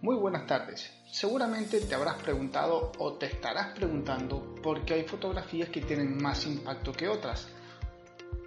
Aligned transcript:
Muy 0.00 0.14
buenas 0.14 0.46
tardes. 0.46 0.92
Seguramente 1.10 1.80
te 1.80 1.92
habrás 1.92 2.22
preguntado 2.22 2.92
o 2.98 3.14
te 3.14 3.26
estarás 3.26 3.74
preguntando 3.74 4.54
por 4.62 4.84
qué 4.84 4.94
hay 4.94 5.02
fotografías 5.02 5.70
que 5.70 5.80
tienen 5.80 6.22
más 6.22 6.46
impacto 6.46 6.92
que 6.92 7.08
otras. 7.08 7.48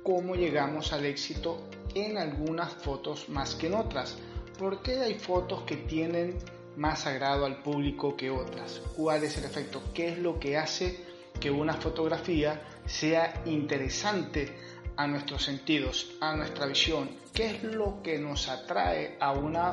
¿Cómo 0.02 0.36
llegamos 0.36 0.94
al 0.94 1.06
éxito 1.06 1.68
en 1.94 2.18
algunas 2.18 2.72
fotos 2.76 3.28
más 3.28 3.56
que 3.56 3.68
en 3.68 3.74
otras? 3.74 4.18
¿Por 4.58 4.82
qué 4.82 5.02
hay 5.02 5.20
fotos 5.20 5.64
que 5.64 5.76
tienen 5.76 6.38
más 6.78 7.06
agrado 7.06 7.46
al 7.46 7.62
público 7.62 8.16
que 8.16 8.30
otras? 8.30 8.82
¿Cuál 8.96 9.26
es 9.26 9.38
el 9.38 9.44
efecto? 9.44 9.82
¿Qué 9.94 10.08
es 10.08 10.20
lo 10.20 10.40
que 10.40 10.58
hace 10.58 11.04
que 11.38 11.52
una 11.52 11.74
fotografía 11.74 12.62
sea 12.86 13.42
interesante 13.44 14.56
a 14.96 15.06
nuestros 15.06 15.44
sentidos, 15.44 16.14
a 16.22 16.34
nuestra 16.34 16.66
visión? 16.66 17.10
¿Qué 17.34 17.58
es 17.58 17.64
lo 17.64 18.02
que 18.02 18.20
nos 18.20 18.48
atrae 18.48 19.18
a 19.20 19.34
una 19.34 19.72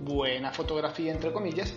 buena 0.00 0.52
fotografía, 0.52 1.12
entre 1.12 1.32
comillas? 1.32 1.72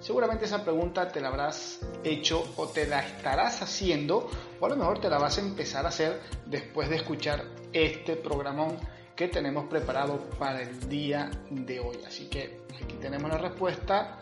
Seguramente 0.00 0.44
esa 0.44 0.64
pregunta 0.64 1.08
te 1.08 1.20
la 1.20 1.28
habrás 1.28 1.80
hecho 2.04 2.44
o 2.56 2.68
te 2.68 2.86
la 2.86 3.00
estarás 3.00 3.62
haciendo 3.62 4.30
o 4.60 4.66
a 4.66 4.68
lo 4.68 4.76
mejor 4.76 5.00
te 5.00 5.10
la 5.10 5.18
vas 5.18 5.38
a 5.38 5.40
empezar 5.40 5.84
a 5.84 5.88
hacer 5.88 6.20
después 6.46 6.88
de 6.88 6.96
escuchar 6.96 7.44
este 7.72 8.16
programón 8.16 8.78
que 9.16 9.28
tenemos 9.28 9.66
preparado 9.66 10.20
para 10.38 10.62
el 10.62 10.88
día 10.88 11.30
de 11.50 11.80
hoy. 11.80 11.98
Así 12.06 12.28
que 12.28 12.60
aquí 12.80 12.94
tenemos 13.00 13.28
la 13.30 13.38
respuesta, 13.38 14.20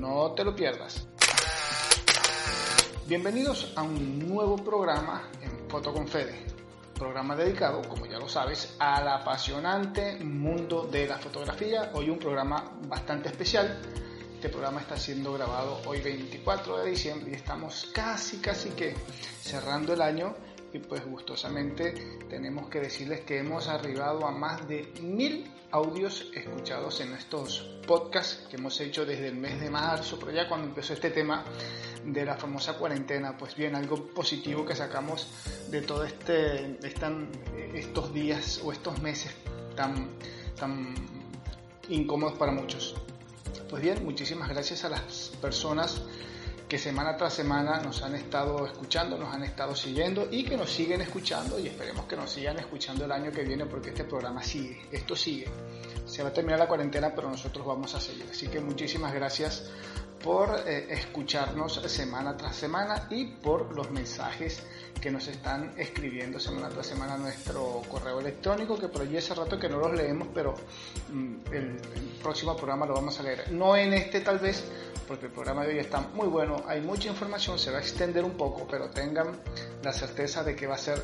no 0.00 0.30
te 0.32 0.44
lo 0.44 0.54
pierdas. 0.54 1.08
Bienvenidos 3.08 3.72
a 3.74 3.82
un 3.82 4.20
nuevo 4.28 4.56
programa 4.56 5.28
en 5.42 5.68
Foto 5.68 5.92
con 5.92 6.06
Fede, 6.06 6.46
programa 7.02 7.34
dedicado, 7.34 7.82
como 7.88 8.06
ya 8.06 8.16
lo 8.16 8.28
sabes, 8.28 8.76
al 8.78 9.08
apasionante 9.08 10.18
mundo 10.24 10.84
de 10.84 11.08
la 11.08 11.18
fotografía. 11.18 11.90
Hoy 11.94 12.08
un 12.08 12.18
programa 12.20 12.78
bastante 12.86 13.28
especial. 13.28 13.76
Este 14.32 14.48
programa 14.48 14.80
está 14.80 14.96
siendo 14.96 15.32
grabado 15.32 15.80
hoy 15.86 16.00
24 16.00 16.78
de 16.78 16.90
diciembre 16.90 17.32
y 17.32 17.34
estamos 17.34 17.90
casi, 17.92 18.36
casi 18.36 18.70
que 18.70 18.94
cerrando 19.40 19.92
el 19.94 20.00
año 20.00 20.36
y 20.72 20.78
pues 20.78 21.04
gustosamente 21.04 21.92
tenemos 22.30 22.68
que 22.68 22.78
decirles 22.78 23.22
que 23.22 23.38
hemos 23.38 23.66
arribado 23.66 24.24
a 24.24 24.30
más 24.30 24.68
de 24.68 24.92
mil 25.02 25.50
audios 25.72 26.30
escuchados 26.32 27.00
en 27.00 27.14
estos 27.14 27.80
podcasts 27.84 28.46
que 28.48 28.58
hemos 28.58 28.80
hecho 28.80 29.04
desde 29.04 29.26
el 29.26 29.34
mes 29.34 29.60
de 29.60 29.70
marzo, 29.70 30.20
pero 30.20 30.30
ya 30.30 30.48
cuando 30.48 30.68
empezó 30.68 30.92
este 30.92 31.10
tema 31.10 31.44
de 32.04 32.24
la 32.24 32.36
famosa 32.36 32.74
cuarentena, 32.74 33.36
pues 33.36 33.54
bien, 33.54 33.74
algo 33.74 34.06
positivo 34.08 34.64
que 34.64 34.74
sacamos 34.74 35.28
de 35.70 35.82
todo 35.82 36.04
este, 36.04 36.78
están 36.86 37.30
estos 37.74 38.12
días 38.12 38.60
o 38.64 38.72
estos 38.72 39.00
meses 39.00 39.32
tan, 39.76 40.10
tan 40.58 40.94
incómodos 41.88 42.34
para 42.34 42.52
muchos. 42.52 42.94
Pues 43.68 43.82
bien, 43.82 44.04
muchísimas 44.04 44.48
gracias 44.48 44.84
a 44.84 44.88
las 44.88 45.32
personas 45.40 46.02
que 46.68 46.78
semana 46.78 47.16
tras 47.18 47.34
semana 47.34 47.80
nos 47.82 48.02
han 48.02 48.14
estado 48.14 48.66
escuchando, 48.66 49.18
nos 49.18 49.34
han 49.34 49.44
estado 49.44 49.76
siguiendo 49.76 50.28
y 50.30 50.44
que 50.44 50.56
nos 50.56 50.72
siguen 50.72 51.02
escuchando 51.02 51.58
y 51.58 51.66
esperemos 51.66 52.06
que 52.06 52.16
nos 52.16 52.30
sigan 52.32 52.58
escuchando 52.58 53.04
el 53.04 53.12
año 53.12 53.30
que 53.30 53.42
viene 53.42 53.66
porque 53.66 53.90
este 53.90 54.04
programa 54.04 54.42
sigue, 54.42 54.80
esto 54.90 55.14
sigue. 55.14 55.48
Se 56.06 56.22
va 56.22 56.30
a 56.30 56.32
terminar 56.32 56.58
la 56.58 56.66
cuarentena, 56.66 57.14
pero 57.14 57.28
nosotros 57.28 57.66
vamos 57.66 57.94
a 57.94 58.00
seguir. 58.00 58.24
Así 58.30 58.48
que 58.48 58.60
muchísimas 58.60 59.12
gracias 59.12 59.70
por 60.22 60.62
eh, 60.66 60.86
escucharnos 60.90 61.74
semana 61.86 62.36
tras 62.36 62.56
semana 62.56 63.06
y 63.10 63.26
por 63.26 63.74
los 63.74 63.90
mensajes 63.90 64.62
que 65.00 65.10
nos 65.10 65.26
están 65.26 65.74
escribiendo 65.76 66.38
semana 66.38 66.68
tras 66.68 66.86
semana 66.86 67.14
a 67.14 67.18
nuestro 67.18 67.82
correo 67.90 68.20
electrónico, 68.20 68.78
que 68.78 68.88
por 68.88 69.02
allí 69.02 69.16
hace 69.16 69.34
rato 69.34 69.58
que 69.58 69.68
no 69.68 69.78
los 69.78 69.92
leemos, 69.92 70.28
pero 70.32 70.54
mm, 71.12 71.34
el, 71.52 71.54
el, 71.54 72.18
próximo 72.22 72.56
programa 72.56 72.86
lo 72.86 72.94
vamos 72.94 73.18
a 73.18 73.24
leer. 73.24 73.50
No 73.50 73.76
en 73.76 73.94
este 73.94 74.20
tal 74.20 74.38
vez, 74.38 74.64
porque 75.08 75.26
el 75.26 75.32
programa 75.32 75.64
de 75.64 75.72
hoy 75.72 75.78
está 75.78 76.00
muy 76.14 76.28
bueno, 76.28 76.62
hay 76.66 76.80
mucha 76.80 77.08
información, 77.08 77.58
se 77.58 77.72
va 77.72 77.78
a 77.78 77.80
extender 77.80 78.24
un 78.24 78.36
poco, 78.36 78.66
pero 78.70 78.90
tengan 78.90 79.40
la 79.82 79.92
certeza 79.92 80.44
de 80.44 80.54
que 80.54 80.66
va 80.66 80.76
a 80.76 80.78
ser 80.78 81.02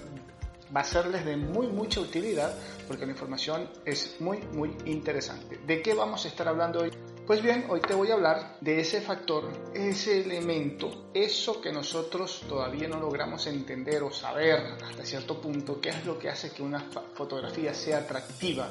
va 0.75 0.83
a 0.83 0.85
serles 0.85 1.25
de 1.25 1.35
muy 1.35 1.67
mucha 1.69 1.99
utilidad 1.99 2.55
porque 2.87 3.07
la 3.07 3.13
información 3.13 3.71
es 3.85 4.21
muy 4.21 4.39
muy 4.53 4.77
interesante. 4.85 5.59
¿De 5.67 5.81
qué 5.81 5.95
vamos 5.95 6.25
a 6.27 6.29
estar 6.29 6.47
hablando 6.47 6.81
hoy? 6.81 6.91
Pues 7.29 7.43
bien, 7.43 7.67
hoy 7.69 7.83
te 7.83 7.93
voy 7.93 8.11
a 8.11 8.15
hablar 8.15 8.57
de 8.63 8.81
ese 8.81 9.03
factor, 9.03 9.53
ese 9.75 10.23
elemento, 10.23 11.11
eso 11.13 11.61
que 11.61 11.71
nosotros 11.71 12.43
todavía 12.49 12.89
no 12.89 12.99
logramos 12.99 13.47
entender 13.47 14.03
o 14.03 14.11
saber 14.11 14.79
hasta 14.83 15.05
cierto 15.05 15.39
punto, 15.39 15.79
qué 15.79 15.91
es 15.91 16.07
lo 16.07 16.19
que 16.19 16.31
hace 16.31 16.51
que 16.51 16.63
una 16.63 16.81
fotografía 17.13 17.75
sea 17.75 17.99
atractiva, 17.99 18.71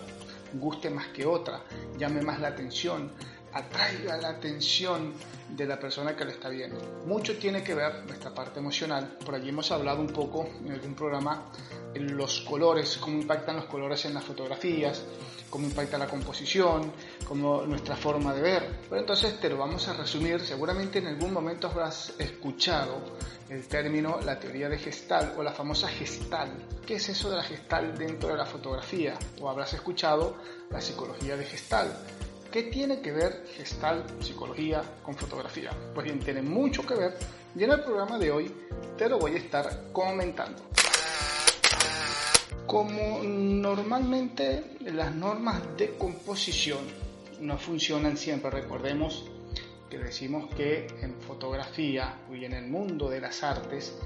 guste 0.53 0.90
más 0.90 1.09
que 1.09 1.23
otra, 1.23 1.66
llame 2.00 2.23
más 2.23 2.40
la 2.40 2.47
atención, 2.47 3.12
atraiga 3.57 4.18
la 4.18 4.29
atención 4.29 5.13
de 5.50 5.66
la 5.66 5.79
persona 5.79 6.16
que 6.16 6.25
lo 6.25 6.31
está 6.31 6.50
viendo. 6.50 6.79
Mucho 7.06 7.38
tiene 7.38 7.63
que 7.63 7.73
ver 7.73 8.06
nuestra 8.06 8.34
parte 8.34 8.59
emocional. 8.59 9.18
Por 9.23 9.35
allí 9.35 9.50
hemos 9.50 9.72
hablado 9.72 10.01
un 10.01 10.07
poco 10.07 10.47
en 10.63 10.72
algún 10.72 10.94
programa 10.94 11.51
los 11.96 12.41
colores, 12.41 12.97
cómo 12.97 13.19
impactan 13.19 13.56
los 13.56 13.66
colores 13.66 14.06
en 14.06 14.13
las 14.13 14.23
fotografías, 14.23 15.03
cómo 15.50 15.66
impacta 15.66 15.97
la 15.97 16.07
composición, 16.07 16.91
cómo 17.28 17.63
nuestra 17.66 17.96
forma 17.96 18.34
de 18.34 18.41
ver. 18.41 18.79
Pero 18.90 19.01
entonces 19.01 19.40
te 19.40 19.50
lo 19.50 19.57
vamos 19.57 19.88
a 19.88 19.94
resumir. 19.94 20.40
Seguramente 20.41 21.00
en 21.00 21.07
algún 21.07 21.34
momento 21.34 21.67
habrás 21.67 22.13
escuchado 22.19 23.17
el 23.50 23.66
término 23.67 24.19
la 24.25 24.38
teoría 24.38 24.67
de 24.67 24.78
gestal 24.78 25.34
o 25.38 25.44
la 25.44 25.53
famosa 25.53 25.88
gestal. 25.88 26.51
¿Qué 26.85 26.96
es 26.96 27.09
eso 27.09 27.29
de 27.29 27.38
la 27.38 27.44
gestal 27.44 27.97
dentro 27.97 28.29
de 28.29 28.38
la 28.38 28.46
fotografía? 28.46 29.17
O 29.41 29.50
habrás 29.50 29.73
escuchado 29.73 30.35
la 30.69 30.81
psicología 30.81 31.38
de 31.38 31.46
gestal 31.46 31.88
¿Qué 32.52 32.63
tiene 32.63 33.02
que 33.02 33.12
ver 33.12 33.46
gestal, 33.56 34.06
psicología 34.22 34.81
con 35.03 35.16
fotografía? 35.16 35.72
Pues 35.94 36.06
bien, 36.06 36.19
tiene 36.19 36.41
mucho 36.41 36.85
que 36.85 36.96
ver 36.96 37.18
y 37.56 37.63
en 37.63 37.72
el 37.72 37.81
programa 37.81 38.18
de 38.18 38.31
hoy 38.31 38.52
te 38.97 39.09
lo 39.09 39.19
voy 39.19 39.34
a 39.34 39.38
estar 39.38 39.91
comentando. 39.91 40.63
Como 42.66 43.22
normalmente 43.24 44.78
las 44.81 45.13
normas 45.13 45.62
de 45.78 45.97
composición 45.97 46.80
no 47.41 47.58
funcionan 47.58 48.16
siempre, 48.16 48.50
recordemos 48.50 49.25
que 49.90 49.97
decimos 49.97 50.53
que 50.56 50.88
en 51.02 51.16
fotografía 51.22 52.22
y 52.31 52.46
en 52.46 52.53
el 52.53 52.68
mundo 52.68 53.09
de 53.09 53.19
las 53.19 53.44
artes 53.44 53.97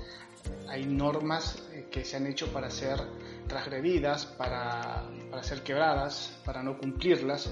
hay 0.68 0.86
normas 0.86 1.62
que 1.92 2.04
se 2.04 2.18
han 2.18 2.26
hecho 2.26 2.52
para 2.52 2.72
ser 2.72 3.00
transgredidas, 3.48 4.26
para, 4.26 5.08
para 5.30 5.44
ser 5.44 5.62
quebradas, 5.62 6.40
para 6.44 6.64
no 6.64 6.78
cumplirlas 6.78 7.52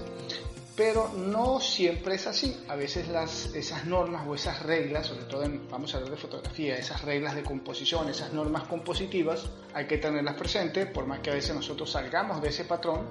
pero 0.76 1.08
no 1.16 1.60
siempre 1.60 2.14
es 2.14 2.26
así. 2.26 2.56
A 2.68 2.76
veces 2.76 3.08
las, 3.08 3.54
esas 3.54 3.86
normas 3.86 4.26
o 4.26 4.34
esas 4.34 4.62
reglas, 4.62 5.06
sobre 5.06 5.24
todo 5.24 5.42
en, 5.42 5.68
vamos 5.68 5.92
a 5.94 5.98
hablar 5.98 6.12
de 6.12 6.16
fotografía, 6.16 6.76
esas 6.76 7.02
reglas 7.02 7.34
de 7.34 7.42
composición, 7.42 8.08
esas 8.08 8.32
normas 8.32 8.64
compositivas, 8.64 9.46
hay 9.74 9.86
que 9.86 9.98
tenerlas 9.98 10.34
presentes, 10.34 10.86
por 10.86 11.06
más 11.06 11.20
que 11.20 11.30
a 11.30 11.34
veces 11.34 11.54
nosotros 11.54 11.90
salgamos 11.90 12.40
de 12.40 12.48
ese 12.48 12.64
patrón, 12.64 13.06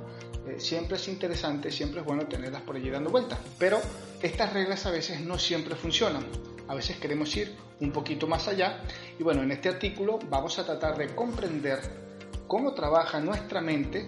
eh, 0.48 0.60
siempre 0.60 0.98
es 0.98 1.08
interesante, 1.08 1.72
siempre 1.72 2.02
es 2.02 2.06
bueno 2.06 2.26
tenerlas 2.28 2.62
por 2.62 2.76
allí 2.76 2.90
dando 2.90 3.10
vueltas. 3.10 3.40
Pero 3.58 3.80
estas 4.22 4.54
reglas 4.54 4.86
a 4.86 4.92
veces 4.92 5.22
no 5.22 5.38
siempre 5.38 5.76
funcionan. 5.76 6.26
A 6.68 6.76
veces 6.76 6.98
queremos 6.98 7.36
ir 7.36 7.56
un 7.82 7.92
poquito 7.92 8.28
más 8.28 8.48
allá 8.48 8.82
y 9.18 9.24
bueno, 9.24 9.42
en 9.42 9.52
este 9.52 9.70
artículo 9.70 10.20
vamos 10.30 10.60
a 10.60 10.66
tratar 10.66 10.98
de 10.98 11.16
comprender 11.16 11.80
cómo 12.48 12.74
trabaja 12.74 13.20
nuestra 13.20 13.62
mente 13.62 14.08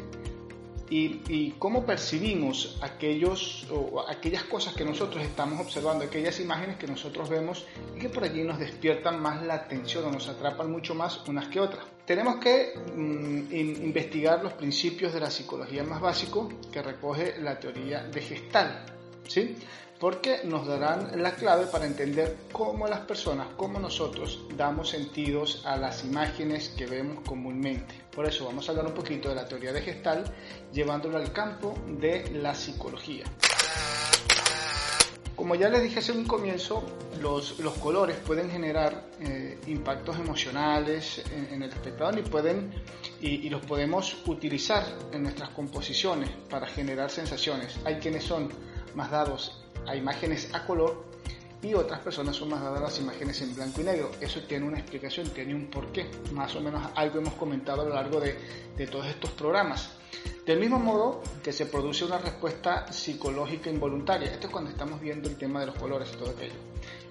y, 0.91 1.51
cómo 1.57 1.85
percibimos 1.85 2.77
aquellos, 2.81 3.65
o 3.71 4.03
aquellas 4.09 4.43
cosas 4.43 4.73
que 4.73 4.83
nosotros 4.83 5.23
estamos 5.23 5.61
observando, 5.61 6.03
aquellas 6.03 6.37
imágenes 6.41 6.77
que 6.77 6.85
nosotros 6.85 7.29
vemos 7.29 7.65
y 7.95 7.99
que 7.99 8.09
por 8.09 8.25
allí 8.25 8.43
nos 8.43 8.59
despiertan 8.59 9.21
más 9.21 9.41
la 9.41 9.53
atención 9.53 10.03
o 10.05 10.11
nos 10.11 10.27
atrapan 10.27 10.69
mucho 10.69 10.93
más 10.93 11.25
unas 11.27 11.47
que 11.47 11.61
otras. 11.61 11.85
Tenemos 12.05 12.37
que 12.37 12.73
mm, 12.93 13.53
investigar 13.53 14.43
los 14.43 14.53
principios 14.53 15.13
de 15.13 15.21
la 15.21 15.29
psicología 15.29 15.83
más 15.83 16.01
básico 16.01 16.49
que 16.71 16.81
recoge 16.81 17.39
la 17.39 17.57
teoría 17.57 18.03
de 18.03 18.21
Gestal. 18.21 18.85
¿sí? 19.27 19.55
Porque 20.01 20.39
nos 20.45 20.65
darán 20.65 21.21
la 21.21 21.35
clave 21.35 21.67
para 21.67 21.85
entender 21.85 22.35
cómo 22.51 22.87
las 22.87 23.01
personas, 23.01 23.49
cómo 23.55 23.79
nosotros 23.79 24.41
damos 24.57 24.89
sentidos 24.89 25.61
a 25.63 25.77
las 25.77 26.03
imágenes 26.03 26.69
que 26.69 26.87
vemos 26.87 27.19
comúnmente. 27.23 27.93
Por 28.11 28.25
eso 28.25 28.45
vamos 28.45 28.67
a 28.67 28.71
hablar 28.71 28.87
un 28.87 28.95
poquito 28.95 29.29
de 29.29 29.35
la 29.35 29.47
teoría 29.47 29.71
de 29.71 29.79
Gestal, 29.83 30.23
llevándolo 30.73 31.19
al 31.19 31.31
campo 31.31 31.75
de 31.99 32.31
la 32.31 32.55
psicología. 32.55 33.25
Como 35.35 35.53
ya 35.53 35.69
les 35.69 35.83
dije 35.83 35.99
hace 35.99 36.13
un 36.13 36.25
comienzo, 36.25 36.83
los, 37.21 37.59
los 37.59 37.75
colores 37.75 38.17
pueden 38.17 38.49
generar 38.49 39.05
eh, 39.19 39.59
impactos 39.67 40.17
emocionales 40.17 41.23
en, 41.31 41.61
el 41.61 41.69
espectador 41.69 42.17
y, 42.17 42.23
pueden, 42.23 42.73
y, 43.21 43.47
los 43.51 43.63
podemos 43.63 44.17
utilizar 44.25 44.83
en 45.11 45.21
nuestras 45.21 45.49
composiciones 45.49 46.31
para 46.49 46.65
generar 46.65 47.11
sensaciones. 47.11 47.77
Hay 47.85 47.97
quienes 47.97 48.23
son 48.23 48.49
más 48.95 49.11
dados 49.11 49.60
a 49.87 49.95
imágenes 49.95 50.53
a 50.53 50.65
color 50.65 51.05
y 51.61 51.73
otras 51.73 51.99
personas 51.99 52.35
son 52.35 52.49
más 52.49 52.61
dadas 52.61 52.79
a 52.79 52.83
las 52.83 52.99
imágenes 52.99 53.41
en 53.41 53.55
blanco 53.55 53.81
y 53.81 53.83
negro. 53.83 54.11
Eso 54.19 54.41
tiene 54.41 54.65
una 54.65 54.79
explicación, 54.79 55.29
tiene 55.29 55.53
un 55.53 55.67
porqué. 55.67 56.09
Más 56.33 56.55
o 56.55 56.61
menos 56.61 56.89
algo 56.95 57.19
hemos 57.19 57.35
comentado 57.35 57.81
a 57.81 57.85
lo 57.85 57.93
largo 57.93 58.19
de, 58.19 58.35
de 58.75 58.87
todos 58.87 59.05
estos 59.05 59.29
programas. 59.31 59.91
Del 60.45 60.59
mismo 60.59 60.79
modo 60.79 61.21
que 61.43 61.53
se 61.53 61.67
produce 61.67 62.03
una 62.03 62.17
respuesta 62.17 62.91
psicológica 62.91 63.69
involuntaria, 63.69 64.31
esto 64.31 64.47
es 64.47 64.51
cuando 64.51 64.71
estamos 64.71 64.99
viendo 64.99 65.29
el 65.29 65.37
tema 65.37 65.59
de 65.59 65.67
los 65.67 65.75
colores 65.75 66.09
y 66.13 66.17
todo 66.17 66.31
aquello, 66.31 66.55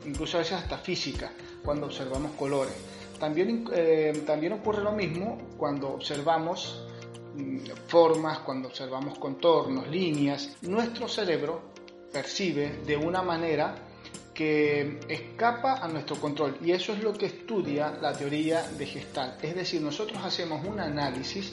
incluso 0.05 0.37
a 0.37 0.41
veces 0.41 0.55
hasta 0.55 0.79
física, 0.79 1.31
cuando 1.65 1.87
observamos 1.87 2.33
colores. 2.33 2.75
También, 3.21 3.69
eh, 3.73 4.25
también 4.27 4.55
ocurre 4.55 4.83
lo 4.83 4.93
mismo 4.93 5.39
cuando 5.57 5.91
observamos 5.91 6.85
mm, 7.37 7.59
formas, 7.87 8.41
cuando 8.41 8.69
observamos 8.69 9.19
contornos, 9.19 9.87
líneas. 9.89 10.57
Nuestro 10.63 11.07
cerebro 11.07 11.70
percibe 12.13 12.81
de 12.87 12.97
una 12.97 13.23
manera 13.23 13.75
que 14.35 15.01
escapa 15.09 15.85
a 15.85 15.89
nuestro 15.89 16.17
control 16.17 16.57
y 16.65 16.73
eso 16.73 16.93
es 16.93 17.03
lo 17.03 17.13
que 17.13 17.27
estudia 17.27 17.91
la 18.01 18.13
teoría 18.13 18.63
de 18.63 18.87
Gestalt. 18.87 19.43
Es 19.45 19.55
decir, 19.55 19.83
nosotros 19.83 20.19
hacemos 20.25 20.65
un 20.67 20.81
análisis 20.81 21.53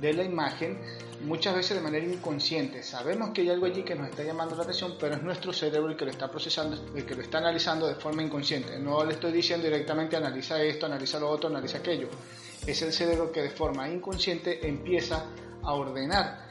de 0.00 0.12
la 0.12 0.22
imagen 0.22 0.78
muchas 1.24 1.54
veces 1.54 1.76
de 1.76 1.82
manera 1.82 2.06
inconsciente. 2.06 2.82
Sabemos 2.82 3.30
que 3.30 3.40
hay 3.40 3.50
algo 3.50 3.66
allí 3.66 3.82
que 3.82 3.94
nos 3.94 4.08
está 4.08 4.22
llamando 4.22 4.54
la 4.54 4.62
atención, 4.62 4.94
pero 5.00 5.16
es 5.16 5.22
nuestro 5.22 5.52
cerebro 5.52 5.90
el 5.90 5.96
que 5.96 6.04
lo 6.04 6.12
está 6.12 6.30
procesando, 6.30 6.94
el 6.94 7.04
que 7.04 7.16
lo 7.16 7.22
está 7.22 7.38
analizando 7.38 7.88
de 7.88 7.96
forma 7.96 8.22
inconsciente. 8.22 8.78
No 8.78 9.04
le 9.04 9.14
estoy 9.14 9.32
diciendo 9.32 9.66
directamente 9.66 10.16
analiza 10.16 10.62
esto, 10.62 10.86
analiza 10.86 11.18
lo 11.18 11.28
otro, 11.28 11.48
analiza 11.48 11.78
aquello. 11.78 12.08
Es 12.64 12.80
el 12.82 12.92
cerebro 12.92 13.32
que 13.32 13.42
de 13.42 13.50
forma 13.50 13.88
inconsciente 13.88 14.66
empieza 14.66 15.26
a 15.62 15.72
ordenar 15.72 16.47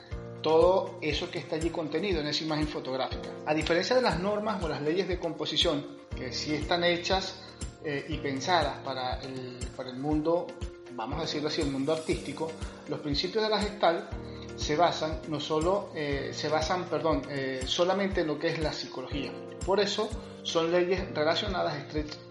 todo 0.48 0.98
eso 1.02 1.30
que 1.30 1.40
está 1.40 1.58
allí 1.58 1.72
contenido 1.72 2.22
en 2.22 2.28
esa 2.28 2.46
imagen 2.46 2.70
fotográfica. 2.70 3.30
A 3.46 3.54
diferencia 3.54 3.98
de 3.98 4.02
las 4.02 4.18
normas 4.18 4.64
o 4.64 4.70
las 4.70 4.82
leyes 4.82 5.06
de 5.06 5.20
composición, 5.20 5.86
que 6.16 6.32
sí 6.32 6.54
están 6.54 6.86
hechas 6.86 7.42
eh, 7.84 8.06
y 8.08 8.16
pensadas 8.20 8.78
para 8.80 9.20
el, 9.20 9.60
para 9.76 9.90
el 9.90 9.98
mundo, 9.98 10.48
vamos 10.94 11.20
a 11.20 11.22
decirlo 11.24 11.50
así, 11.50 11.60
el 11.60 11.72
mundo 11.72 11.92
artístico, 11.92 12.50
los 12.88 13.02
principios 13.02 13.44
de 13.44 13.50
la 13.50 13.60
gestal 13.60 14.10
se 14.56 14.78
basan 14.78 15.20
no 15.28 15.42
solo 15.42 15.92
eh, 15.94 16.32
se 16.34 16.48
basan 16.48 16.86
perdón 16.86 17.24
eh, 17.30 17.62
solamente 17.66 18.22
en 18.22 18.28
lo 18.28 18.40
que 18.40 18.48
es 18.48 18.58
la 18.58 18.74
psicología 18.74 19.32
por 19.64 19.80
eso 19.80 20.10
son 20.42 20.72
leyes 20.72 21.14
relacionadas 21.14 21.76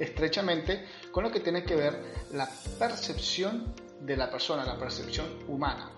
estrechamente 0.00 0.86
con 1.12 1.22
lo 1.22 1.30
que 1.30 1.38
tiene 1.38 1.62
que 1.62 1.76
ver 1.76 2.26
la 2.32 2.50
percepción 2.80 3.72
de 4.00 4.16
la 4.16 4.28
persona 4.28 4.64
la 4.64 4.76
percepción 4.76 5.26
humana 5.46 5.95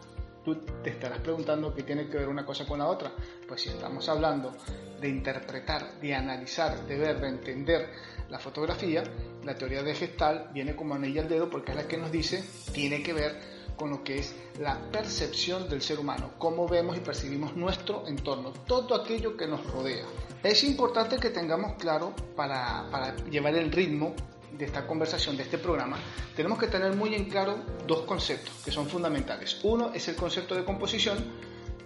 te 0.56 0.90
estarás 0.90 1.20
preguntando 1.20 1.74
qué 1.74 1.82
tiene 1.82 2.08
que 2.08 2.18
ver 2.18 2.28
una 2.28 2.44
cosa 2.44 2.66
con 2.66 2.78
la 2.78 2.86
otra 2.86 3.12
pues 3.46 3.62
si 3.62 3.68
estamos 3.68 4.08
hablando 4.08 4.52
de 5.00 5.08
interpretar 5.08 6.00
de 6.00 6.14
analizar 6.14 6.86
de 6.86 6.98
ver 6.98 7.20
de 7.20 7.28
entender 7.28 7.90
la 8.28 8.38
fotografía 8.38 9.02
la 9.44 9.54
teoría 9.54 9.82
de 9.82 9.94
gestal 9.94 10.50
viene 10.52 10.76
como 10.76 10.94
anilla 10.94 11.22
al 11.22 11.28
dedo 11.28 11.48
porque 11.48 11.72
es 11.72 11.76
la 11.76 11.88
que 11.88 11.96
nos 11.96 12.10
dice 12.10 12.44
tiene 12.72 13.02
que 13.02 13.12
ver 13.12 13.58
con 13.76 13.90
lo 13.90 14.02
que 14.02 14.18
es 14.18 14.34
la 14.58 14.76
percepción 14.90 15.68
del 15.68 15.80
ser 15.80 16.00
humano, 16.00 16.32
cómo 16.36 16.66
vemos 16.66 16.96
y 16.96 17.00
percibimos 17.00 17.54
nuestro 17.54 18.08
entorno, 18.08 18.52
todo 18.66 18.96
aquello 18.96 19.36
que 19.36 19.46
nos 19.46 19.64
rodea. 19.70 20.04
Es 20.42 20.64
importante 20.64 21.16
que 21.16 21.30
tengamos 21.30 21.74
claro 21.78 22.12
para 22.34 23.14
llevar 23.30 23.54
el 23.54 23.70
ritmo 23.70 24.16
de 24.52 24.64
esta 24.64 24.86
conversación, 24.86 25.36
de 25.36 25.42
este 25.42 25.58
programa, 25.58 25.98
tenemos 26.34 26.58
que 26.58 26.66
tener 26.68 26.94
muy 26.94 27.14
en 27.14 27.26
claro 27.28 27.58
dos 27.86 28.02
conceptos 28.02 28.52
que 28.64 28.70
son 28.70 28.88
fundamentales. 28.88 29.60
Uno 29.62 29.92
es 29.94 30.08
el 30.08 30.16
concepto 30.16 30.54
de 30.54 30.64
composición, 30.64 31.18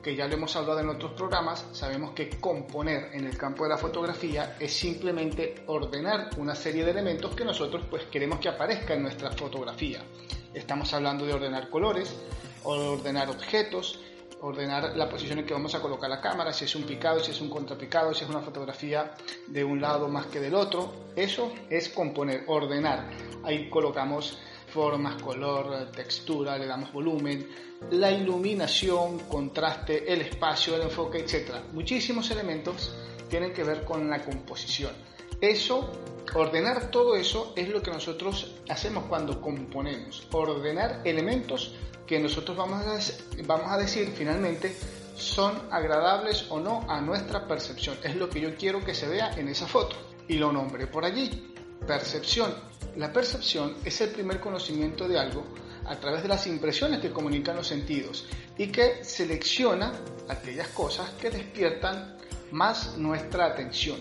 que 0.03 0.17
ya 0.17 0.27
lo 0.27 0.35
hemos 0.35 0.57
hablado 0.57 0.81
en 0.81 0.89
otros 0.89 1.13
programas, 1.13 1.65
sabemos 1.73 2.13
que 2.13 2.29
componer 2.41 3.11
en 3.13 3.25
el 3.25 3.39
campo 3.39 3.63
de 3.63 3.71
la 3.71 3.79
fotografía 3.79 4.57
es 4.59 4.73
simplemente 4.73 5.63
ordenar 5.67 6.31
una 6.39 6.57
serie 6.57 6.85
de 6.85 6.91
elementos 6.91 7.37
que 7.37 7.45
nosotros 7.45 7.85
pues 7.89 8.05
queremos 8.05 8.41
que 8.41 8.49
aparezca 8.49 8.95
en 8.95 9.03
nuestra 9.03 9.31
fotografía. 9.31 10.03
Estamos 10.53 10.93
hablando 10.93 11.25
de 11.25 11.35
ordenar 11.35 11.71
colores, 11.71 12.15
ordenar 12.65 13.31
objetos, 13.31 14.01
ordenar 14.43 14.97
la 14.97 15.09
posición 15.09 15.39
en 15.39 15.47
que 15.47 15.55
vamos 15.55 15.75
a 15.75 15.81
colocar 15.81 16.11
la 16.11 16.21
cámara, 16.21 16.53
si 16.53 16.65
es 16.65 16.75
un 16.75 16.83
picado, 16.83 17.21
si 17.21 17.31
es 17.31 17.41
un 17.41 17.49
contrapicado, 17.49 18.13
si 18.13 18.25
es 18.25 18.31
una 18.31 18.41
fotografía 18.41 19.13
de 19.47 19.65
un 19.65 19.81
lado 19.81 20.09
más 20.09 20.27
que 20.27 20.41
del 20.41 20.55
otro. 20.55 20.93
Eso 21.17 21.53
es 21.71 21.89
componer, 21.89 22.45
ordenar. 22.47 23.11
Ahí 23.45 23.71
colocamos 23.71 24.39
formas, 24.69 25.21
color, 25.23 25.91
textura, 25.93 26.59
le 26.59 26.67
damos 26.67 26.93
volumen, 26.93 27.49
la 27.91 28.11
iluminación, 28.11 29.21
contraste, 29.21 30.13
el 30.13 30.23
espacio, 30.23 30.77
el 30.77 30.83
enfoque, 30.83 31.19
etc. 31.19 31.57
Muchísimos 31.73 32.31
elementos 32.31 32.95
tienen 33.29 33.53
que 33.53 33.65
ver 33.65 33.85
con 33.85 34.09
la 34.09 34.23
composición. 34.23 34.93
Eso 35.41 35.91
Ordenar 36.35 36.91
todo 36.91 37.15
eso 37.15 37.53
es 37.57 37.69
lo 37.69 37.83
que 37.83 37.91
nosotros 37.91 38.55
hacemos 38.71 39.05
cuando 39.05 39.39
componemos. 39.43 40.27
Ordenar 40.33 41.03
elementos 41.05 41.75
que 42.07 42.19
nosotros 42.19 42.57
vamos 42.57 42.85
a, 42.85 42.99
vamos 43.47 43.71
a 43.71 43.79
decir 43.79 44.13
finalmente 44.17 44.75
son 45.17 45.63
agradables 45.71 46.47
o 46.49 46.59
no 46.61 46.85
a 46.89 47.01
nuestra 47.01 47.47
percepción. 47.47 47.97
Es 48.03 48.17
lo 48.17 48.29
que 48.29 48.41
yo 48.41 48.55
quiero 48.57 48.85
que 48.85 48.95
se 48.95 49.09
vea 49.09 49.33
en 49.37 49.49
esa 49.49 49.67
foto. 49.67 49.97
Y 50.29 50.35
lo 50.35 50.53
nombré 50.53 50.87
por 50.87 51.05
allí. 51.05 51.55
Percepción. 51.87 52.55
La 52.97 53.13
percepción 53.13 53.77
es 53.85 54.01
el 54.01 54.11
primer 54.11 54.41
conocimiento 54.41 55.09
de 55.09 55.19
algo 55.19 55.45
a 55.85 55.97
través 55.97 56.23
de 56.23 56.29
las 56.29 56.47
impresiones 56.47 57.01
que 57.01 57.11
comunican 57.11 57.57
los 57.57 57.67
sentidos 57.67 58.27
y 58.57 58.69
que 58.69 59.05
selecciona 59.05 59.93
aquellas 60.29 60.69
cosas 60.69 61.11
que 61.21 61.31
despiertan 61.31 62.17
más 62.53 62.97
nuestra 62.99 63.47
atención. 63.47 63.99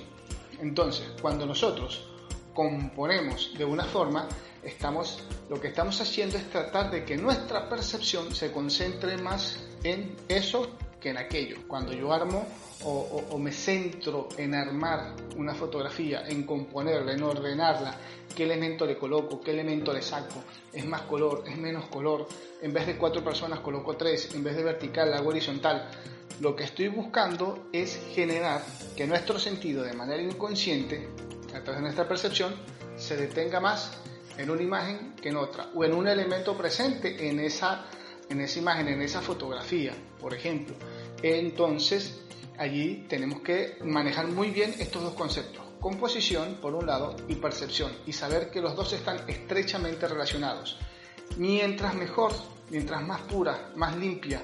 Entonces, 0.59 1.07
cuando 1.21 1.45
nosotros 1.45 2.10
componemos 2.53 3.53
de 3.57 3.65
una 3.65 3.85
forma, 3.85 4.27
estamos, 4.63 5.23
lo 5.49 5.59
que 5.59 5.69
estamos 5.69 5.99
haciendo 6.01 6.37
es 6.37 6.49
tratar 6.49 6.91
de 6.91 7.03
que 7.03 7.17
nuestra 7.17 7.69
percepción 7.69 8.33
se 8.33 8.51
concentre 8.51 9.17
más 9.17 9.59
en 9.83 10.15
eso 10.27 10.67
que 10.99 11.09
en 11.09 11.17
aquello. 11.17 11.57
Cuando 11.67 11.93
yo 11.93 12.13
armo 12.13 12.45
o, 12.83 13.23
o, 13.31 13.37
me 13.37 13.51
centro 13.51 14.29
en 14.37 14.53
armar 14.53 15.15
una 15.35 15.53
fotografía, 15.53 16.27
en 16.27 16.43
componerla, 16.43 17.13
en 17.13 17.23
ordenarla, 17.23 17.97
qué 18.35 18.43
elemento 18.43 18.85
le 18.85 18.97
coloco, 18.97 19.41
qué 19.41 19.51
elemento 19.51 19.93
le 19.93 20.01
saco, 20.01 20.43
es 20.71 20.85
más 20.85 21.01
color, 21.01 21.43
es 21.47 21.57
menos 21.57 21.85
color, 21.85 22.27
en 22.61 22.71
vez 22.71 22.87
de 22.87 22.97
cuatro 22.97 23.23
personas 23.23 23.59
coloco 23.59 23.97
tres, 23.97 24.33
en 24.35 24.43
vez 24.43 24.55
de 24.55 24.63
vertical 24.63 25.13
hago 25.13 25.29
horizontal. 25.29 25.89
Lo 26.39 26.55
que 26.55 26.63
estoy 26.63 26.87
buscando 26.87 27.67
es 27.71 27.99
generar 28.13 28.63
que 28.95 29.05
nuestro 29.05 29.37
sentido 29.37 29.83
de 29.83 29.93
manera 29.93 30.21
inconsciente 30.21 31.07
a 31.55 31.61
través 31.61 31.75
de 31.75 31.81
nuestra 31.81 32.07
percepción, 32.07 32.55
se 32.97 33.17
detenga 33.17 33.59
más 33.59 33.91
en 34.37 34.49
una 34.49 34.61
imagen 34.61 35.15
que 35.21 35.29
en 35.29 35.37
otra, 35.37 35.69
o 35.75 35.83
en 35.83 35.93
un 35.93 36.07
elemento 36.07 36.57
presente 36.57 37.29
en 37.29 37.39
esa, 37.39 37.85
en 38.29 38.41
esa 38.41 38.59
imagen, 38.59 38.87
en 38.87 39.01
esa 39.01 39.21
fotografía, 39.21 39.93
por 40.19 40.33
ejemplo. 40.33 40.75
Entonces, 41.21 42.21
allí 42.57 43.05
tenemos 43.07 43.41
que 43.41 43.77
manejar 43.83 44.27
muy 44.27 44.49
bien 44.49 44.73
estos 44.79 45.03
dos 45.03 45.13
conceptos, 45.13 45.63
composición 45.79 46.55
por 46.61 46.73
un 46.73 46.85
lado 46.85 47.15
y 47.27 47.35
percepción, 47.35 47.91
y 48.05 48.13
saber 48.13 48.49
que 48.49 48.61
los 48.61 48.75
dos 48.75 48.93
están 48.93 49.29
estrechamente 49.29 50.07
relacionados. 50.07 50.77
Mientras 51.37 51.95
mejor, 51.95 52.31
mientras 52.69 53.01
más 53.05 53.21
pura, 53.21 53.71
más 53.75 53.95
limpia, 53.97 54.41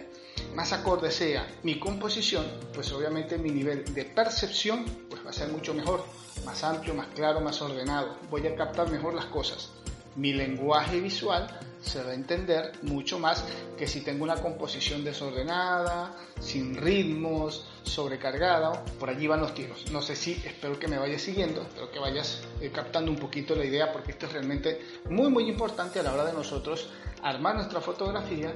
más 0.56 0.74
acorde 0.74 1.12
sea 1.12 1.48
mi 1.64 1.80
composición, 1.80 2.46
pues 2.74 2.92
obviamente 2.92 3.38
mi 3.38 3.52
nivel 3.52 3.94
de 3.94 4.06
percepción 4.06 4.86
pues 5.10 5.26
va 5.26 5.32
a 5.32 5.34
ser 5.34 5.50
mucho 5.50 5.74
mejor 5.74 6.04
más 6.46 6.64
amplio, 6.64 6.94
más 6.94 7.08
claro, 7.08 7.42
más 7.42 7.62
ordenado. 7.62 8.16
Voy 8.30 8.46
a 8.48 8.56
captar 8.56 8.90
mejor 8.90 9.14
las 9.14 9.26
cosas. 9.26 9.72
Mi 10.16 10.34
lenguaje 10.34 11.00
visual 11.00 11.48
se 11.82 12.04
va 12.04 12.12
a 12.12 12.14
entender 12.14 12.72
mucho 12.82 13.20
más 13.20 13.46
que 13.78 13.88
si 13.88 14.02
tengo 14.02 14.24
una 14.24 14.36
composición 14.36 15.04
desordenada, 15.04 16.16
sin 16.40 16.76
ritmos, 16.76 17.68
sobrecargada. 17.84 18.84
Por 19.00 19.10
allí 19.10 19.28
van 19.28 19.42
los 19.42 19.54
tiros. 19.54 19.92
No 19.92 20.02
sé 20.02 20.16
si, 20.16 20.34
espero 20.44 20.80
que 20.80 20.88
me 20.88 20.98
vayas 20.98 21.22
siguiendo, 21.22 21.62
espero 21.62 21.92
que 21.92 22.00
vayas 22.00 22.42
eh, 22.62 22.72
captando 22.74 23.12
un 23.12 23.18
poquito 23.18 23.56
la 23.56 23.66
idea 23.66 23.92
porque 23.92 24.12
esto 24.12 24.26
es 24.26 24.34
realmente 24.34 24.82
muy 25.10 25.30
muy 25.30 25.48
importante 25.50 26.00
a 26.00 26.04
la 26.04 26.14
hora 26.14 26.26
de 26.26 26.34
nosotros 26.34 26.90
armar 27.22 27.56
nuestra 27.56 27.82
fotografía 27.82 28.54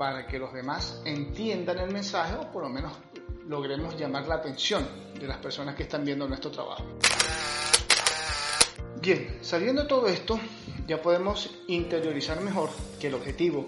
para 0.00 0.26
que 0.26 0.38
los 0.38 0.50
demás 0.54 1.02
entiendan 1.04 1.78
el 1.78 1.92
mensaje 1.92 2.34
o 2.34 2.50
por 2.50 2.62
lo 2.62 2.70
menos 2.70 2.90
logremos 3.48 3.98
llamar 3.98 4.26
la 4.26 4.36
atención 4.36 4.88
de 5.12 5.28
las 5.28 5.36
personas 5.36 5.74
que 5.74 5.82
están 5.82 6.06
viendo 6.06 6.26
nuestro 6.26 6.50
trabajo. 6.50 6.86
Bien, 8.98 9.40
sabiendo 9.42 9.86
todo 9.86 10.06
esto, 10.06 10.40
ya 10.86 11.02
podemos 11.02 11.50
interiorizar 11.66 12.40
mejor 12.40 12.70
que 12.98 13.08
el 13.08 13.14
objetivo, 13.14 13.66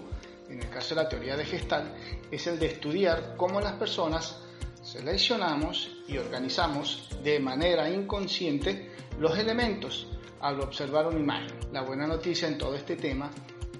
en 0.49 0.59
el 0.59 0.69
caso 0.71 0.95
de 0.95 1.03
la 1.03 1.07
teoría 1.07 1.37
de 1.37 1.45
gestal, 1.45 1.93
es 2.31 2.47
el 2.47 2.57
de 2.57 2.65
estudiar 2.65 3.35
cómo 3.37 3.61
las 3.61 3.73
personas 3.73 4.39
seleccionamos 4.81 6.01
y 6.07 6.17
organizamos 6.17 7.09
de 7.21 7.39
manera 7.39 7.91
inconsciente 7.91 8.91
los 9.19 9.37
elementos 9.37 10.07
al 10.39 10.59
observar 10.61 11.05
una 11.05 11.19
imagen. 11.19 11.59
La 11.71 11.83
buena 11.83 12.07
noticia 12.07 12.47
en 12.47 12.57
todo 12.57 12.73
este 12.75 12.95
tema 12.95 13.29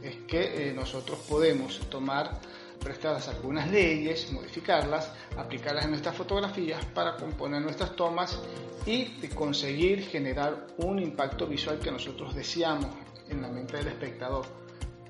es 0.04 0.18
que 0.28 0.70
eh, 0.70 0.74
nosotros 0.74 1.20
podemos 1.30 1.80
tomar 1.90 2.40
prestadas 2.80 3.30
algunas 3.30 3.72
leyes, 3.72 4.32
modificarlas, 4.32 5.12
aplicarlas 5.38 5.86
en 5.86 5.92
nuestras 5.92 6.16
fotografías 6.16 6.84
para 6.86 7.16
componer 7.16 7.62
nuestras 7.62 7.96
tomas 7.96 8.40
y 8.86 9.06
conseguir 9.30 10.04
generar 10.04 10.68
un 10.78 11.00
impacto 11.00 11.48
visual 11.48 11.80
que 11.80 11.92
nosotros 11.92 12.36
deseamos 12.36 12.88
en 13.30 13.42
la 13.42 13.48
mente 13.48 13.78
del 13.78 13.88
espectador. 13.88 14.46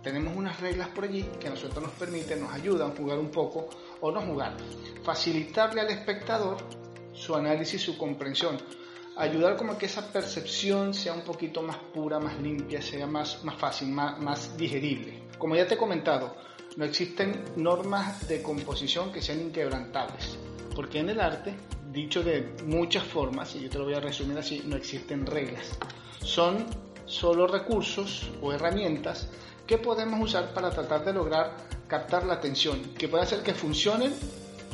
Tenemos 0.04 0.36
unas 0.36 0.60
reglas 0.60 0.90
por 0.90 1.06
allí 1.06 1.24
que 1.40 1.48
a 1.48 1.52
nosotros 1.52 1.82
nos 1.82 1.94
permiten, 1.94 2.42
nos 2.42 2.52
ayudan 2.52 2.92
a 2.92 2.96
jugar 2.96 3.18
un 3.18 3.32
poco 3.32 3.70
o 4.02 4.12
no 4.12 4.22
jugar. 4.22 4.54
Facilitarle 5.04 5.82
al 5.82 5.90
espectador 5.90 6.58
su 7.14 7.34
análisis, 7.36 7.82
su 7.82 7.98
comprensión. 7.98 8.58
Ayudar 9.16 9.58
como 9.58 9.78
que 9.78 9.86
esa 9.86 10.12
percepción 10.12 10.92
sea 10.94 11.14
un 11.14 11.22
poquito 11.22 11.62
más 11.62 11.78
pura, 11.78 12.20
más 12.20 12.40
limpia, 12.42 12.82
sea 12.82 13.06
más, 13.06 13.44
más 13.44 13.56
fácil, 13.56 13.90
más, 13.90 14.20
más 14.20 14.58
digerible. 14.58 15.30
Como 15.38 15.56
ya 15.56 15.68
te 15.68 15.76
he 15.76 15.78
comentado, 15.78 16.36
no 16.78 16.86
existen 16.86 17.44
normas 17.56 18.28
de 18.28 18.42
composición 18.42 19.12
que 19.12 19.22
sean 19.22 19.42
inquebrantables, 19.42 20.40
porque 20.76 21.00
en 21.00 21.12
el 21.12 21.20
arte, 21.20 21.54
dicho 21.92 22.24
de 22.24 22.56
muchas 22.66 23.04
formas, 23.04 23.54
y 23.56 23.62
yo 23.62 23.70
te 23.70 23.78
lo 23.78 23.84
voy 23.84 23.94
a 23.94 24.00
resumir 24.00 24.36
así, 24.40 24.64
no 24.66 24.76
existen 24.76 25.28
reglas. 25.28 25.78
Son 26.20 26.66
solo 27.06 27.46
recursos 27.46 28.32
o 28.42 28.52
herramientas 28.52 29.30
que 29.68 29.78
podemos 29.78 30.20
usar 30.20 30.56
para 30.56 30.72
tratar 30.72 31.06
de 31.06 31.14
lograr 31.14 31.56
captar 31.88 32.26
la 32.26 32.34
atención, 32.34 32.82
que 32.98 33.08
puede 33.08 33.24
hacer 33.24 33.44
que 33.44 33.54
funcionen 33.54 34.12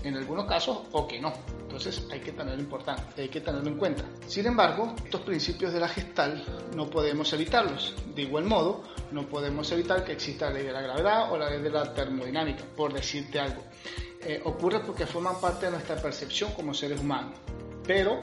en 0.05 0.15
algunos 0.15 0.45
casos 0.45 0.79
o 0.93 1.05
que 1.05 1.19
no. 1.19 1.33
Entonces 1.69 2.01
hay 2.11 2.19
que 2.19 2.31
tenerlo 2.31 2.59
importante, 2.59 3.21
hay 3.21 3.29
que 3.29 3.41
tenerlo 3.41 3.69
en 3.69 3.77
cuenta. 3.77 4.03
Sin 4.25 4.47
embargo, 4.47 4.95
estos 5.05 5.21
principios 5.21 5.71
de 5.71 5.79
la 5.79 5.87
gestal 5.87 6.43
no 6.75 6.89
podemos 6.89 7.31
evitarlos. 7.31 7.93
De 8.15 8.23
igual 8.23 8.45
modo, 8.45 8.83
no 9.11 9.27
podemos 9.27 9.71
evitar 9.71 10.03
que 10.03 10.13
exista 10.13 10.47
la 10.47 10.55
ley 10.55 10.63
de 10.63 10.71
la 10.71 10.81
gravedad 10.81 11.31
o 11.31 11.37
la 11.37 11.47
ley 11.47 11.61
de 11.61 11.69
la 11.69 11.93
termodinámica, 11.93 12.63
por 12.75 12.91
decirte 12.91 13.39
algo. 13.39 13.61
Eh, 14.19 14.41
ocurre 14.45 14.79
porque 14.79 15.05
forman 15.05 15.39
parte 15.39 15.67
de 15.67 15.73
nuestra 15.73 15.95
percepción 15.95 16.53
como 16.53 16.73
seres 16.73 16.99
humanos. 16.99 17.35
Pero 17.85 18.19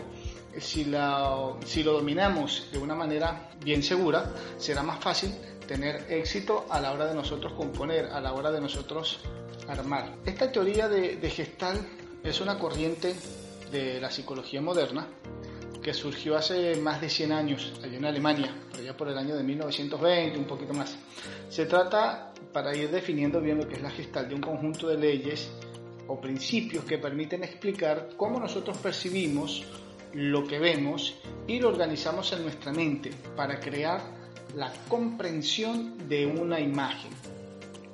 eh, 0.52 0.60
si, 0.60 0.84
la, 0.84 1.52
si 1.64 1.84
lo 1.84 1.92
dominamos 1.92 2.68
de 2.72 2.78
una 2.78 2.96
manera 2.96 3.48
bien 3.62 3.80
segura, 3.80 4.34
será 4.58 4.82
más 4.82 4.98
fácil 4.98 5.32
tener 5.68 6.04
éxito 6.10 6.66
a 6.68 6.80
la 6.80 6.92
hora 6.92 7.06
de 7.06 7.14
nosotros 7.14 7.52
componer, 7.52 8.06
a 8.06 8.20
la 8.20 8.32
hora 8.32 8.50
de 8.50 8.60
nosotros 8.60 9.20
armar. 9.68 10.16
Esta 10.26 10.50
teoría 10.50 10.88
de, 10.88 11.14
de 11.14 11.30
gestal 11.30 11.86
es 12.28 12.40
una 12.40 12.58
corriente 12.58 13.14
de 13.70 14.00
la 14.00 14.10
psicología 14.10 14.60
moderna 14.60 15.06
que 15.80 15.94
surgió 15.94 16.36
hace 16.36 16.74
más 16.76 17.00
de 17.00 17.08
100 17.08 17.30
años 17.30 17.72
allá 17.84 17.96
en 17.96 18.04
Alemania, 18.04 18.52
allá 18.76 18.96
por 18.96 19.08
el 19.08 19.16
año 19.16 19.36
de 19.36 19.44
1920, 19.44 20.36
un 20.36 20.44
poquito 20.44 20.74
más. 20.74 20.96
Se 21.48 21.66
trata, 21.66 22.32
para 22.52 22.74
ir 22.74 22.90
definiendo 22.90 23.40
bien 23.40 23.58
lo 23.58 23.68
que 23.68 23.76
es 23.76 23.82
la 23.82 23.90
gestal, 23.90 24.28
de 24.28 24.34
un 24.34 24.40
conjunto 24.40 24.88
de 24.88 24.98
leyes 24.98 25.48
o 26.08 26.20
principios 26.20 26.84
que 26.84 26.98
permiten 26.98 27.44
explicar 27.44 28.08
cómo 28.16 28.40
nosotros 28.40 28.76
percibimos 28.78 29.64
lo 30.12 30.44
que 30.48 30.58
vemos 30.58 31.14
y 31.46 31.60
lo 31.60 31.68
organizamos 31.68 32.32
en 32.32 32.42
nuestra 32.42 32.72
mente 32.72 33.10
para 33.36 33.60
crear 33.60 34.00
la 34.56 34.72
comprensión 34.88 36.08
de 36.08 36.26
una 36.26 36.58
imagen. 36.58 37.12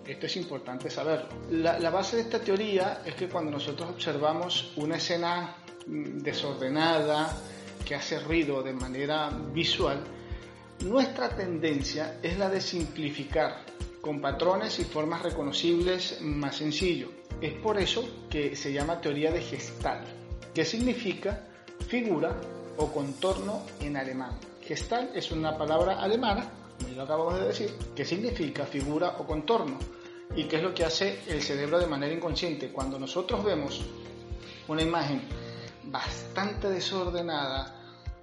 Esto 0.06 0.26
es 0.26 0.37
importante 0.37 0.90
saberlo. 0.90 1.28
La, 1.50 1.78
la, 1.78 1.90
base 1.90 2.16
de 2.16 2.23
esta 2.23 2.40
teoría 2.40 3.02
es 3.04 3.14
que 3.14 3.28
cuando 3.28 3.52
nosotros 3.52 3.90
observamos 3.90 4.73
una 4.76 4.97
escena 4.97 5.56
mm, 5.87 6.18
desordenada, 6.18 7.37
que 7.85 7.94
hace 7.94 8.21
ruido 8.21 8.62
de 8.62 8.73
manera 8.73 9.30
visual, 9.52 10.02
nuestra 10.85 11.28
tendencia 11.37 12.18
es 12.23 12.38
la 12.38 12.49
de 12.49 12.61
simplificar 12.61 13.64
con 14.00 14.21
patrones 14.21 14.78
y 14.80 14.85
formas 14.85 15.23
reconocibles 15.23 16.21
más 16.23 16.56
sencillo. 16.56 17.11
Es 17.40 17.54
por 17.54 17.78
eso 17.78 18.26
que 18.28 18.56
se 18.56 18.73
llama 18.73 19.00
teoría 19.00 19.30
de 19.30 19.40
gestal, 19.40 20.04
que 20.52 20.64
significa 20.64 21.47
figura 21.87 22.37
o 22.76 22.92
contorno 22.92 23.62
en 23.80 23.97
alemán. 23.97 24.38
Gestal 24.62 25.11
es 25.14 25.30
una 25.30 25.56
palabra 25.56 26.00
alemana 26.00 26.62
como 26.82 26.94
lo 26.96 27.02
acabamos 27.02 27.38
de 27.38 27.46
decir, 27.46 27.70
que 27.94 28.04
significa 28.04 28.64
figura 28.66 29.16
o 29.18 29.26
contorno 29.26 29.78
y 30.34 30.44
qué 30.44 30.56
es 30.56 30.62
lo 30.62 30.74
que 30.74 30.84
hace 30.84 31.20
el 31.28 31.42
cerebro 31.42 31.78
de 31.78 31.86
manera 31.86 32.14
inconsciente. 32.14 32.70
Cuando 32.70 32.98
nosotros 32.98 33.44
vemos 33.44 33.82
una 34.68 34.82
imagen 34.82 35.22
bastante 35.84 36.70
desordenada, 36.70 37.74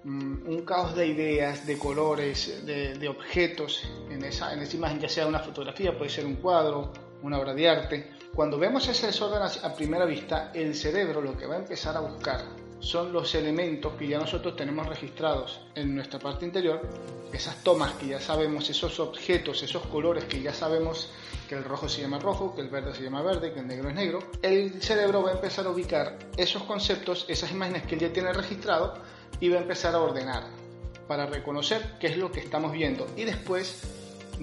mm, 0.04 0.48
un 0.48 0.66
caos 0.66 0.96
de 0.96 1.08
ideas, 1.08 1.66
de 1.66 1.78
colores, 1.78 2.66
de, 2.66 3.08
objetos 3.08 3.84
en 4.10 4.24
esa, 4.24 4.54
en 4.54 4.60
esa 4.60 4.76
imagen, 4.76 5.00
ya 5.00 5.10
sea 5.10 5.28
una 5.28 5.40
fotografía, 5.40 5.98
puede 5.98 6.10
ser 6.10 6.26
un 6.26 6.36
cuadro, 6.36 6.92
una 7.22 7.38
obra 7.38 7.54
de 7.54 7.70
arte. 7.70 8.12
Cuando 8.34 8.58
vemos 8.58 8.88
ese 8.88 9.08
desorden 9.08 9.42
a 9.42 9.76
primera 9.76 10.06
vista, 10.06 10.52
el 10.54 10.76
cerebro 10.76 11.22
lo 11.22 11.38
que 11.38 11.46
va 11.46 11.56
a 11.56 11.60
empezar 11.60 11.96
a 11.98 12.00
buscar 12.00 12.59
son 12.80 13.12
los 13.12 13.36
elementos 13.36 13.94
que 13.94 14.08
ya 14.08 14.20
nosotros 14.20 14.56
tenemos 14.56 14.88
registrados 14.88 15.60
en 15.76 15.96
nuestra 15.96 16.20
parte 16.20 16.46
interior, 16.46 16.82
esas 17.34 17.64
tomas 17.64 17.94
que 17.94 18.08
ya 18.08 18.20
sabemos, 18.20 18.70
esos 18.70 19.00
objetos, 19.00 19.62
esos 19.64 19.86
colores 19.88 20.24
que 20.26 20.42
ya 20.42 20.54
sabemos 20.54 21.12
que 21.48 21.56
el 21.56 21.64
rojo 21.64 21.90
se 21.90 22.02
llama 22.02 22.20
rojo, 22.20 22.56
que 22.56 22.62
el 22.62 22.70
verde 22.70 22.94
se 22.96 23.04
llama 23.04 23.22
verde, 23.22 23.54
que 23.54 23.60
el 23.60 23.68
negro 23.68 23.90
es 23.90 23.96
negro, 23.96 24.20
el 24.42 24.82
cerebro 24.82 25.24
va 25.24 25.32
a 25.32 25.34
empezar 25.34 25.66
a 25.66 25.70
ubicar 25.70 26.18
esos 26.38 26.64
conceptos, 26.64 27.26
esas 27.28 27.52
imágenes 27.52 27.84
que 27.84 27.96
él 27.96 28.02
ya 28.02 28.14
tiene 28.14 28.34
registrado 28.34 28.96
y 29.40 29.50
va 29.50 29.58
a 29.58 29.62
empezar 29.62 29.94
a 29.94 30.00
ordenar 30.00 30.44
para 31.08 31.26
reconocer 31.26 31.98
qué 32.00 32.08
es 32.08 32.18
lo 32.18 32.32
que 32.32 32.40
estamos 32.40 32.72
viendo 32.72 33.08
y 33.18 33.26
después 33.26 33.82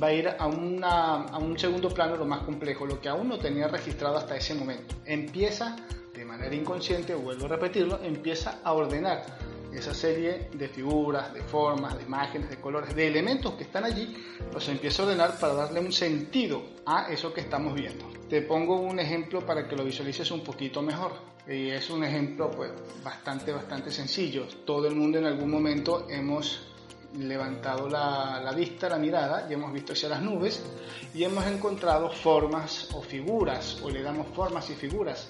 va 0.03 0.09
a 0.09 0.13
ir 0.13 0.29
a, 0.29 0.47
una, 0.47 1.23
a 1.23 1.39
un 1.39 1.59
segundo 1.59 1.89
plano 1.89 2.17
lo 2.17 2.27
más 2.27 2.41
complejo, 2.41 2.87
lo 2.87 3.01
que 3.01 3.09
aún 3.09 3.29
no 3.29 3.39
tenía 3.39 3.69
registrado 3.69 4.17
hasta 4.17 4.37
ese 4.37 4.55
momento. 4.55 4.95
Empieza 5.07 5.77
de 6.17 6.25
manera 6.25 6.55
inconsciente, 6.55 7.15
vuelvo 7.15 7.45
a 7.45 7.49
repetirlo, 7.49 8.01
empieza 8.03 8.61
a 8.65 8.73
ordenar 8.73 9.25
esa 9.73 9.93
serie 9.93 10.49
de 10.55 10.69
figuras, 10.69 11.35
de 11.35 11.43
formas, 11.43 11.99
de 11.99 12.05
imágenes, 12.05 12.49
de 12.49 12.57
colores, 12.57 12.95
de 12.97 13.07
elementos 13.07 13.53
que 13.55 13.65
están 13.65 13.85
allí, 13.85 14.17
los 14.53 14.67
empieza 14.69 15.03
a 15.03 15.07
ordenar 15.07 15.39
para 15.39 15.53
darle 15.53 15.81
un 15.81 15.93
sentido 15.93 16.63
a 16.87 17.13
eso 17.13 17.35
que 17.35 17.43
estamos 17.43 17.75
viendo. 17.75 18.07
Te 18.31 18.41
pongo 18.41 18.81
un 18.81 18.99
ejemplo 18.99 19.45
para 19.45 19.69
que 19.69 19.77
lo 19.77 19.85
visualices 19.85 20.31
un 20.31 20.41
poquito 20.43 20.81
mejor. 20.81 21.13
Y 21.47 21.69
es 21.69 21.91
un 21.91 22.03
ejemplo 22.03 22.51
pues 22.51 22.73
bastante, 23.05 23.53
bastante 23.53 23.91
sencillo. 23.91 24.49
Todo 24.65 24.89
el 24.89 24.97
mundo 24.97 25.19
en 25.19 25.27
algún 25.27 25.51
momento 25.51 26.07
hemos 26.09 26.73
levantado 27.19 27.89
la, 27.89 28.41
la, 28.43 28.53
vista, 28.53 28.89
la 28.89 28.99
mirada, 28.99 29.47
y 29.49 29.53
hemos 29.53 29.73
visto 29.73 29.93
hacia 29.93 30.09
las 30.09 30.23
nubes 30.23 30.63
y 31.15 31.23
hemos 31.23 31.47
encontrado 31.47 32.11
formas 32.11 32.89
o 32.95 33.03
figuras, 33.03 33.81
o 33.83 33.91
le 33.91 34.03
damos 34.03 34.27
formas 34.35 34.69
y 34.71 34.75
figuras 34.75 35.29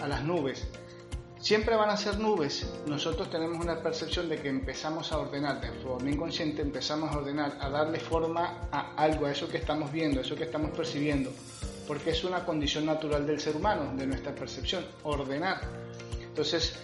a 0.00 0.08
las 0.08 0.24
nubes. 0.24 0.66
Siempre 1.40 1.76
van 1.76 1.90
a 1.90 1.96
ser 1.96 2.18
nubes. 2.18 2.66
Nosotros 2.86 3.30
tenemos 3.30 3.64
una 3.64 3.80
percepción 3.80 4.28
de 4.28 4.40
que 4.40 4.48
empezamos 4.48 5.12
a 5.12 5.18
ordenar 5.18 5.60
de 5.60 5.70
forma 5.70 6.10
inconsciente, 6.10 6.62
empezamos 6.62 7.12
a 7.12 7.18
ordenar, 7.18 7.56
a 7.60 7.70
darle 7.70 8.00
forma 8.00 8.68
a 8.72 8.94
algo, 8.96 9.26
a 9.26 9.32
eso 9.32 9.48
que 9.48 9.58
estamos 9.58 9.92
viendo, 9.92 10.18
a 10.18 10.22
eso 10.22 10.34
que 10.34 10.44
estamos 10.44 10.72
percibiendo, 10.72 11.30
porque 11.86 12.10
es 12.10 12.24
una 12.24 12.44
condición 12.44 12.86
natural 12.86 13.24
del 13.24 13.40
ser 13.40 13.54
humano, 13.54 13.94
de 13.96 14.06
nuestra 14.06 14.34
percepción, 14.34 14.84
ordenar. 15.04 15.60
Entonces, 16.20 16.76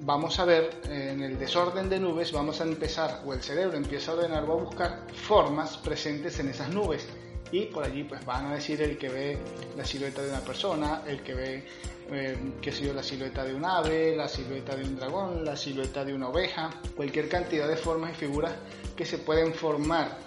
vamos 0.00 0.40
a 0.40 0.44
ver 0.44 0.80
en 0.88 1.22
el 1.22 1.38
desorden 1.38 1.88
de 1.88 2.00
nubes, 2.00 2.32
vamos 2.32 2.60
a 2.60 2.64
empezar, 2.64 3.22
o 3.24 3.32
el 3.32 3.42
cerebro 3.42 3.76
empieza 3.76 4.10
a 4.10 4.14
ordenar, 4.14 4.48
va 4.48 4.54
a 4.54 4.56
buscar 4.56 5.06
formas 5.14 5.76
presentes 5.76 6.38
en 6.40 6.48
esas 6.48 6.70
nubes. 6.70 7.06
Y 7.52 7.66
por 7.66 7.84
allí 7.84 8.04
pues 8.04 8.24
van 8.24 8.46
a 8.46 8.54
decir 8.54 8.80
el 8.80 8.96
que 8.96 9.08
ve 9.08 9.38
la 9.76 9.84
silueta 9.84 10.22
de 10.22 10.30
una 10.30 10.40
persona, 10.40 11.02
el 11.06 11.22
que 11.22 11.34
ve 11.34 11.66
eh, 12.12 12.54
que 12.60 12.72
sé 12.72 12.92
la 12.92 13.02
silueta 13.02 13.44
de 13.44 13.54
un 13.54 13.64
ave, 13.64 14.16
la 14.16 14.28
silueta 14.28 14.74
de 14.74 14.84
un 14.84 14.96
dragón, 14.96 15.44
la 15.44 15.56
silueta 15.56 16.04
de 16.04 16.12
una 16.12 16.28
oveja, 16.28 16.70
cualquier 16.96 17.28
cantidad 17.28 17.68
de 17.68 17.76
formas 17.76 18.12
y 18.12 18.14
figuras 18.14 18.52
que 18.96 19.04
se 19.04 19.18
pueden 19.18 19.54
formar 19.54 20.18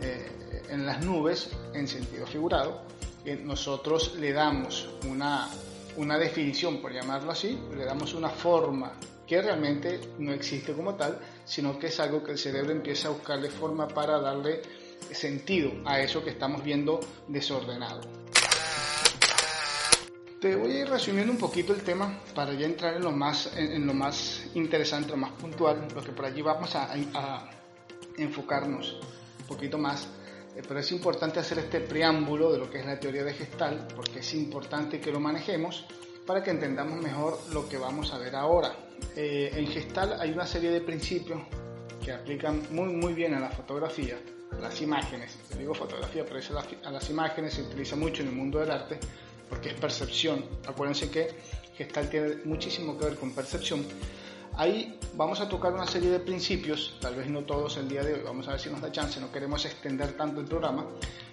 eh, 0.00 0.62
en 0.70 0.86
las 0.86 1.04
nubes 1.04 1.50
en 1.74 1.86
sentido 1.86 2.26
figurado. 2.26 2.82
nosotros 3.44 4.14
le 4.18 4.32
damos 4.32 4.88
una, 5.06 5.48
una 5.96 6.18
definición, 6.18 6.80
por 6.80 6.92
llamarlo 6.92 7.32
así, 7.32 7.58
le 7.76 7.84
damos 7.84 8.14
una 8.14 8.30
forma 8.30 8.92
que 9.26 9.42
realmente 9.42 10.00
no 10.18 10.32
existe 10.32 10.72
como 10.72 10.94
tal, 10.94 11.18
sino 11.44 11.78
que 11.78 11.88
es 11.88 12.00
algo 12.00 12.24
que 12.24 12.32
el 12.32 12.38
cerebro 12.38 12.72
empieza 12.72 13.08
a 13.08 13.10
buscarle 13.10 13.50
forma 13.50 13.86
para 13.86 14.18
darle 14.18 14.62
sentido 15.12 15.72
a 15.84 16.00
eso 16.00 16.24
que 16.24 16.30
estamos 16.30 16.64
viendo 16.64 16.98
desordenado. 17.28 18.00
Te 20.40 20.54
voy 20.54 20.70
a 20.70 20.80
ir 20.82 20.88
resumiendo 20.88 21.32
un 21.32 21.38
poquito 21.38 21.72
el 21.72 21.82
tema 21.82 22.20
para 22.32 22.52
ya 22.54 22.64
entrar 22.64 22.94
en 22.94 23.02
lo 23.02 23.10
más, 23.10 23.50
en, 23.56 23.84
lo 23.84 23.92
más 23.92 24.44
interesante, 24.54 25.10
lo 25.10 25.16
más 25.16 25.32
puntual, 25.32 25.88
lo 25.92 26.00
que 26.00 26.12
por 26.12 26.26
allí 26.26 26.42
vamos 26.42 26.76
a, 26.76 26.94
enfocarnos 28.16 29.00
un 29.40 29.46
poquito 29.48 29.78
más. 29.78 30.06
Eh, 30.54 30.62
pero 30.66 30.78
es 30.78 30.92
importante 30.92 31.40
hacer 31.40 31.58
este 31.58 31.80
preámbulo 31.80 32.52
de 32.52 32.58
lo 32.58 32.70
que 32.70 32.78
es 32.78 32.86
la 32.86 33.00
teoría 33.00 33.24
de 33.24 33.34
Gestal, 33.34 33.88
porque 33.96 34.20
es 34.20 34.34
importante 34.34 35.00
que 35.00 35.10
lo 35.10 35.18
manejemos 35.18 35.84
para 36.24 36.40
que 36.40 36.50
entendamos 36.50 37.02
mejor 37.02 37.36
lo 37.52 37.68
que 37.68 37.76
vamos 37.76 38.12
a 38.12 38.18
ver 38.18 38.36
ahora. 38.36 38.76
Eh, 39.16 39.50
en 39.56 39.66
Gestal 39.66 40.20
hay 40.20 40.30
una 40.30 40.46
serie 40.46 40.70
de 40.70 40.82
principios 40.82 41.42
que 42.04 42.12
aplican 42.12 42.62
muy, 42.70 42.92
muy 42.92 43.12
bien 43.12 43.34
a 43.34 43.40
la 43.40 43.50
fotografía, 43.50 44.16
a 44.56 44.60
las 44.60 44.80
imágenes. 44.82 45.36
Te 45.48 45.58
digo 45.58 45.74
fotografía, 45.74 46.24
pero 46.24 46.38
eso 46.38 46.56
a 46.56 46.90
las 46.92 47.10
imágenes 47.10 47.54
se 47.54 47.62
utiliza 47.62 47.96
mucho 47.96 48.22
en 48.22 48.28
el 48.28 48.34
mundo 48.36 48.60
del 48.60 48.70
arte 48.70 49.00
porque 49.48 49.70
es 49.70 49.74
percepción. 49.74 50.44
Acuérdense 50.66 51.10
que 51.10 51.28
Gestalt 51.76 52.10
tiene 52.10 52.36
muchísimo 52.44 52.98
que 52.98 53.06
ver 53.06 53.16
con 53.16 53.32
percepción. 53.32 53.84
Ahí 54.56 54.98
vamos 55.14 55.40
a 55.40 55.48
tocar 55.48 55.72
una 55.72 55.86
serie 55.86 56.10
de 56.10 56.18
principios, 56.18 56.96
tal 57.00 57.14
vez 57.14 57.28
no 57.28 57.44
todos 57.44 57.76
el 57.76 57.88
día 57.88 58.02
de 58.02 58.14
hoy, 58.14 58.20
vamos 58.24 58.48
a 58.48 58.52
ver 58.52 58.60
si 58.60 58.68
nos 58.68 58.80
da 58.80 58.90
chance, 58.90 59.20
no 59.20 59.30
queremos 59.30 59.64
extender 59.64 60.16
tanto 60.16 60.40
el 60.40 60.46
programa, 60.46 60.84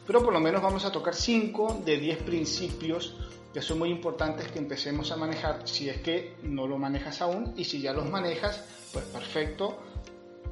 pero 0.05 0.24
por 0.24 0.31
lo 0.31 0.39
menos 0.39 0.62
vamos 0.62 0.86
a 0.86 0.91
tocar 0.91 1.15
5 1.15 1.81
de 1.84 1.98
10 1.98 2.24
principios 2.24 3.15
que 3.51 3.62
son 3.62 3.79
muy 3.79 3.89
importantes 3.89 4.51
que 4.51 4.60
empecemos 4.60 5.12
a 5.12 5.15
manejar 5.15 5.67
si 5.67 5.89
es 5.89 6.01
que 6.01 6.36
no 6.43 6.67
lo 6.67 6.77
manejas 6.77 7.22
aún 7.22 7.53
y 7.55 7.63
si 7.63 7.81
ya 7.81 7.93
los 7.93 8.07
manejas, 8.10 8.63
pues 8.91 9.05
perfecto, 9.05 9.79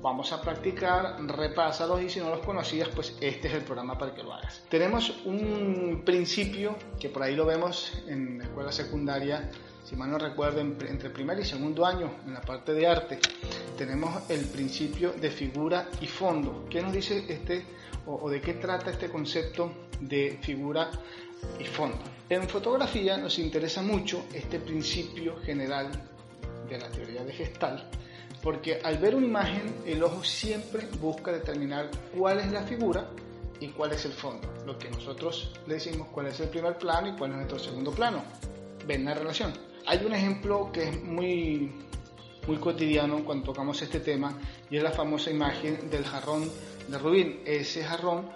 vamos 0.04 0.34
a 0.34 0.42
practicar, 0.42 1.16
repásalos 1.28 2.02
y 2.02 2.10
si 2.10 2.20
no 2.20 2.30
los 2.30 2.46
conocías, 2.46 2.90
pues 2.90 3.16
este 3.22 3.48
es 3.48 3.54
el 3.54 3.62
programa 3.62 3.98
para 3.98 4.14
que 4.14 4.22
lo 4.22 4.34
hagas. 4.34 4.62
Tenemos 4.70 5.22
un 5.24 6.04
principio 6.06 6.76
que 7.00 7.08
por 7.08 7.24
ahí 7.24 7.38
lo 7.38 7.46
vemos 7.46 8.04
en 8.06 8.40
la 8.40 8.44
escuela 8.44 8.72
secundaria, 8.74 9.50
si 9.86 9.96
mal 9.96 10.12
no 10.12 10.18
recuerdo, 10.18 10.60
entre 10.60 11.10
primer 11.10 11.40
y 11.40 11.46
segundo 11.46 11.86
año, 11.86 12.12
en 12.28 12.34
la 12.34 12.42
parte 12.42 12.74
de 12.74 12.86
arte, 12.86 13.18
tenemos 13.78 14.30
el 14.30 14.46
principio 14.46 15.14
de 15.14 15.32
figura 15.32 15.88
y 16.02 16.08
fondo. 16.08 16.66
¿Qué 16.70 16.82
nos 16.82 16.92
dice 16.92 17.26
este 17.30 17.66
o, 18.06 18.30
de 18.30 18.42
qué 18.42 18.56
trata 18.56 18.92
este 18.92 19.10
concepto 19.10 19.72
de 20.02 20.38
figura 20.42 20.92
y 21.58 21.64
fondo? 21.64 21.98
En 22.28 22.50
fotografía 22.50 23.18
nos 23.18 23.40
interesa 23.40 23.82
mucho 23.82 24.26
este 24.34 24.60
principio 24.60 25.38
general 25.44 25.90
de 26.68 26.78
la 26.78 26.90
teoría 26.90 27.24
de 27.24 27.32
Gestalt, 27.32 28.03
porque 28.44 28.82
al 28.84 28.98
ver 28.98 29.16
una 29.16 29.26
imagen 29.26 29.74
el 29.86 30.04
ojo 30.04 30.24
siempre 30.24 30.86
busca 31.00 31.32
determinar 31.32 31.90
cuál 32.16 32.40
es 32.40 32.52
la 32.52 32.64
figura 32.64 33.10
y 33.60 33.70
cuál 33.70 33.94
es 33.94 34.04
el 34.04 34.12
fondo, 34.12 34.54
lo 34.66 34.78
que 34.78 34.90
nosotros 34.90 35.54
le 35.66 35.76
decimos 35.76 36.10
cuál 36.10 36.28
es 36.28 36.40
el 36.42 36.50
primer 36.50 36.78
plano 36.78 37.08
y 37.08 37.14
cuál 37.14 37.32
es 37.32 37.38
nuestro 37.38 37.60
segundo 37.60 37.92
plano. 37.92 38.22
¿Ven 38.86 39.06
la 39.06 39.14
relación? 39.14 39.54
Hay 39.86 40.06
un 40.06 40.14
ejemplo 40.14 40.70
que 40.74 40.90
es 40.90 41.04
muy, 41.04 41.72
muy 42.46 42.58
cotidiano 42.58 43.24
cuando 43.24 43.46
tocamos 43.46 43.82
este 43.82 44.02
tema 44.02 44.38
y 44.70 44.76
es 44.76 44.84
la 44.84 44.92
famosa 44.92 45.32
imagen 45.32 45.90
del 45.90 46.04
jarrón 46.04 46.52
de 46.90 46.98
Rubín. 46.98 47.40
Ese 47.46 47.84
jarrón 47.86 48.30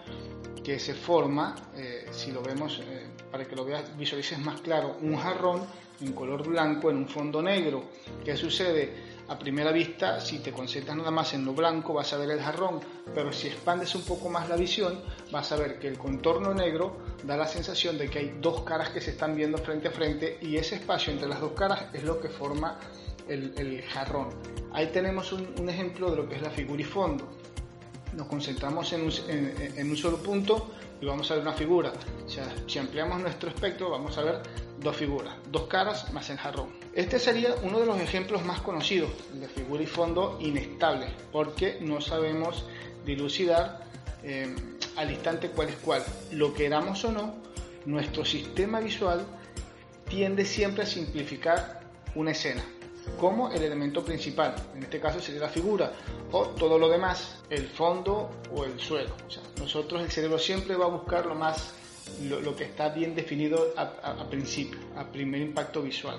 que 0.63 0.79
se 0.79 0.93
forma, 0.93 1.55
eh, 1.75 2.05
si 2.11 2.31
lo 2.31 2.41
vemos 2.41 2.79
eh, 2.79 3.07
para 3.29 3.45
que 3.45 3.55
lo 3.55 3.65
veas, 3.65 3.97
visualices 3.97 4.39
más 4.39 4.61
claro, 4.61 4.95
un 5.01 5.17
jarrón 5.17 5.65
en 5.99 6.13
color 6.13 6.47
blanco 6.47 6.89
en 6.89 6.97
un 6.97 7.07
fondo 7.09 7.41
negro. 7.41 7.83
¿Qué 8.23 8.37
sucede? 8.37 9.16
A 9.29 9.37
primera 9.37 9.73
vista, 9.73 10.21
si 10.21 10.39
te 10.39 10.53
concentras 10.53 10.95
nada 10.95 11.11
más 11.11 11.33
en 11.33 11.43
lo 11.43 11.53
blanco, 11.53 11.93
vas 11.93 12.13
a 12.13 12.17
ver 12.17 12.31
el 12.31 12.39
jarrón, 12.39 12.79
pero 13.13 13.33
si 13.33 13.47
expandes 13.47 13.93
un 13.93 14.03
poco 14.03 14.29
más 14.29 14.47
la 14.47 14.55
visión, 14.55 15.01
vas 15.31 15.51
a 15.51 15.57
ver 15.57 15.79
que 15.79 15.89
el 15.89 15.97
contorno 15.97 16.53
negro 16.53 16.97
da 17.25 17.35
la 17.35 17.45
sensación 17.45 17.97
de 17.97 18.09
que 18.09 18.19
hay 18.19 18.37
dos 18.39 18.61
caras 18.61 18.89
que 18.89 19.01
se 19.01 19.11
están 19.11 19.35
viendo 19.35 19.57
frente 19.57 19.89
a 19.89 19.91
frente 19.91 20.39
y 20.41 20.55
ese 20.55 20.75
espacio 20.75 21.11
entre 21.11 21.27
las 21.27 21.41
dos 21.41 21.51
caras 21.51 21.87
es 21.93 22.03
lo 22.03 22.21
que 22.21 22.29
forma 22.29 22.79
el, 23.27 23.83
jarrón. 23.89 24.29
Ahí 24.71 24.87
tenemos 24.87 25.33
un, 25.33 25.67
ejemplo 25.67 26.09
de 26.09 26.15
lo 26.15 26.29
que 26.29 26.35
es 26.35 26.41
la 26.41 26.49
figura 26.49 26.81
y 26.81 26.85
fondo. 26.85 27.27
Nos 28.13 28.27
concentramos 28.27 28.93
en 28.93 29.01
un, 29.01 29.97
solo 29.97 30.17
punto 30.17 30.71
y 31.01 31.05
vamos 31.05 31.29
a 31.29 31.33
ver 31.33 31.43
una 31.43 31.53
figura. 31.53 31.91
O 32.25 32.29
sea, 32.29 32.45
si 32.65 32.79
ampliamos 32.79 33.19
nuestro 33.19 33.49
espectro, 33.49 33.89
vamos 33.89 34.17
a 34.17 34.23
ver 34.23 34.41
dos 34.79 34.95
figuras, 34.95 35.35
dos 35.51 35.67
caras 35.67 36.11
más 36.13 36.29
el 36.29 36.37
jarrón. 36.37 36.69
Este 36.93 37.19
sería 37.19 37.55
uno 37.63 37.79
de 37.79 37.85
los 37.85 37.99
ejemplos 37.99 38.43
más 38.43 38.61
conocidos 38.61 39.09
de 39.33 39.47
figura 39.47 39.83
y 39.83 39.87
fondo 39.87 40.37
inestable, 40.41 41.07
porque 41.31 41.77
no 41.81 42.01
sabemos 42.01 42.65
dilucidar 43.05 43.85
eh, 44.23 44.55
al 44.95 45.11
instante 45.11 45.49
cuál 45.49 45.69
es 45.69 45.75
cuál. 45.75 46.03
Lo 46.31 46.53
queramos 46.53 47.03
o 47.05 47.11
no, 47.11 47.35
nuestro 47.85 48.25
sistema 48.25 48.79
visual 48.79 49.25
tiende 50.09 50.45
siempre 50.45 50.83
a 50.83 50.85
simplificar 50.85 51.81
una 52.15 52.31
escena 52.31 52.63
como 53.19 53.49
el 53.51 53.63
elemento 53.63 54.03
principal, 54.03 54.53
en 54.75 54.83
este 54.83 54.99
caso 54.99 55.19
sería 55.19 55.41
la 55.41 55.49
figura, 55.49 55.91
o 56.31 56.47
todo 56.49 56.77
lo 56.77 56.89
demás, 56.89 57.37
el 57.49 57.67
fondo 57.67 58.29
o 58.53 58.65
el 58.65 58.79
suelo. 58.79 59.15
nosotros, 59.59 60.01
el 60.01 60.11
cerebro 60.11 60.37
siempre 60.37 60.75
va 60.75 60.85
a 60.85 60.89
buscar 60.89 61.25
lo 61.25 61.33
más 61.33 61.73
lo, 62.29 62.55
que 62.55 62.65
está 62.65 62.89
bien 62.89 63.15
definido 63.15 63.73
a, 63.75 64.29
principio, 64.29 64.79
a 64.95 65.05
primer 65.05 65.41
impacto 65.41 65.81
visual. 65.81 66.17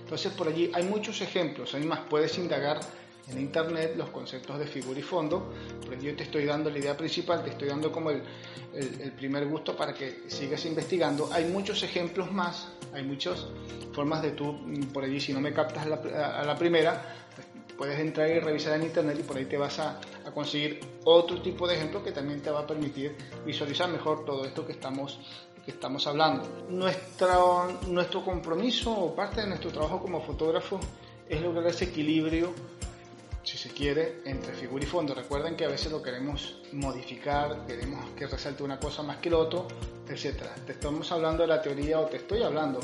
Entonces 0.00 0.32
por 0.32 0.48
allí 0.48 0.70
hay 0.72 0.84
muchos 0.84 1.20
ejemplos, 1.20 1.74
más 1.84 2.00
puedes 2.08 2.36
indagar 2.38 2.80
en 3.28 3.38
internet 3.38 3.94
los 3.96 4.10
conceptos 4.10 4.58
de 4.58 4.66
figura 4.66 4.98
y 4.98 5.02
fondo, 5.02 5.52
pero 5.88 6.00
yo 6.00 6.14
te 6.16 6.24
estoy 6.24 6.44
dando 6.44 6.70
la 6.70 6.78
idea 6.78 6.96
principal, 6.96 7.42
te 7.44 7.50
estoy 7.50 7.68
dando 7.68 7.92
como 7.92 8.10
el, 8.10 8.22
el, 8.74 9.12
primer 9.12 9.46
gusto 9.46 9.76
para 9.76 9.94
que 9.94 10.24
sigas 10.26 10.64
investigando. 10.64 11.28
Hay 11.32 11.44
muchos 11.44 11.82
ejemplos 11.82 12.32
más, 12.32 12.68
hay 12.92 13.04
muchas 13.04 13.46
formas 13.92 14.22
de 14.22 14.32
tú, 14.32 14.58
por 14.92 15.04
allí 15.04 15.20
si 15.20 15.32
no 15.32 15.40
me 15.40 15.52
captas 15.52 15.86
a 15.86 16.44
la, 16.44 16.56
primera, 16.56 17.21
puedes 17.76 17.98
entrar 17.98 18.28
y 18.30 18.40
revisar 18.40 18.74
en 18.74 18.84
internet 18.84 19.16
y 19.20 19.22
por 19.22 19.36
ahí 19.36 19.46
te 19.46 19.56
vas 19.56 19.78
a, 19.78 20.00
a, 20.24 20.30
conseguir 20.32 20.80
otro 21.04 21.40
tipo 21.42 21.66
de 21.66 21.76
ejemplos 21.76 22.02
que 22.02 22.12
también 22.12 22.40
te 22.40 22.50
va 22.50 22.60
a 22.60 22.66
permitir 22.66 23.16
visualizar 23.44 23.90
mejor 23.90 24.24
todo 24.24 24.44
esto 24.44 24.66
que 24.66 24.72
estamos 24.72 25.18
que 25.64 25.70
estamos 25.70 26.06
hablando. 26.06 26.66
Nuestro, 26.68 27.78
nuestro 27.86 28.24
compromiso 28.24 28.92
o 28.92 29.14
parte 29.14 29.42
de 29.42 29.46
nuestro 29.46 29.70
trabajo 29.70 30.00
como 30.00 30.20
fotógrafo 30.20 30.80
es 31.28 31.40
lograr 31.40 31.66
ese 31.68 31.84
equilibrio 31.84 32.52
si 33.44 33.58
se 33.58 33.70
quiere, 33.70 34.22
entre 34.24 34.54
figura 34.54 34.84
y 34.84 34.86
fondo. 34.86 35.14
Recuerden 35.14 35.56
que 35.56 35.64
a 35.64 35.68
veces 35.68 35.90
lo 35.90 36.02
queremos 36.02 36.60
modificar, 36.72 37.66
queremos 37.66 38.10
que 38.10 38.26
resalte 38.26 38.62
una 38.62 38.78
cosa 38.78 39.02
más 39.02 39.18
que 39.18 39.28
el 39.28 39.34
otro, 39.34 39.66
etc. 40.08 40.44
Te 40.64 40.72
estamos 40.72 41.10
hablando 41.10 41.42
de 41.42 41.48
la 41.48 41.60
teoría 41.60 42.00
o 42.00 42.06
te 42.06 42.18
estoy 42.18 42.42
hablando 42.42 42.80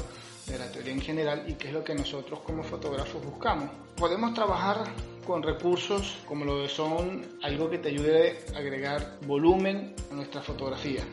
de 0.48 0.58
la 0.58 0.70
teoría 0.70 0.92
en 0.92 1.00
general 1.00 1.44
y 1.46 1.54
qué 1.54 1.68
es 1.68 1.74
lo 1.74 1.84
que 1.84 1.94
nosotros 1.94 2.40
como 2.40 2.62
fotógrafos 2.62 3.24
buscamos. 3.24 3.70
Podemos 3.96 4.34
trabajar 4.34 4.84
con 5.26 5.42
recursos 5.42 6.16
como 6.26 6.44
lo 6.44 6.62
que 6.62 6.68
son 6.68 7.26
algo 7.42 7.68
que 7.68 7.78
te 7.78 7.90
ayude 7.90 8.40
a 8.54 8.58
agregar 8.58 9.18
volumen 9.26 9.94
a 10.10 10.14
nuestra 10.14 10.40
fotografía 10.40 11.04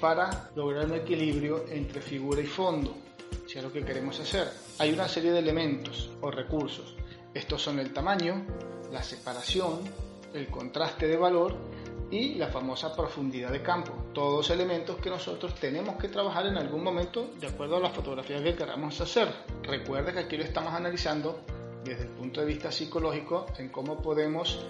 para 0.00 0.50
lograr 0.56 0.86
un 0.86 0.94
equilibrio 0.94 1.64
entre 1.68 2.02
figura 2.02 2.40
y 2.40 2.46
fondo, 2.46 2.96
si 3.46 3.58
es 3.58 3.64
lo 3.64 3.72
que 3.72 3.84
queremos 3.84 4.18
hacer. 4.18 4.48
Hay 4.78 4.92
una 4.92 5.06
serie 5.06 5.30
de 5.30 5.38
elementos 5.38 6.10
o 6.20 6.30
recursos. 6.30 6.96
Estos 7.32 7.62
son 7.62 7.78
el 7.78 7.92
tamaño, 7.92 8.44
la 8.90 9.02
separación, 9.02 9.80
el 10.34 10.48
contraste 10.48 11.06
de 11.06 11.16
valor 11.16 11.54
y 12.12 12.34
la 12.34 12.48
famosa 12.48 12.94
profundidad 12.94 13.50
de 13.50 13.62
campo. 13.62 13.92
Todos 14.12 14.50
elementos 14.50 14.98
que 14.98 15.08
nosotros 15.08 15.54
tenemos 15.54 15.96
que 15.96 16.08
trabajar 16.08 16.46
en 16.46 16.58
algún 16.58 16.84
momento 16.84 17.30
de 17.40 17.46
acuerdo 17.46 17.78
a 17.78 17.80
la 17.80 17.88
fotografía 17.88 18.42
que 18.44 18.54
queramos 18.54 19.00
hacer. 19.00 19.28
Recuerda 19.62 20.12
que 20.12 20.18
aquí 20.20 20.36
lo 20.36 20.44
estamos 20.44 20.74
analizando 20.74 21.40
desde 21.82 22.02
el 22.02 22.10
punto 22.10 22.40
de 22.40 22.46
vista 22.46 22.70
psicológico 22.70 23.46
en 23.58 23.70
cómo 23.70 24.02
podemos 24.02 24.60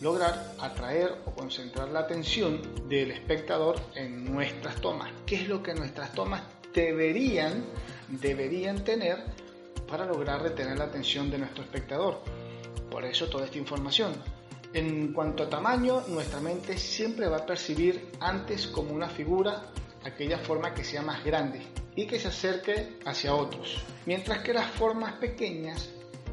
lograr 0.00 0.54
atraer 0.58 1.14
o 1.26 1.30
concentrar 1.30 1.90
la 1.90 2.00
atención 2.00 2.60
del 2.88 3.12
espectador 3.12 3.76
en 3.94 4.24
nuestras 4.24 4.74
tomas. 4.80 5.10
¿Qué 5.26 5.36
es 5.36 5.48
lo 5.48 5.62
que 5.62 5.74
nuestras 5.74 6.12
tomas 6.12 6.42
deberían, 6.74 7.64
deberían 8.08 8.82
tener 8.82 9.22
para 9.88 10.06
lograr 10.06 10.42
retener 10.42 10.76
la 10.76 10.84
atención 10.84 11.30
de 11.30 11.38
nuestro 11.38 11.62
espectador? 11.62 12.18
Por 12.90 13.04
eso 13.04 13.28
toda 13.28 13.44
esta 13.44 13.58
información. 13.58 14.39
En 14.72 15.12
cuanto 15.12 15.42
a 15.42 15.50
tamaño, 15.50 16.04
nuestra 16.06 16.38
mente 16.40 16.78
siempre 16.78 17.26
va 17.26 17.38
a 17.38 17.46
percibir 17.46 18.12
antes 18.20 18.68
como 18.68 18.94
una 18.94 19.08
figura 19.08 19.64
aquella 20.04 20.38
forma 20.38 20.72
que 20.72 20.84
sea 20.84 21.02
más 21.02 21.24
grande 21.24 21.60
y 21.96 22.06
que 22.06 22.20
se 22.20 22.28
acerque 22.28 22.98
hacia 23.04 23.34
otros, 23.34 23.82
mientras 24.06 24.38
que 24.42 24.54
las 24.54 24.70
formas 24.70 25.14
pequeñas, 25.14 25.90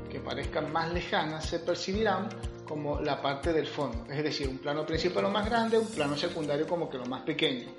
que 0.10 0.19
parezcan 0.19 0.71
más 0.71 0.93
lejanas, 0.93 1.45
se 1.45 1.60
percibirán 1.60 2.30
como 2.67 3.00
la 3.02 3.21
parte 3.21 3.54
del 3.54 3.65
fondo, 3.65 4.06
es 4.12 4.23
decir, 4.23 4.47
un 4.47 4.60
plano 4.60 4.86
principal 4.86 5.23
lo 5.23 5.30
más 5.32 5.45
grande, 5.45 5.80
un 5.80 5.88
plano 5.88 6.15
secundario 6.15 6.67
como 6.67 6.89
que 6.89 6.97
lo 6.97 7.06
más 7.06 7.23
pequeño. 7.23 7.69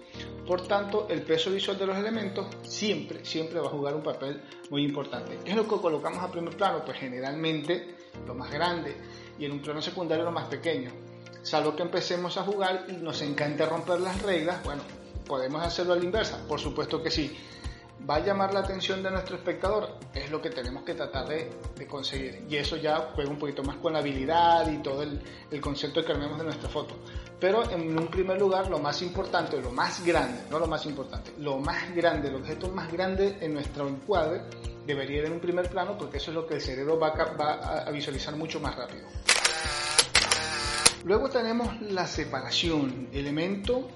Por 0.46 0.66
tanto, 0.66 1.06
el 1.08 1.22
peso 1.22 1.50
visual 1.50 1.78
de 1.78 1.86
los 1.86 1.96
elementos 1.96 2.46
siempre, 2.62 3.24
siempre 3.24 3.60
va 3.60 3.66
a 3.66 3.70
jugar 3.70 3.94
un 3.94 4.02
papel 4.02 4.42
muy 4.70 4.84
importante. 4.84 5.38
¿Qué 5.44 5.50
es 5.50 5.56
lo 5.56 5.68
que 5.68 5.76
colocamos 5.76 6.24
a 6.24 6.32
primer 6.32 6.56
plano? 6.56 6.82
Pues 6.84 6.98
generalmente 6.98 7.96
lo 8.26 8.34
más 8.34 8.50
grande, 8.50 8.96
y 9.38 9.44
en 9.44 9.52
un 9.52 9.60
plano 9.60 9.80
secundario 9.80 10.24
lo 10.24 10.32
más 10.32 10.46
pequeño. 10.48 10.90
Salvo 11.42 11.74
que 11.76 11.82
empecemos 11.82 12.36
a 12.36 12.42
jugar 12.42 12.86
y 12.88 12.92
nos 12.92 13.22
encanta 13.22 13.66
romper 13.66 14.00
las 14.00 14.20
reglas, 14.22 14.62
bueno, 14.64 14.82
podemos 15.26 15.62
hacerlo 15.62 15.92
a 15.92 15.96
la 15.96 16.04
inversa, 16.04 16.38
por 16.48 16.60
supuesto 16.60 17.02
que 17.02 17.10
sí. 17.10 17.36
¿Va 18.08 18.16
a 18.16 18.20
llamar 18.20 18.54
la 18.54 18.60
atención 18.60 19.02
de 19.02 19.10
nuestro 19.10 19.36
espectador? 19.36 19.98
Es 20.14 20.30
lo 20.30 20.40
que 20.40 20.48
tenemos 20.48 20.82
que 20.82 20.94
tratar 20.94 21.28
de, 21.28 21.50
conseguir. 21.86 22.42
Y 22.48 22.56
eso 22.56 22.76
ya 22.76 23.10
juega 23.14 23.28
un 23.28 23.38
poquito 23.38 23.62
más 23.62 23.76
con 23.76 23.92
la 23.92 23.98
habilidad 23.98 24.66
y 24.70 24.78
todo 24.78 25.02
el, 25.02 25.60
concepto 25.60 26.02
que 26.02 26.12
armemos 26.12 26.38
de 26.38 26.44
nuestra 26.44 26.70
foto. 26.70 26.96
Pero 27.38 27.70
en 27.70 27.98
un 27.98 28.06
primer 28.06 28.38
lugar, 28.38 28.70
lo 28.70 28.78
más 28.78 29.02
importante, 29.02 29.60
lo 29.60 29.72
más 29.72 30.02
grande, 30.06 30.44
no 30.50 30.58
lo 30.58 30.66
más 30.66 30.86
importante, 30.86 31.34
lo 31.38 31.58
más 31.58 31.94
grande, 31.94 32.28
el 32.28 32.36
objeto 32.36 32.68
más 32.68 32.90
grande 32.90 33.36
en 33.42 33.52
nuestro 33.52 33.86
encuadre 33.86 34.40
debería 34.86 35.18
ir 35.18 35.24
en 35.26 35.32
un 35.32 35.40
primer 35.40 35.68
plano 35.68 35.98
porque 35.98 36.16
eso 36.16 36.30
es 36.30 36.34
lo 36.34 36.46
que 36.46 36.54
el 36.54 36.62
cerebro 36.62 36.98
va 36.98 37.08
a, 37.08 37.90
visualizar 37.90 38.34
mucho 38.36 38.58
más 38.58 38.74
rápido. 38.74 39.06
Luego 41.04 41.28
tenemos 41.28 41.78
la 41.82 42.06
separación, 42.06 43.10
elemento 43.12 43.86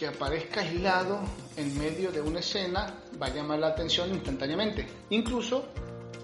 que 0.00 0.06
aparezca 0.06 0.62
aislado 0.62 1.20
en 1.58 1.78
medio 1.78 2.10
de 2.10 2.22
una 2.22 2.40
escena 2.40 2.94
va 3.20 3.26
a 3.26 3.34
llamar 3.34 3.58
la 3.58 3.66
atención 3.66 4.08
instantáneamente, 4.08 4.86
incluso 5.10 5.66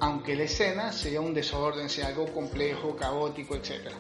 aunque 0.01 0.35
la 0.35 0.45
escena 0.45 0.93
sea 0.93 1.21
un 1.21 1.35
desorden, 1.35 1.91
sea 1.91 2.07
algo 2.07 2.25
complejo, 2.33 2.97
caótico, 2.97 3.55
etc. 3.55 3.91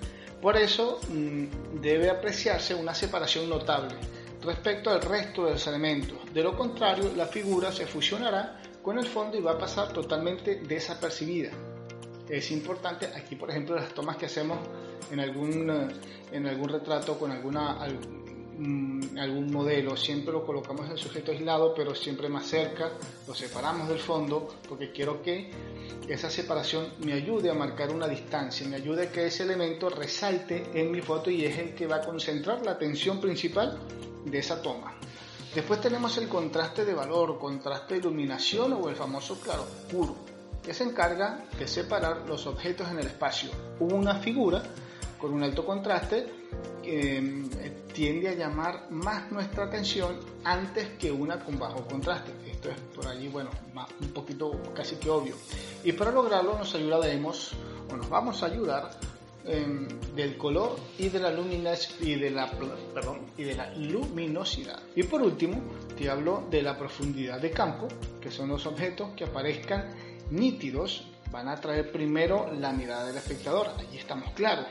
Por 0.40 0.56
eso 0.56 0.98
mm, 1.10 1.78
debe 1.82 2.08
apreciarse 2.08 2.74
una 2.74 2.94
separación 2.94 3.50
notable 3.50 3.96
respecto 4.40 4.88
al 4.88 5.02
resto 5.02 5.44
de 5.44 5.52
los 5.52 5.66
elementos. 5.66 6.16
De 6.32 6.42
lo 6.42 6.56
contrario, 6.56 7.12
la 7.14 7.26
figura 7.26 7.70
se 7.70 7.86
fusionará 7.86 8.62
con 8.82 8.98
el 8.98 9.06
fondo 9.06 9.36
y 9.36 9.42
va 9.42 9.52
a 9.52 9.58
pasar 9.58 9.92
totalmente 9.92 10.54
desapercibida. 10.54 11.50
Es 12.30 12.50
importante 12.50 13.10
aquí, 13.14 13.36
por 13.36 13.50
ejemplo, 13.50 13.76
las 13.76 13.92
tomas 13.92 14.16
que 14.16 14.24
hacemos 14.24 14.58
en 15.10 15.20
algún, 15.20 15.70
eh, 15.70 15.88
en 16.32 16.46
algún 16.46 16.70
retrato 16.70 17.18
con 17.18 17.30
alguna, 17.30 17.78
mm, 18.58 19.18
algún 19.18 19.52
modelo, 19.52 19.96
siempre 19.96 20.32
lo 20.32 20.44
colocamos 20.44 20.88
en 20.90 20.96
sujeto 20.96 21.32
aislado, 21.32 21.74
pero 21.74 21.94
siempre 21.94 22.28
más 22.28 22.46
cerca, 22.46 22.92
lo 23.26 23.34
separamos 23.34 23.88
del 23.88 23.98
fondo, 23.98 24.48
porque 24.68 24.92
quiero 24.92 25.22
que 25.22 25.50
esa 26.08 26.30
separación 26.30 26.92
me 27.04 27.12
ayude 27.12 27.50
a 27.50 27.54
marcar 27.54 27.92
una 27.92 28.06
distancia, 28.06 28.66
me 28.68 28.76
ayude 28.76 29.04
a 29.04 29.12
que 29.12 29.26
ese 29.26 29.42
elemento 29.42 29.88
resalte 29.88 30.70
en 30.74 30.90
mi 30.90 31.00
foto 31.00 31.30
y 31.30 31.44
es 31.44 31.58
el 31.58 31.74
que 31.74 31.86
va 31.86 31.96
a 31.96 32.00
concentrar 32.02 32.64
la 32.64 32.72
atención 32.72 33.20
principal 33.20 33.78
de 34.24 34.38
esa 34.38 34.62
toma. 34.62 34.94
Después 35.54 35.80
tenemos 35.80 36.16
el 36.18 36.28
contraste 36.28 36.84
de 36.84 36.94
valor, 36.94 37.38
contraste 37.38 37.94
de 37.94 38.00
iluminación 38.00 38.74
o 38.74 38.88
el 38.88 38.94
famoso 38.94 39.40
claroscuro, 39.40 40.14
que 40.62 40.74
se 40.74 40.84
encarga 40.84 41.44
de 41.58 41.66
separar 41.66 42.28
los 42.28 42.46
objetos 42.46 42.90
en 42.90 42.98
el 42.98 43.06
espacio. 43.06 43.50
Una 43.80 44.16
figura 44.16 44.62
con 45.18 45.32
un 45.32 45.42
alto 45.42 45.64
contraste 45.64 46.26
eh, 46.84 47.42
tiende 47.96 48.28
a 48.28 48.34
llamar 48.34 48.90
más 48.90 49.32
nuestra 49.32 49.64
atención 49.64 50.20
antes 50.44 50.86
que 50.98 51.10
una 51.10 51.42
con 51.42 51.58
bajo 51.58 51.82
contraste. 51.86 52.30
Esto 52.46 52.68
es 52.68 52.76
por 52.94 53.06
allí, 53.06 53.28
bueno, 53.28 53.48
un 54.02 54.08
poquito 54.08 54.52
casi 54.74 54.96
que 54.96 55.08
obvio. 55.08 55.34
Y 55.82 55.92
para 55.92 56.10
lograrlo 56.10 56.58
nos 56.58 56.74
ayudaremos 56.74 57.52
o 57.90 57.96
nos 57.96 58.06
vamos 58.10 58.42
a 58.42 58.46
ayudar 58.46 58.90
em, 59.46 59.88
del 60.14 60.36
color 60.36 60.76
y 60.98 61.08
de 61.08 61.20
la 61.20 61.30
y 61.98 63.44
de 63.44 63.54
la 63.54 63.74
luminosidad. 63.74 64.82
Y 64.94 65.04
por 65.04 65.22
último, 65.22 65.58
te 65.96 66.10
hablo 66.10 66.44
de 66.50 66.60
la 66.60 66.76
profundidad 66.76 67.40
de 67.40 67.50
campo, 67.50 67.88
que 68.20 68.30
son 68.30 68.50
los 68.50 68.66
objetos 68.66 69.12
que 69.16 69.24
aparezcan 69.24 69.94
nítidos, 70.30 71.06
van 71.30 71.48
a 71.48 71.52
atraer 71.52 71.90
primero 71.90 72.52
la 72.52 72.72
mirada 72.72 73.06
del 73.06 73.16
espectador, 73.16 73.68
allí 73.78 73.96
estamos 73.96 74.34
claros 74.34 74.66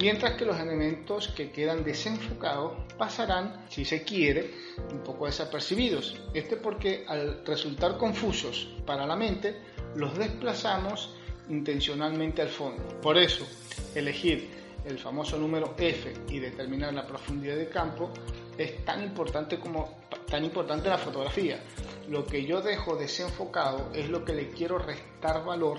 mientras 0.00 0.34
que 0.34 0.44
los 0.44 0.58
elementos 0.58 1.28
que 1.28 1.50
quedan 1.50 1.84
desenfocados 1.84 2.72
pasarán, 2.96 3.64
si 3.68 3.84
se 3.84 4.02
quiere, 4.02 4.54
un 4.92 5.00
poco 5.00 5.26
desapercibidos. 5.26 6.20
Este 6.34 6.56
porque 6.56 7.04
al 7.08 7.44
resultar 7.44 7.96
confusos 7.96 8.68
para 8.86 9.06
la 9.06 9.16
mente, 9.16 9.56
los 9.96 10.16
desplazamos 10.16 11.14
intencionalmente 11.48 12.42
al 12.42 12.48
fondo. 12.48 13.00
Por 13.00 13.16
eso, 13.18 13.46
elegir 13.94 14.50
el 14.84 14.98
famoso 14.98 15.36
número 15.38 15.74
F 15.76 16.12
y 16.28 16.38
determinar 16.38 16.94
la 16.94 17.06
profundidad 17.06 17.56
de 17.56 17.68
campo 17.68 18.10
es 18.56 18.84
tan 18.84 19.02
importante 19.02 19.58
como 19.58 19.98
tan 20.30 20.44
importante 20.44 20.88
la 20.88 20.98
fotografía. 20.98 21.60
Lo 22.08 22.24
que 22.24 22.44
yo 22.44 22.60
dejo 22.60 22.96
desenfocado 22.96 23.90
es 23.94 24.08
lo 24.08 24.24
que 24.24 24.34
le 24.34 24.50
quiero 24.50 24.78
restar 24.78 25.44
valor 25.44 25.78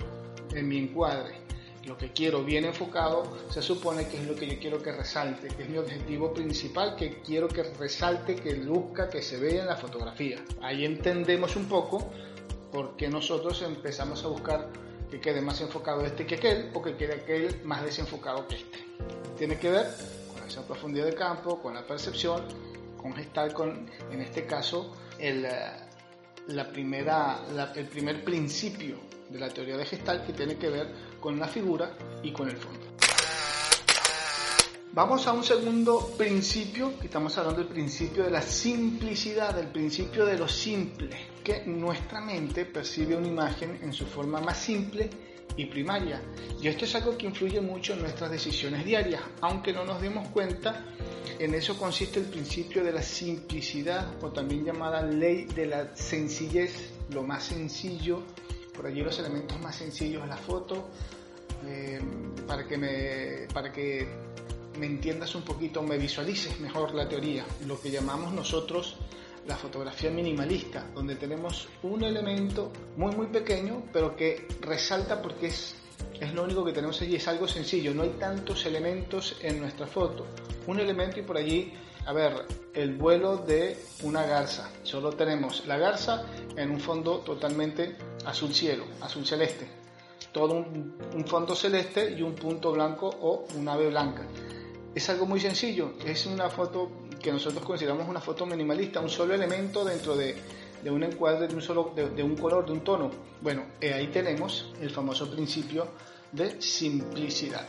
en 0.54 0.68
mi 0.68 0.78
encuadre 0.78 1.49
lo 1.84 1.96
que 1.96 2.12
quiero 2.12 2.44
bien 2.44 2.64
enfocado, 2.64 3.24
se 3.50 3.62
supone 3.62 4.06
que 4.06 4.18
es 4.18 4.26
lo 4.26 4.34
que 4.34 4.46
yo 4.46 4.58
quiero 4.58 4.82
que 4.82 4.92
resalte, 4.92 5.48
que 5.48 5.62
es 5.62 5.68
mi 5.68 5.78
objetivo 5.78 6.32
principal, 6.32 6.94
que 6.94 7.22
quiero 7.22 7.48
que 7.48 7.62
resalte, 7.62 8.36
que 8.36 8.54
luzca, 8.54 9.08
que 9.08 9.22
se 9.22 9.38
vea 9.38 9.62
en 9.62 9.66
la 9.66 9.76
fotografía. 9.76 10.44
Ahí 10.60 10.84
entendemos 10.84 11.56
un 11.56 11.66
poco 11.66 12.10
por 12.70 12.96
qué 12.96 13.08
nosotros 13.08 13.62
empezamos 13.62 14.22
a 14.24 14.28
buscar 14.28 14.68
que 15.10 15.20
quede 15.20 15.40
más 15.40 15.60
enfocado 15.60 16.04
este 16.04 16.26
que 16.26 16.36
aquel 16.36 16.70
o 16.74 16.82
que 16.82 16.96
quede 16.96 17.14
aquel 17.14 17.62
más 17.64 17.82
desenfocado 17.82 18.46
que 18.46 18.56
este. 18.56 18.78
Tiene 19.38 19.58
que 19.58 19.70
ver 19.70 19.86
con 20.32 20.46
esa 20.46 20.62
profundidad 20.66 21.06
de 21.06 21.14
campo, 21.14 21.60
con 21.60 21.74
la 21.74 21.84
percepción, 21.84 22.42
con 23.00 23.14
gestar, 23.14 23.52
con, 23.52 23.90
en 24.12 24.20
este 24.20 24.44
caso, 24.44 24.94
el, 25.18 25.46
la 26.48 26.70
primera, 26.70 27.40
el 27.74 27.86
primer 27.86 28.22
principio 28.22 28.98
de 29.30 29.38
la 29.38 29.48
teoría 29.48 29.76
de 29.76 29.86
Gestalt 29.86 30.26
que 30.26 30.32
tiene 30.32 30.56
que 30.56 30.68
ver 30.68 30.88
con 31.20 31.38
la 31.38 31.46
figura 31.46 31.92
y 32.22 32.32
con 32.32 32.48
el 32.48 32.56
fondo. 32.56 32.80
Vamos 34.92 35.24
a 35.28 35.32
un 35.32 35.44
segundo 35.44 36.14
principio, 36.18 36.98
que 36.98 37.06
estamos 37.06 37.38
hablando 37.38 37.62
del 37.62 37.72
principio 37.72 38.24
de 38.24 38.30
la 38.30 38.42
simplicidad, 38.42 39.54
del 39.54 39.68
principio 39.68 40.26
de 40.26 40.36
lo 40.36 40.48
simple, 40.48 41.10
que 41.44 41.64
nuestra 41.64 42.20
mente 42.20 42.64
percibe 42.64 43.14
una 43.14 43.28
imagen 43.28 43.78
en 43.82 43.92
su 43.92 44.04
forma 44.04 44.40
más 44.40 44.58
simple 44.58 45.08
y 45.56 45.66
primaria. 45.66 46.20
Y 46.60 46.66
esto 46.66 46.86
es 46.86 46.94
algo 46.96 47.16
que 47.16 47.26
influye 47.26 47.60
mucho 47.60 47.92
en 47.92 48.00
nuestras 48.00 48.32
decisiones 48.32 48.84
diarias, 48.84 49.22
aunque 49.40 49.72
no 49.72 49.84
nos 49.84 50.02
demos 50.02 50.26
cuenta, 50.30 50.84
en 51.38 51.54
eso 51.54 51.78
consiste 51.78 52.18
el 52.18 52.26
principio 52.26 52.82
de 52.82 52.90
la 52.90 53.02
simplicidad 53.02 54.12
o 54.24 54.30
también 54.32 54.64
llamada 54.64 55.02
ley 55.02 55.44
de 55.44 55.66
la 55.66 55.96
sencillez, 55.96 56.90
lo 57.10 57.22
más 57.22 57.44
sencillo 57.44 58.24
por 58.80 58.88
allí 58.88 59.02
los 59.02 59.18
elementos 59.18 59.60
más 59.60 59.76
sencillos 59.76 60.22
de 60.22 60.28
la 60.30 60.38
foto, 60.38 60.88
eh, 61.66 62.00
para, 62.46 62.66
que 62.66 62.78
me, 62.78 63.46
para 63.52 63.70
que 63.70 64.08
me 64.78 64.86
entiendas 64.86 65.34
un 65.34 65.42
poquito, 65.42 65.82
me 65.82 65.98
visualices 65.98 66.58
mejor 66.60 66.94
la 66.94 67.06
teoría, 67.06 67.44
lo 67.66 67.78
que 67.78 67.90
llamamos 67.90 68.32
nosotros 68.32 68.96
la 69.46 69.54
fotografía 69.56 70.10
minimalista, 70.10 70.86
donde 70.94 71.16
tenemos 71.16 71.68
un 71.82 72.04
elemento 72.04 72.72
muy 72.96 73.14
muy 73.14 73.26
pequeño, 73.26 73.82
pero 73.92 74.16
que 74.16 74.46
resalta 74.62 75.20
porque 75.20 75.48
es, 75.48 75.74
es 76.18 76.32
lo 76.32 76.44
único 76.44 76.64
que 76.64 76.72
tenemos 76.72 77.02
allí, 77.02 77.16
es 77.16 77.28
algo 77.28 77.46
sencillo, 77.46 77.92
no 77.92 78.04
hay 78.04 78.14
tantos 78.18 78.64
elementos 78.64 79.36
en 79.42 79.60
nuestra 79.60 79.86
foto. 79.86 80.26
Un 80.66 80.80
elemento 80.80 81.20
y 81.20 81.22
por 81.22 81.36
allí 81.36 81.74
a 82.06 82.12
ver, 82.12 82.46
el 82.74 82.96
vuelo 82.96 83.36
de 83.36 83.76
una 84.02 84.24
garza. 84.24 84.70
Solo 84.82 85.10
tenemos 85.10 85.66
la 85.66 85.76
garza 85.76 86.24
en 86.56 86.70
un 86.70 86.80
fondo 86.80 87.18
totalmente 87.18 87.96
azul 88.24 88.54
cielo, 88.54 88.84
azul 89.00 89.26
celeste. 89.26 89.66
Todo 90.32 90.54
un, 90.54 91.24
fondo 91.26 91.54
celeste 91.54 92.14
y 92.16 92.22
un 92.22 92.34
punto 92.34 92.72
blanco 92.72 93.08
o 93.08 93.46
un 93.56 93.68
ave 93.68 93.88
blanca. 93.88 94.22
Es 94.94 95.08
algo 95.08 95.26
muy 95.26 95.40
sencillo, 95.40 95.94
es 96.04 96.26
una 96.26 96.48
foto 96.50 96.90
que 97.20 97.32
nosotros 97.32 97.64
consideramos 97.64 98.08
una 98.08 98.20
foto 98.20 98.46
minimalista, 98.46 99.00
un 99.00 99.10
solo 99.10 99.34
elemento 99.34 99.84
dentro 99.84 100.16
de, 100.16 100.36
un 100.86 101.02
encuadre 101.02 101.48
de 101.48 101.54
un, 101.54 101.62
solo, 101.62 101.92
de, 101.94 102.22
un 102.22 102.36
color, 102.36 102.66
de 102.66 102.72
un 102.72 102.80
tono. 102.82 103.10
Bueno, 103.40 103.64
eh, 103.80 103.92
ahí 103.92 104.08
tenemos 104.08 104.72
el 104.80 104.90
famoso 104.90 105.30
principio 105.30 105.88
de 106.32 106.60
simplicidad. 106.60 107.66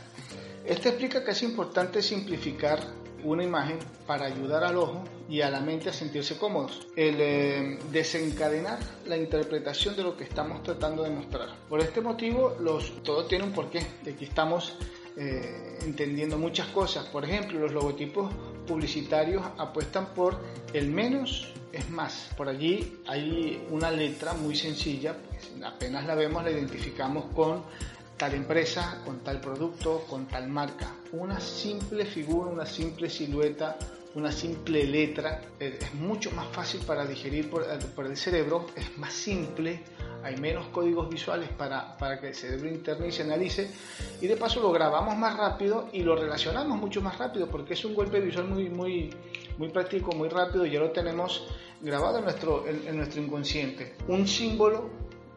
Este 0.66 0.90
explica 0.90 1.24
que 1.24 1.32
es 1.32 1.44
importante 1.44 2.02
simplificar 2.02 2.80
una 3.24 3.44
imagen 3.44 3.80
para 4.06 4.26
ayudar 4.26 4.64
al 4.64 4.78
ojo 4.78 5.04
y 5.30 5.42
a 5.42 5.50
la 5.50 5.62
mente 5.62 5.90
a 5.90 5.94
sentirse 5.94 6.38
cómodos. 6.38 6.88
El 6.96 7.16
eh, 7.20 7.80
desencadenar 7.92 8.80
la 9.06 9.18
interpretación 9.18 9.96
de 9.96 10.04
lo 10.04 10.18
que 10.18 10.24
estamos 10.24 10.64
tratando 10.64 11.04
de 11.04 11.10
mostrar. 11.10 11.50
Por 11.70 11.80
este 11.80 12.02
motivo, 12.02 12.56
los, 12.60 13.04
todo 13.04 13.26
tiene 13.26 13.46
un 13.46 13.52
porqué. 13.52 13.80
aquí 14.02 14.26
estamos 14.26 14.76
eh, 15.18 15.80
entendiendo 15.84 16.38
muchas 16.38 16.68
cosas. 16.68 17.06
Por 17.06 17.26
ejemplo, 17.26 17.60
los 17.60 17.72
logotipos 17.72 18.34
publicitarios 18.68 19.44
apuestan 19.58 20.08
por 20.14 20.38
el 20.74 20.90
menos 20.90 21.54
es 21.72 21.90
más. 21.90 22.30
Por 22.38 22.50
allí 22.50 23.02
hay 23.08 23.66
una 23.70 23.92
letra 23.92 24.34
muy 24.34 24.56
sencilla, 24.56 25.16
pues, 25.16 25.52
apenas 25.64 26.06
la 26.06 26.16
vemos 26.16 26.44
la 26.44 26.52
identificamos 26.52 27.26
con 27.34 27.64
tal 28.18 28.34
empresa, 28.36 29.02
con 29.06 29.20
tal 29.20 29.42
producto, 29.42 30.06
con 30.10 30.28
tal 30.28 30.48
marca. 30.48 30.92
Una 31.14 31.42
simple 31.42 32.06
figura, 32.06 32.50
una 32.50 32.66
simple 32.66 33.10
silueta, 33.10 33.78
una 34.16 34.32
simple 34.32 34.86
letra 34.86 35.42
es 35.60 35.94
mucho 35.94 36.32
más 36.32 36.48
fácil 36.48 36.80
para 36.86 37.06
digerir 37.06 37.46
eh, 37.46 37.80
por, 37.94 38.06
el 38.06 38.16
cerebro, 38.16 38.68
es 38.78 38.98
más 38.98 39.12
simple, 39.12 39.84
hay 40.24 40.38
menos 40.38 40.68
códigos 40.68 41.10
visuales 41.10 41.50
para, 41.50 41.98
para 41.98 42.18
que 42.20 42.30
el 42.30 42.36
cerebro 42.36 42.70
interno 42.70 43.06
y 43.06 43.12
se 43.12 43.24
analice 43.24 43.70
y 44.22 44.28
de 44.28 44.38
paso 44.38 44.62
lo 44.62 44.72
grabamos 44.72 45.18
más 45.18 45.36
rápido 45.36 45.90
y 45.92 46.02
lo 46.04 46.16
relacionamos 46.16 46.80
mucho 46.80 47.02
más 47.02 47.18
rápido 47.18 47.48
porque 47.48 47.74
es 47.74 47.84
un 47.84 47.94
golpe 47.94 48.22
visual 48.22 48.48
muy, 48.48 48.70
muy, 48.70 49.10
muy 49.58 49.68
práctico, 49.68 50.14
muy 50.14 50.30
rápido 50.30 50.66
y 50.66 50.72
ya 50.72 50.80
lo 50.80 50.92
tenemos 50.92 51.46
grabado 51.82 52.20
en 52.20 52.24
nuestro, 52.24 52.66
en 52.68 52.96
nuestro 52.96 53.22
inconsciente. 53.22 53.96
Un 54.08 54.26
símbolo, 54.26 54.90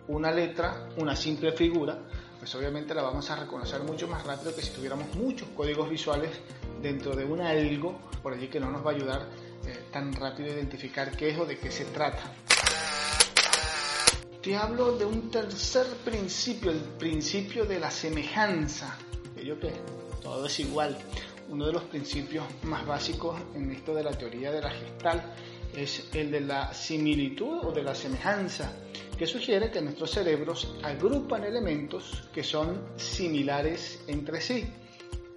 una 0.06 0.30
letra, 0.30 0.88
una 0.98 1.16
simple 1.16 1.50
figura 1.50 1.98
pues 2.44 2.54
obviamente 2.56 2.94
la 2.94 3.00
vamos 3.00 3.30
a 3.30 3.36
reconocer 3.36 3.80
mucho 3.84 4.06
más 4.06 4.22
rápido 4.26 4.54
que 4.54 4.60
si 4.60 4.68
tuviéramos 4.68 5.14
muchos 5.14 5.48
códigos 5.56 5.88
visuales 5.88 6.30
dentro 6.82 7.16
de 7.16 7.24
un 7.24 7.40
algo 7.40 7.98
por 8.22 8.34
allí 8.34 8.48
que 8.48 8.60
no 8.60 8.70
nos 8.70 8.84
va 8.84 8.90
a 8.90 8.94
ayudar 8.94 9.22
eh, 9.66 9.84
tan 9.90 10.12
rápido 10.12 10.50
a 10.50 10.56
identificar 10.56 11.16
qué 11.16 11.30
es 11.30 11.38
o 11.38 11.46
de 11.46 11.56
qué 11.56 11.70
se 11.70 11.86
trata. 11.86 12.34
Te 14.42 14.54
hablo 14.54 14.94
de 14.98 15.06
un 15.06 15.30
tercer 15.30 15.86
principio, 16.04 16.70
el 16.70 16.80
principio 16.80 17.64
de 17.64 17.80
la 17.80 17.90
semejanza. 17.90 18.94
Yo 19.42 19.58
que 19.58 19.72
todo 20.22 20.44
es 20.44 20.60
igual. 20.60 20.98
Uno 21.48 21.64
de 21.64 21.72
los 21.72 21.84
principios 21.84 22.44
más 22.64 22.84
básicos 22.84 23.40
en 23.54 23.70
esto 23.70 23.94
de 23.94 24.04
la 24.04 24.10
teoría 24.10 24.52
de 24.52 24.60
la 24.60 24.70
gestal 24.70 25.34
es 25.76 26.08
el 26.14 26.30
de 26.30 26.40
la 26.40 26.72
similitud 26.72 27.64
o 27.64 27.72
de 27.72 27.82
la 27.82 27.94
semejanza 27.94 28.72
que 29.16 29.26
sugiere 29.26 29.70
que 29.70 29.80
nuestros 29.80 30.10
cerebros 30.10 30.74
agrupan 30.82 31.44
elementos 31.44 32.24
que 32.32 32.42
son 32.42 32.80
similares 32.96 34.00
entre 34.08 34.40
sí. 34.40 34.66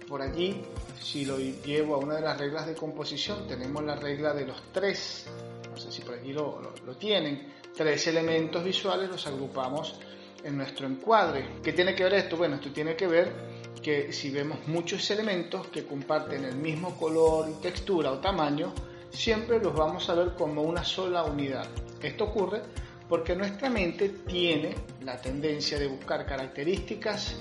Por 0.08 0.22
allí, 0.22 0.62
si 1.00 1.24
lo 1.24 1.38
llevo 1.38 1.94
a 1.94 1.98
una 1.98 2.16
de 2.16 2.22
las 2.22 2.38
reglas 2.38 2.66
de 2.66 2.74
composición, 2.74 3.46
tenemos 3.46 3.84
la 3.84 3.94
regla 3.94 4.32
de 4.32 4.46
los 4.46 4.72
tres, 4.72 5.26
no 5.70 5.76
sé 5.76 5.92
si 5.92 6.02
por 6.02 6.14
allí 6.14 6.32
lo, 6.32 6.72
tienen, 6.98 7.52
tres 7.76 8.06
elementos 8.06 8.64
visuales 8.64 9.10
los 9.10 9.26
agrupamos 9.26 9.96
en 10.42 10.56
nuestro 10.56 10.86
encuadre. 10.86 11.60
¿Qué 11.62 11.72
tiene 11.72 11.94
que 11.94 12.04
ver 12.04 12.14
esto? 12.14 12.36
Bueno, 12.36 12.56
esto 12.56 12.70
tiene 12.70 12.96
que 12.96 13.06
ver 13.06 13.32
que 13.82 14.12
si 14.12 14.30
vemos 14.30 14.66
muchos 14.66 15.08
elementos 15.10 15.68
que 15.68 15.84
comparten 15.84 16.44
el 16.44 16.56
mismo 16.56 16.96
color, 16.98 17.60
textura 17.60 18.10
o 18.10 18.18
tamaño, 18.18 18.72
siempre 19.10 19.58
los 19.60 19.74
vamos 19.74 20.08
a 20.08 20.14
ver 20.14 20.34
como 20.34 20.62
una 20.62 20.84
sola 20.84 21.24
unidad. 21.24 21.66
Esto 22.02 22.24
ocurre 22.24 22.62
porque 23.08 23.34
nuestra 23.34 23.70
mente 23.70 24.08
tiene 24.26 24.74
la 25.02 25.20
tendencia 25.20 25.78
de 25.78 25.88
buscar 25.88 26.26
características 26.26 27.36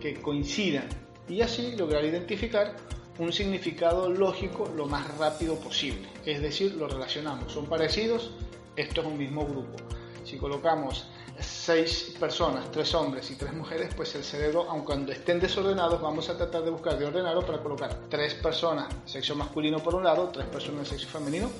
que 0.00 0.20
coincidan 0.20 0.88
y 1.28 1.40
así 1.40 1.76
lograr 1.76 2.04
identificar 2.04 2.74
un 3.18 3.32
significado 3.32 4.08
lógico 4.08 4.70
lo 4.76 4.86
más 4.86 5.16
rápido 5.16 5.56
posible. 5.56 6.08
Es 6.24 6.40
decir, 6.40 6.74
lo 6.74 6.88
relacionamos, 6.88 7.52
son 7.52 7.66
parecidos, 7.66 8.32
esto 8.76 9.02
es 9.02 9.06
un 9.06 9.18
mismo 9.18 9.46
grupo. 9.46 9.76
Si 10.24 10.36
colocamos 10.36 11.06
seis 11.42 12.14
personas, 12.18 12.70
tres 12.70 12.94
hombres 12.94 13.30
y 13.30 13.36
tres 13.36 13.52
mujeres, 13.52 13.92
pues 13.94 14.14
el 14.14 14.24
cerebro, 14.24 14.66
aun 14.68 14.84
cuando 14.84 15.12
estén 15.12 15.40
desordenados, 15.40 16.00
vamos 16.00 16.28
a 16.28 16.36
tratar 16.36 16.62
de 16.62 16.70
buscar 16.70 16.98
de 16.98 17.06
ordenarlo 17.06 17.44
para 17.44 17.58
colocar 17.62 17.94
tres 18.08 18.34
personas, 18.34 18.88
sexo 19.04 19.34
masculino 19.34 19.78
por 19.78 19.94
un 19.94 20.04
lado, 20.04 20.28
tres 20.28 20.46
personas, 20.46 20.88
sexo 20.88 21.08
femenino 21.08 21.50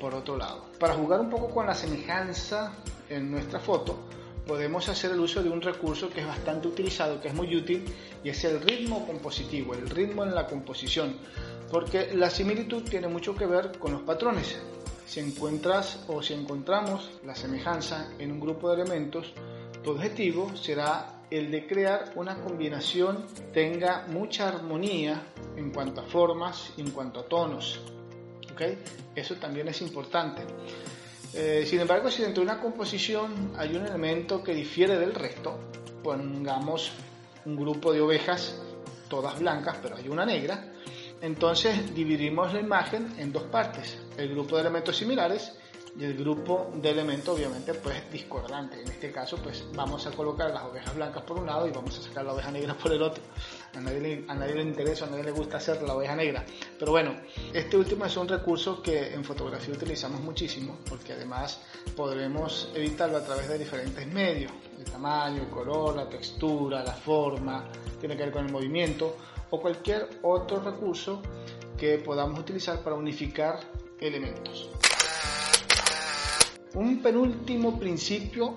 por 0.00 0.14
otro 0.14 0.36
lado. 0.36 0.66
Para 0.78 0.94
jugar 0.94 1.20
un 1.20 1.30
poco 1.30 1.48
con 1.48 1.66
la 1.66 1.74
semejanza 1.74 2.72
en 3.08 3.30
nuestra 3.30 3.58
foto, 3.58 3.98
podemos 4.46 4.88
hacer 4.88 5.12
el 5.12 5.20
uso 5.20 5.42
de 5.42 5.50
un 5.50 5.60
recurso 5.60 6.08
que 6.08 6.20
es 6.20 6.26
bastante 6.26 6.68
utilizado, 6.68 7.20
que 7.20 7.28
es 7.28 7.34
muy 7.34 7.54
útil, 7.54 7.84
y 8.24 8.30
es 8.30 8.44
el 8.44 8.60
ritmo 8.60 9.06
compositivo, 9.06 9.74
el 9.74 9.88
ritmo 9.88 10.24
en 10.24 10.34
la 10.34 10.46
composición, 10.46 11.16
porque 11.70 12.14
la 12.14 12.30
similitud 12.30 12.82
tiene 12.82 13.08
mucho 13.08 13.36
que 13.36 13.46
ver 13.46 13.78
con 13.78 13.92
los 13.92 14.02
patrones. 14.02 14.56
Si 15.08 15.20
encuentras 15.20 16.04
o 16.06 16.22
si 16.22 16.34
encontramos 16.34 17.10
la 17.24 17.34
semejanza 17.34 18.10
en 18.18 18.30
un 18.30 18.40
grupo 18.40 18.68
de 18.68 18.82
elementos, 18.82 19.32
tu 19.82 19.92
objetivo 19.92 20.54
será 20.54 21.22
el 21.30 21.50
de 21.50 21.66
crear 21.66 22.12
una 22.14 22.36
combinación 22.42 23.24
tenga 23.54 24.06
mucha 24.08 24.48
armonía 24.48 25.22
en 25.56 25.70
cuanto 25.70 26.02
a 26.02 26.04
formas 26.04 26.74
en 26.76 26.90
cuanto 26.90 27.20
a 27.20 27.22
tonos. 27.22 27.80
¿Okay? 28.52 28.78
Eso 29.14 29.36
también 29.36 29.68
es 29.68 29.80
importante. 29.80 30.42
Eh, 31.32 31.64
sin 31.66 31.80
embargo, 31.80 32.10
si 32.10 32.20
dentro 32.20 32.44
de 32.44 32.50
una 32.50 32.60
composición 32.60 33.52
hay 33.56 33.76
un 33.76 33.86
elemento 33.86 34.44
que 34.44 34.54
difiere 34.54 34.98
del 34.98 35.14
resto, 35.14 35.58
pongamos 36.02 36.92
un 37.46 37.56
grupo 37.56 37.94
de 37.94 38.02
ovejas, 38.02 38.60
todas 39.08 39.38
blancas, 39.38 39.78
pero 39.80 39.96
hay 39.96 40.08
una 40.10 40.26
negra, 40.26 40.72
entonces 41.20 41.94
dividimos 41.94 42.52
la 42.52 42.60
imagen 42.60 43.14
en 43.18 43.32
dos 43.32 43.44
partes, 43.44 43.98
el 44.16 44.30
grupo 44.30 44.56
de 44.56 44.62
elementos 44.62 44.96
similares 44.96 45.52
y 45.98 46.04
el 46.04 46.14
grupo 46.14 46.70
de 46.76 46.90
elementos 46.90 47.36
obviamente 47.36 47.74
pues 47.74 48.08
discordante. 48.10 48.80
En 48.80 48.88
este 48.88 49.10
caso 49.10 49.36
pues 49.42 49.64
vamos 49.74 50.06
a 50.06 50.12
colocar 50.12 50.50
las 50.50 50.62
ovejas 50.62 50.94
blancas 50.94 51.24
por 51.24 51.38
un 51.38 51.46
lado 51.46 51.66
y 51.66 51.72
vamos 51.72 51.98
a 51.98 52.02
sacar 52.02 52.24
la 52.24 52.34
oveja 52.34 52.52
negra 52.52 52.74
por 52.74 52.92
el 52.92 53.02
otro. 53.02 53.22
A 53.74 53.80
nadie, 53.80 54.00
le, 54.00 54.24
a 54.28 54.34
nadie 54.34 54.54
le 54.54 54.62
interesa, 54.62 55.06
a 55.06 55.10
nadie 55.10 55.24
le 55.24 55.32
gusta 55.32 55.56
hacer 55.56 55.82
la 55.82 55.94
oveja 55.94 56.14
negra. 56.14 56.44
Pero 56.78 56.92
bueno, 56.92 57.16
este 57.52 57.76
último 57.76 58.04
es 58.04 58.16
un 58.16 58.28
recurso 58.28 58.80
que 58.80 59.12
en 59.12 59.24
fotografía 59.24 59.74
utilizamos 59.74 60.20
muchísimo 60.20 60.78
porque 60.88 61.14
además 61.14 61.60
podremos 61.96 62.70
evitarlo 62.74 63.16
a 63.16 63.24
través 63.24 63.48
de 63.48 63.58
diferentes 63.58 64.06
medios. 64.06 64.52
El 64.78 64.84
tamaño, 64.84 65.42
el 65.42 65.48
color, 65.48 65.96
la 65.96 66.08
textura, 66.08 66.84
la 66.84 66.92
forma, 66.92 67.68
tiene 67.98 68.16
que 68.16 68.22
ver 68.22 68.32
con 68.32 68.46
el 68.46 68.52
movimiento 68.52 69.16
o 69.50 69.60
cualquier 69.60 70.08
otro 70.22 70.60
recurso 70.60 71.22
que 71.76 71.98
podamos 71.98 72.38
utilizar 72.40 72.82
para 72.82 72.96
unificar 72.96 73.60
elementos. 74.00 74.70
Un 76.74 77.02
penúltimo 77.02 77.78
principio 77.78 78.54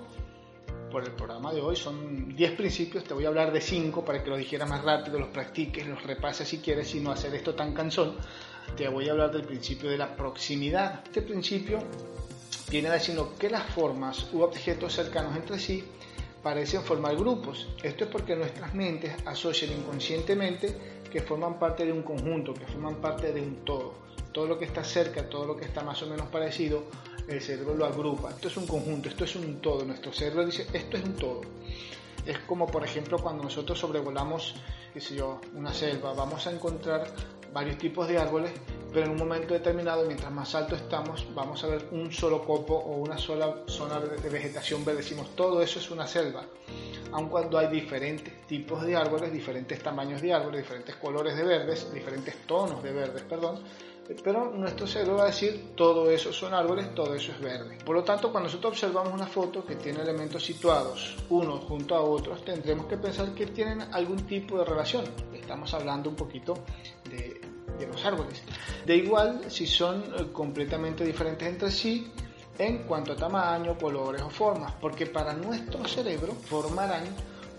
por 0.90 1.04
el 1.04 1.12
programa 1.12 1.52
de 1.54 1.62
hoy 1.62 1.74
son 1.74 2.36
10 2.36 2.52
principios, 2.52 3.04
te 3.04 3.14
voy 3.14 3.24
a 3.24 3.28
hablar 3.28 3.50
de 3.50 3.62
5 3.62 4.04
para 4.04 4.22
que 4.22 4.28
lo 4.28 4.36
dijeras 4.36 4.68
más 4.68 4.84
rápido, 4.84 5.18
los 5.18 5.28
practiques, 5.28 5.86
los 5.86 6.02
repases 6.02 6.46
si 6.46 6.58
quieres 6.58 6.94
y 6.94 7.00
no 7.00 7.10
hacer 7.10 7.34
esto 7.34 7.54
tan 7.54 7.72
cansón. 7.72 8.16
Te 8.76 8.86
voy 8.88 9.08
a 9.08 9.12
hablar 9.12 9.32
del 9.32 9.44
principio 9.44 9.88
de 9.88 9.96
la 9.96 10.14
proximidad. 10.14 11.02
Este 11.04 11.22
principio 11.22 11.78
viene 12.70 12.92
diciendo 12.92 13.34
que 13.38 13.48
las 13.48 13.64
formas 13.70 14.28
u 14.32 14.42
objetos 14.42 14.92
cercanos 14.92 15.34
entre 15.34 15.58
sí 15.58 15.82
parecen 16.42 16.82
formar 16.82 17.16
grupos. 17.16 17.68
Esto 17.82 18.04
es 18.04 18.10
porque 18.10 18.34
nuestras 18.36 18.74
mentes 18.74 19.14
asocian 19.24 19.72
inconscientemente 19.72 21.02
que 21.10 21.20
forman 21.20 21.58
parte 21.58 21.84
de 21.84 21.92
un 21.92 22.02
conjunto, 22.02 22.54
que 22.54 22.66
forman 22.66 22.96
parte 22.96 23.32
de 23.32 23.40
un 23.40 23.64
todo. 23.64 23.94
Todo 24.32 24.46
lo 24.46 24.58
que 24.58 24.64
está 24.64 24.82
cerca, 24.82 25.28
todo 25.28 25.46
lo 25.46 25.56
que 25.56 25.66
está 25.66 25.82
más 25.82 26.02
o 26.02 26.06
menos 26.06 26.26
parecido, 26.28 26.84
el 27.28 27.40
cerebro 27.40 27.74
lo 27.74 27.84
agrupa. 27.84 28.30
Esto 28.30 28.48
es 28.48 28.56
un 28.56 28.66
conjunto, 28.66 29.08
esto 29.08 29.24
es 29.24 29.36
un 29.36 29.60
todo. 29.60 29.84
Nuestro 29.84 30.12
cerebro 30.12 30.44
dice, 30.44 30.66
esto 30.72 30.96
es 30.96 31.04
un 31.04 31.14
todo. 31.14 31.40
Es 32.26 32.38
como, 32.40 32.66
por 32.66 32.84
ejemplo, 32.84 33.18
cuando 33.18 33.42
nosotros 33.44 33.78
sobrevolamos, 33.78 34.54
qué 34.94 35.00
sé 35.00 35.16
yo, 35.16 35.40
una 35.54 35.74
selva, 35.74 36.14
vamos 36.14 36.46
a 36.46 36.52
encontrar 36.52 37.06
varios 37.52 37.78
tipos 37.78 38.08
de 38.08 38.18
árboles, 38.18 38.52
pero 38.92 39.06
en 39.06 39.12
un 39.12 39.18
momento 39.18 39.54
determinado, 39.54 40.04
mientras 40.04 40.30
más 40.30 40.54
alto 40.54 40.74
estamos, 40.76 41.26
vamos 41.34 41.62
a 41.64 41.68
ver 41.68 41.88
un 41.92 42.12
solo 42.12 42.44
copo 42.44 42.74
o 42.74 42.96
una 42.96 43.16
sola 43.18 43.62
zona 43.66 43.98
de 44.00 44.28
vegetación 44.28 44.84
verde. 44.84 45.02
Decimos, 45.02 45.34
todo 45.34 45.62
eso 45.62 45.78
es 45.78 45.90
una 45.90 46.06
selva. 46.06 46.44
Aun 47.12 47.28
cuando 47.28 47.58
hay 47.58 47.68
diferentes 47.68 48.46
tipos 48.46 48.82
de 48.82 48.96
árboles, 48.96 49.32
diferentes 49.32 49.82
tamaños 49.82 50.22
de 50.22 50.32
árboles, 50.32 50.62
diferentes 50.62 50.96
colores 50.96 51.36
de 51.36 51.44
verdes, 51.44 51.92
diferentes 51.92 52.46
tonos 52.46 52.82
de 52.82 52.92
verdes, 52.92 53.22
perdón, 53.22 53.60
pero 54.22 54.50
nuestro 54.50 54.86
cerebro 54.86 55.16
va 55.16 55.24
a 55.24 55.26
decir 55.26 55.74
todo 55.76 56.10
eso 56.10 56.32
son 56.32 56.54
árboles, 56.54 56.94
todo 56.94 57.14
eso 57.14 57.32
es 57.32 57.40
verde. 57.40 57.78
Por 57.84 57.96
lo 57.96 58.02
tanto, 58.02 58.30
cuando 58.30 58.48
nosotros 58.48 58.72
observamos 58.72 59.12
una 59.12 59.26
foto 59.26 59.64
que 59.64 59.76
tiene 59.76 60.00
elementos 60.00 60.44
situados 60.44 61.16
unos 61.28 61.64
junto 61.64 61.94
a 61.94 62.00
otros, 62.00 62.44
tendremos 62.44 62.86
que 62.86 62.96
pensar 62.96 63.32
que 63.34 63.46
tienen 63.46 63.80
algún 63.92 64.26
tipo 64.26 64.58
de 64.58 64.64
relación. 64.64 65.04
Estamos 65.32 65.72
hablando 65.74 66.10
un 66.10 66.16
poquito 66.16 66.54
de, 67.08 67.41
de 67.78 67.86
los 67.86 68.04
árboles. 68.04 68.42
De 68.86 68.96
igual, 68.96 69.42
si 69.48 69.66
son 69.66 70.02
eh, 70.02 70.32
completamente 70.32 71.04
diferentes 71.04 71.48
entre 71.48 71.70
sí, 71.70 72.12
en 72.58 72.84
cuanto 72.84 73.12
a 73.12 73.16
tamaño, 73.16 73.76
colores 73.78 74.22
o 74.22 74.30
formas, 74.30 74.72
porque 74.80 75.06
para 75.06 75.32
nuestro 75.32 75.86
cerebro 75.86 76.34
formarán 76.34 77.04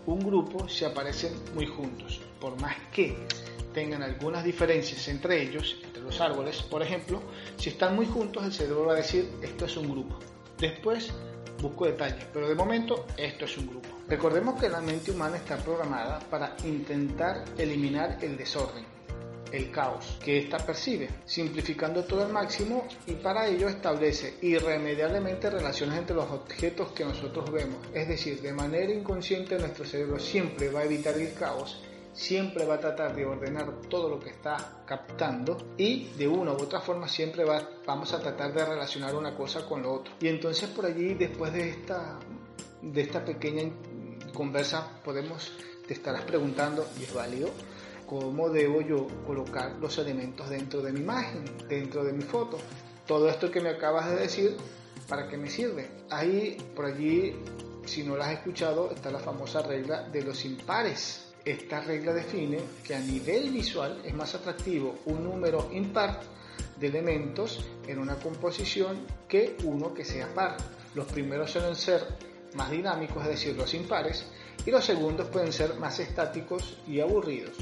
un 0.05 0.19
grupo 0.19 0.67
si 0.67 0.85
aparecen 0.85 1.33
muy 1.55 1.65
juntos, 1.65 2.21
por 2.39 2.59
más 2.61 2.75
que 2.91 3.17
tengan 3.73 4.03
algunas 4.03 4.43
diferencias 4.43 5.07
entre 5.07 5.41
ellos, 5.41 5.77
entre 5.83 6.03
los 6.03 6.21
árboles, 6.21 6.61
por 6.61 6.81
ejemplo, 6.83 7.21
si 7.57 7.69
están 7.69 7.95
muy 7.95 8.05
juntos 8.05 8.45
el 8.45 8.53
cerebro 8.53 8.85
va 8.85 8.93
a 8.93 8.97
decir 8.97 9.29
esto 9.41 9.65
es 9.65 9.75
un 9.77 9.89
grupo. 9.89 10.19
Después 10.59 11.11
busco 11.61 11.85
detalles, 11.85 12.25
pero 12.31 12.47
de 12.47 12.55
momento 12.55 13.05
esto 13.17 13.45
es 13.45 13.57
un 13.57 13.67
grupo. 13.67 13.89
Recordemos 14.07 14.59
que 14.59 14.69
la 14.69 14.81
mente 14.81 15.11
humana 15.11 15.37
está 15.37 15.57
programada 15.57 16.19
para 16.19 16.55
intentar 16.65 17.45
eliminar 17.57 18.19
el 18.21 18.37
desorden, 18.37 18.85
el 19.53 19.71
caos 19.71 20.17
que 20.23 20.39
ésta 20.39 20.57
percibe, 20.57 21.09
simplificando 21.25 22.03
todo 22.03 22.25
al 22.25 22.33
máximo 22.33 22.87
y 23.05 23.13
para 23.13 23.47
ello 23.47 23.69
establece 23.69 24.37
irremediablemente 24.41 25.49
relaciones 25.49 25.99
entre 25.99 26.15
los 26.15 26.29
objetos 26.29 26.91
que 26.91 27.05
nosotros 27.05 27.51
vemos. 27.51 27.77
Es 27.93 28.07
decir, 28.07 28.41
de 28.41 28.51
manera 28.51 28.91
inconsciente 28.91 29.57
nuestro 29.59 29.85
cerebro 29.85 30.19
siempre 30.19 30.69
va 30.69 30.81
a 30.81 30.85
evitar 30.85 31.15
el 31.17 31.33
caos 31.33 31.83
siempre 32.13 32.65
va 32.65 32.75
a 32.75 32.79
tratar 32.79 33.15
de 33.15 33.25
ordenar 33.25 33.71
todo 33.89 34.07
lo 34.07 34.19
que 34.19 34.29
está 34.29 34.83
captando 34.85 35.57
y 35.77 36.09
de 36.15 36.27
una 36.27 36.51
u 36.51 36.55
otra 36.55 36.79
forma 36.79 37.07
siempre 37.07 37.43
va, 37.43 37.67
vamos 37.85 38.13
a 38.13 38.19
tratar 38.19 38.53
de 38.53 38.63
relacionar 38.63 39.15
una 39.15 39.35
cosa 39.35 39.65
con 39.65 39.81
lo 39.81 39.93
otro. 39.93 40.13
Y 40.21 40.27
entonces 40.27 40.69
por 40.69 40.85
allí, 40.85 41.15
después 41.15 41.51
de 41.53 41.69
esta, 41.69 42.19
de 42.81 43.01
esta 43.01 43.25
pequeña 43.25 43.63
conversa, 44.33 44.87
podemos, 45.03 45.51
te 45.87 45.93
estarás 45.93 46.21
preguntando, 46.21 46.87
y 46.99 47.03
es 47.03 47.13
válido, 47.13 47.49
cómo 48.19 48.49
debo 48.49 48.81
yo 48.81 49.07
colocar 49.25 49.75
los 49.79 49.97
elementos 49.97 50.49
dentro 50.49 50.81
de 50.81 50.91
mi 50.91 50.99
imagen, 50.99 51.45
dentro 51.67 52.03
de 52.03 52.13
mi 52.13 52.23
foto. 52.23 52.57
Todo 53.07 53.29
esto 53.29 53.49
que 53.49 53.61
me 53.61 53.69
acabas 53.69 54.09
de 54.09 54.17
decir, 54.17 54.57
¿para 55.07 55.27
qué 55.27 55.37
me 55.37 55.49
sirve? 55.49 55.89
Ahí, 56.09 56.57
por 56.75 56.85
allí, 56.85 57.35
si 57.85 58.03
no 58.03 58.15
lo 58.15 58.23
has 58.23 58.31
escuchado, 58.31 58.91
está 58.91 59.11
la 59.11 59.19
famosa 59.19 59.61
regla 59.61 60.03
de 60.09 60.21
los 60.21 60.45
impares 60.45 61.33
esta 61.45 61.81
regla 61.81 62.13
define 62.13 62.57
que 62.85 62.95
a 62.95 62.99
nivel 63.01 63.51
visual 63.51 64.01
es 64.05 64.13
más 64.13 64.33
atractivo 64.33 64.99
un 65.05 65.25
número 65.25 65.69
impar 65.73 66.21
de 66.79 66.87
elementos 66.87 67.65
en 67.85 67.99
una 67.99 68.15
composición 68.15 69.05
que 69.27 69.57
uno 69.65 69.93
que 69.93 70.05
sea 70.05 70.33
par. 70.33 70.55
Los 70.95 71.07
primeros 71.07 71.51
suelen 71.51 71.75
ser 71.75 72.01
más 72.53 72.71
dinámicos, 72.71 73.23
es 73.23 73.29
decir, 73.29 73.57
los 73.57 73.73
impares, 73.73 74.25
y 74.65 74.71
los 74.71 74.85
segundos 74.85 75.27
pueden 75.27 75.51
ser 75.51 75.75
más 75.75 75.99
estáticos 75.99 76.77
y 76.87 77.01
aburridos. 77.01 77.57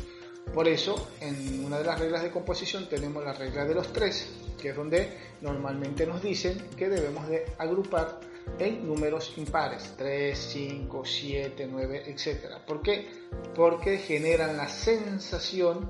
Por 0.54 0.68
eso, 0.68 1.10
en 1.22 1.64
una 1.64 1.78
de 1.80 1.86
las 1.86 2.00
reglas 2.00 2.24
de 2.24 2.32
composición 2.32 2.90
tenemos 2.90 3.24
la 3.24 3.34
regla 3.34 3.66
de 3.66 3.74
los 3.74 3.94
tres, 3.94 4.30
que 4.62 4.70
es 4.70 4.76
donde 4.76 5.18
normalmente 5.42 6.06
nos 6.06 6.22
dicen 6.22 6.58
que 6.76 6.90
debemos 6.90 7.28
de 7.30 7.46
agrupar 7.58 8.20
en 8.60 8.86
números 8.86 9.34
impares, 9.38 9.94
3, 9.98 10.38
5, 10.38 11.06
7, 11.06 11.68
9, 11.72 12.04
etc. 12.08 12.58
¿Por 12.68 12.82
qué? 12.82 13.08
Porque 13.56 13.98
generan 13.98 14.58
la 14.58 14.68
sensación 14.68 15.90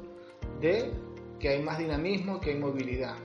de 0.59 0.91
que 1.39 1.49
hay 1.49 1.63
más 1.63 1.79
dinamismo, 1.79 2.39
que 2.39 2.51
hay 2.51 2.57
movilidad. 2.57 3.15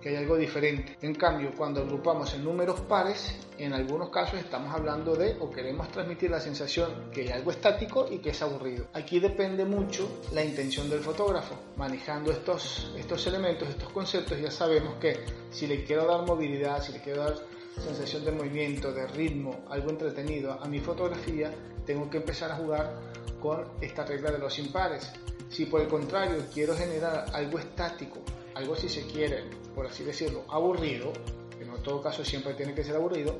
Que 0.00 0.10
hay 0.10 0.16
algo 0.16 0.36
diferente. 0.36 0.96
En 1.02 1.14
cambio, 1.14 1.52
cuando 1.56 1.80
agrupamos 1.82 2.34
en 2.34 2.44
números 2.44 2.80
pares, 2.82 3.34
en 3.58 3.72
algunos 3.72 4.10
casos 4.10 4.38
estamos 4.38 4.74
hablando 4.74 5.14
de 5.16 5.36
o 5.40 5.50
queremos 5.50 5.90
transmitir 5.90 6.30
la 6.30 6.40
sensación 6.40 7.10
que 7.12 7.22
hay 7.22 7.28
algo 7.30 7.50
estático 7.50 8.06
y 8.10 8.18
que 8.18 8.30
es 8.30 8.42
aburrido. 8.42 8.86
Aquí 8.92 9.18
depende 9.18 9.64
mucho 9.64 10.22
la 10.32 10.44
intención 10.44 10.90
del 10.90 11.00
fotógrafo. 11.00 11.54
Manejando 11.76 12.30
estos, 12.32 12.92
estos 12.96 13.26
elementos, 13.26 13.68
estos 13.68 13.88
conceptos, 13.90 14.38
ya 14.40 14.50
sabemos 14.50 14.94
que 14.96 15.16
si 15.50 15.66
le 15.66 15.84
quiero 15.84 16.06
dar 16.06 16.26
movilidad, 16.26 16.82
si 16.82 16.92
le 16.92 17.00
quiero 17.00 17.22
dar 17.22 17.34
sensación 17.82 18.24
de 18.24 18.32
movimiento, 18.32 18.92
de 18.92 19.06
ritmo, 19.06 19.64
algo 19.68 19.90
entretenido 19.90 20.52
a 20.52 20.66
mi 20.66 20.80
fotografía, 20.80 21.52
tengo 21.84 22.08
que 22.10 22.18
empezar 22.18 22.50
a 22.50 22.56
jugar 22.56 22.94
con 23.40 23.64
esta 23.80 24.04
regla 24.04 24.30
de 24.30 24.38
los 24.38 24.58
impares. 24.58 25.12
Si 25.48 25.66
por 25.66 25.80
el 25.80 25.88
contrario 25.88 26.44
quiero 26.52 26.76
generar 26.76 27.26
algo 27.32 27.58
estático, 27.58 28.20
algo 28.56 28.74
si 28.74 28.88
se 28.88 29.06
quiere, 29.06 29.44
por 29.74 29.86
así 29.86 30.02
decirlo, 30.02 30.44
aburrido, 30.48 31.12
que 31.58 31.64
no 31.66 31.76
en 31.76 31.82
todo 31.82 32.00
caso 32.00 32.24
siempre 32.24 32.54
tiene 32.54 32.74
que 32.74 32.82
ser 32.82 32.96
aburrido, 32.96 33.38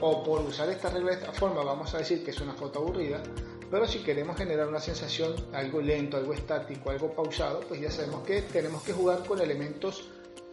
o 0.00 0.24
por 0.24 0.40
usar 0.40 0.68
esta 0.68 0.90
regla 0.90 1.10
de 1.12 1.18
esta 1.18 1.32
forma 1.32 1.62
vamos 1.62 1.94
a 1.94 1.98
decir 1.98 2.24
que 2.24 2.32
es 2.32 2.40
una 2.40 2.54
foto 2.54 2.80
aburrida, 2.80 3.22
pero 3.70 3.86
si 3.86 4.00
queremos 4.00 4.36
generar 4.36 4.66
una 4.66 4.80
sensación 4.80 5.34
algo 5.52 5.80
lento, 5.80 6.16
algo 6.16 6.32
estático, 6.32 6.90
algo 6.90 7.14
pausado, 7.14 7.60
pues 7.60 7.80
ya 7.80 7.90
sabemos 7.90 8.24
que 8.26 8.42
tenemos 8.42 8.82
que 8.82 8.92
jugar 8.92 9.24
con 9.24 9.40
elementos 9.40 10.08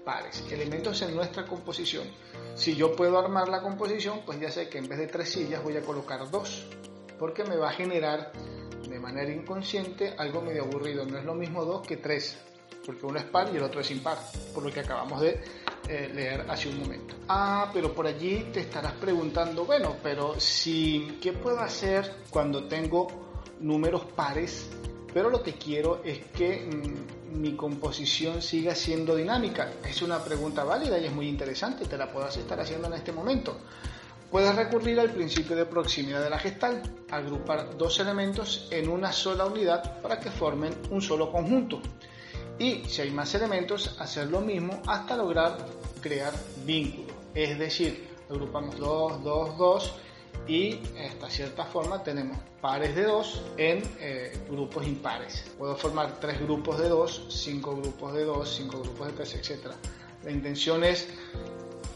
pares, 0.05 0.43
elementos 0.51 1.01
en 1.01 1.15
nuestra 1.15 1.45
composición. 1.45 2.07
Si 2.55 2.75
yo 2.75 2.95
puedo 2.95 3.17
armar 3.17 3.49
la 3.49 3.61
composición, 3.61 4.21
pues 4.25 4.39
ya 4.39 4.51
sé 4.51 4.69
que 4.69 4.77
en 4.77 4.87
vez 4.87 4.99
de 4.99 5.07
tres 5.07 5.29
sillas 5.29 5.63
voy 5.63 5.75
a 5.77 5.81
colocar 5.81 6.29
dos, 6.29 6.67
porque 7.17 7.43
me 7.43 7.55
va 7.55 7.69
a 7.69 7.73
generar 7.73 8.31
de 8.87 8.99
manera 8.99 9.31
inconsciente 9.31 10.13
algo 10.17 10.41
medio 10.41 10.63
aburrido. 10.63 11.05
No 11.05 11.17
es 11.17 11.25
lo 11.25 11.33
mismo 11.33 11.65
dos 11.65 11.87
que 11.87 11.97
tres, 11.97 12.37
porque 12.85 13.05
uno 13.05 13.17
es 13.17 13.25
par 13.25 13.49
y 13.53 13.57
el 13.57 13.63
otro 13.63 13.81
es 13.81 13.91
impar, 13.91 14.17
por 14.53 14.63
lo 14.63 14.71
que 14.71 14.81
acabamos 14.81 15.21
de 15.21 15.41
eh, 15.87 16.11
leer 16.13 16.45
hace 16.49 16.69
un 16.69 16.79
momento. 16.79 17.15
Ah, 17.27 17.69
pero 17.73 17.93
por 17.93 18.07
allí 18.07 18.49
te 18.51 18.61
estarás 18.61 18.93
preguntando, 18.93 19.65
bueno, 19.65 19.95
pero 20.01 20.39
si, 20.39 21.17
¿qué 21.21 21.33
puedo 21.33 21.59
hacer 21.59 22.17
cuando 22.29 22.65
tengo 22.65 23.07
números 23.59 24.03
pares? 24.15 24.69
Pero 25.13 25.29
lo 25.29 25.43
que 25.43 25.53
quiero 25.53 26.01
es 26.03 26.19
que 26.35 26.67
mm, 26.67 27.39
mi 27.39 27.55
composición 27.55 28.41
siga 28.41 28.75
siendo 28.75 29.15
dinámica. 29.15 29.73
Es 29.87 30.01
una 30.01 30.23
pregunta 30.23 30.63
válida 30.63 30.97
y 30.97 31.05
es 31.05 31.13
muy 31.13 31.27
interesante, 31.27 31.85
te 31.85 31.97
la 31.97 32.11
puedas 32.11 32.35
estar 32.37 32.59
haciendo 32.59 32.87
en 32.87 32.93
este 32.93 33.11
momento. 33.11 33.57
Puedes 34.31 34.55
recurrir 34.55 34.99
al 34.99 35.11
principio 35.11 35.55
de 35.55 35.65
proximidad 35.67 36.23
de 36.23 36.29
la 36.31 36.39
gestal, 36.39 36.81
agrupar 37.11 37.77
dos 37.77 37.99
elementos 37.99 38.67
en 38.71 38.89
una 38.89 39.11
sola 39.11 39.45
unidad 39.45 40.01
para 40.01 40.19
que 40.19 40.31
formen 40.31 40.73
un 40.89 41.03
solo 41.03 41.31
conjunto. 41.31 41.79
Y 42.63 42.81
si 42.87 43.01
hay 43.01 43.11
más 43.11 43.35
elementos, 43.35 43.93
hacer 43.99 44.29
lo 44.29 44.39
mismo 44.39 44.81
hasta 44.87 45.17
lograr 45.17 45.57
crear 45.99 46.31
vínculos. 46.65 47.13
Es 47.35 47.59
decir, 47.59 48.07
agrupamos 48.29 48.79
2, 48.79 49.21
2, 49.21 49.57
2 49.57 49.93
y 50.47 50.79
hasta 51.05 51.29
cierta 51.29 51.65
forma 51.65 52.01
tenemos 52.03 52.37
pares 52.61 52.95
de 52.95 53.03
2 53.03 53.41
en 53.57 53.83
eh, 53.99 54.45
grupos 54.49 54.87
impares. 54.87 55.43
Puedo 55.57 55.75
formar 55.75 56.21
tres 56.21 56.39
grupos 56.39 56.79
de 56.79 56.87
2, 56.87 57.25
5 57.27 57.75
grupos 57.81 58.13
de 58.13 58.23
2, 58.23 58.55
5 58.55 58.79
grupos 58.79 59.07
de 59.07 59.13
3, 59.13 59.35
etc. 59.35 59.65
La 60.23 60.31
intención 60.31 60.85
es 60.85 61.09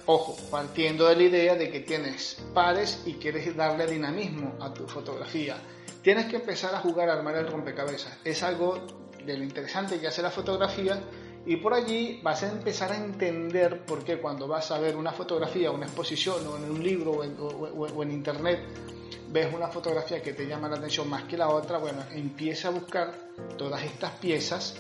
Ojo, 0.06 0.36
partiendo 0.52 1.08
de 1.08 1.16
la 1.16 1.24
idea 1.24 1.56
de 1.56 1.70
que 1.70 1.80
tienes 1.80 2.44
pares 2.54 3.04
y 3.06 3.14
quieres 3.14 3.56
darle 3.56 3.88
dinamismo 3.88 4.58
a 4.60 4.74
tu 4.74 4.86
fotografía, 4.86 5.58
tienes 6.02 6.26
que 6.26 6.38
empezar 6.38 6.76
a 6.76 6.80
jugar 6.80 7.10
a 7.10 7.14
armar 7.14 7.36
el 7.36 7.48
rompecabezas. 7.48 8.18
Es 8.26 8.44
algo 8.44 9.07
de 9.28 9.38
lo 9.38 9.44
interesante 9.44 10.00
que 10.00 10.08
hace 10.08 10.24
la 10.24 10.32
fotografía 10.32 11.00
y 11.46 11.58
por 11.58 11.74
allí 11.74 12.20
vas 12.24 12.42
a 12.44 12.52
empezar 12.52 12.92
a 12.92 12.98
entender 12.98 13.86
por 13.86 14.04
qué 14.04 14.18
cuando 14.18 14.48
vas 14.48 14.72
a 14.72 14.80
ver 14.80 14.96
una 14.96 15.12
fotografía, 15.12 15.70
una 15.70 15.86
exposición 15.86 16.48
o 16.48 16.58
en 16.58 16.72
un 16.72 16.84
libro 16.84 17.12
o 17.12 17.24
en, 17.24 17.36
o 17.40 18.04
en 18.04 18.12
internet, 18.12 18.60
ves 19.30 19.54
una 19.54 19.68
fotografía 19.68 20.22
que 20.22 20.34
te 20.34 20.48
llama 20.48 20.68
la 20.70 20.78
atención 20.78 21.10
más 21.10 21.24
que 21.24 21.38
la 21.38 21.50
otra, 21.50 21.78
bueno, 21.78 22.04
empieza 22.14 22.70
a 22.70 22.72
buscar 22.72 23.14
todas 23.58 23.84
estas 23.84 24.12
piezas 24.14 24.76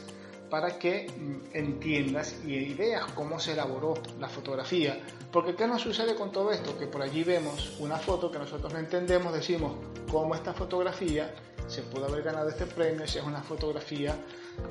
para 0.49 0.79
que 0.79 1.07
mm, 1.07 1.55
entiendas 1.55 2.35
y 2.45 2.73
veas 2.73 3.05
cómo 3.13 3.39
se 3.39 3.53
elaboró 3.53 3.95
la 4.19 4.29
fotografía. 4.29 4.99
Porque 5.31 5.55
¿qué 5.55 5.67
nos 5.67 5.81
sucede 5.81 6.15
con 6.15 6.31
todo 6.31 6.51
esto? 6.51 6.77
Que 6.77 6.87
por 6.87 7.01
allí 7.01 7.23
vemos 7.23 7.77
una 7.79 7.97
foto 7.97 8.31
que 8.31 8.39
nosotros 8.39 8.71
no 8.71 8.79
entendemos, 8.79 9.33
decimos 9.33 9.73
cómo 10.09 10.35
esta 10.35 10.53
fotografía 10.53 11.33
se 11.67 11.81
pudo 11.83 12.05
haber 12.05 12.23
ganado 12.23 12.49
este 12.49 12.65
premio 12.65 13.07
si 13.07 13.19
es 13.19 13.23
una 13.23 13.41
fotografía 13.41 14.15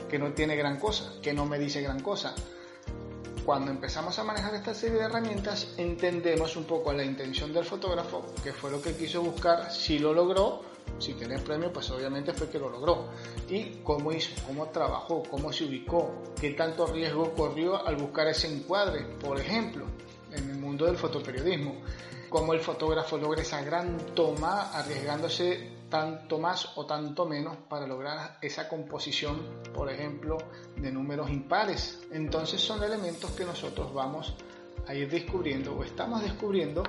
que 0.08 0.18
no 0.18 0.32
tiene 0.32 0.56
gran 0.56 0.78
cosa, 0.78 1.12
que 1.22 1.32
no 1.32 1.46
me 1.46 1.58
dice 1.58 1.80
gran 1.82 2.00
cosa. 2.00 2.34
Cuando 3.44 3.70
empezamos 3.70 4.18
a 4.18 4.24
manejar 4.24 4.54
esta 4.56 4.74
serie 4.74 4.98
de 4.98 5.04
herramientas, 5.04 5.68
entendemos 5.76 6.56
un 6.56 6.64
poco 6.64 6.92
la 6.92 7.04
intención 7.04 7.52
del 7.52 7.64
fotógrafo, 7.64 8.26
que 8.42 8.52
fue 8.52 8.72
lo 8.72 8.82
que 8.82 8.96
quiso 8.96 9.22
buscar, 9.22 9.70
si 9.70 10.00
lo 10.00 10.12
logró, 10.12 10.62
si 10.98 11.14
tiene 11.14 11.38
premio, 11.38 11.72
pues 11.72 11.88
obviamente 11.90 12.32
fue 12.32 12.48
que 12.48 12.58
lo 12.58 12.68
logró. 12.68 13.08
Y 13.48 13.82
cómo 13.84 14.10
hizo, 14.10 14.30
cómo 14.46 14.66
trabajó, 14.70 15.22
cómo 15.30 15.52
se 15.52 15.64
ubicó, 15.64 16.24
qué 16.40 16.50
tanto 16.50 16.86
riesgo 16.86 17.32
corrió 17.34 17.86
al 17.86 17.96
buscar 17.96 18.26
ese 18.26 18.52
encuadre, 18.52 19.02
por 19.20 19.38
ejemplo, 19.38 19.84
en 20.32 20.50
el 20.50 20.58
mundo 20.58 20.86
del 20.86 20.96
fotoperiodismo. 20.96 21.76
Cómo 22.28 22.52
el 22.52 22.60
fotógrafo 22.60 23.18
logra 23.18 23.42
esa 23.42 23.62
gran 23.62 23.98
toma 24.14 24.72
arriesgándose 24.72 25.76
tanto 25.88 26.38
más 26.38 26.76
o 26.76 26.84
tanto 26.84 27.26
menos 27.26 27.56
para 27.68 27.86
lograr 27.86 28.38
esa 28.42 28.68
composición, 28.68 29.60
por 29.72 29.90
ejemplo, 29.90 30.36
de 30.76 30.90
números 30.90 31.30
impares. 31.30 32.00
Entonces 32.10 32.60
son 32.60 32.82
elementos 32.82 33.30
que 33.32 33.44
nosotros 33.44 33.92
vamos 33.94 34.34
a 34.86 34.94
ir 34.94 35.08
descubriendo 35.08 35.76
o 35.76 35.84
estamos 35.84 36.22
descubriendo 36.22 36.82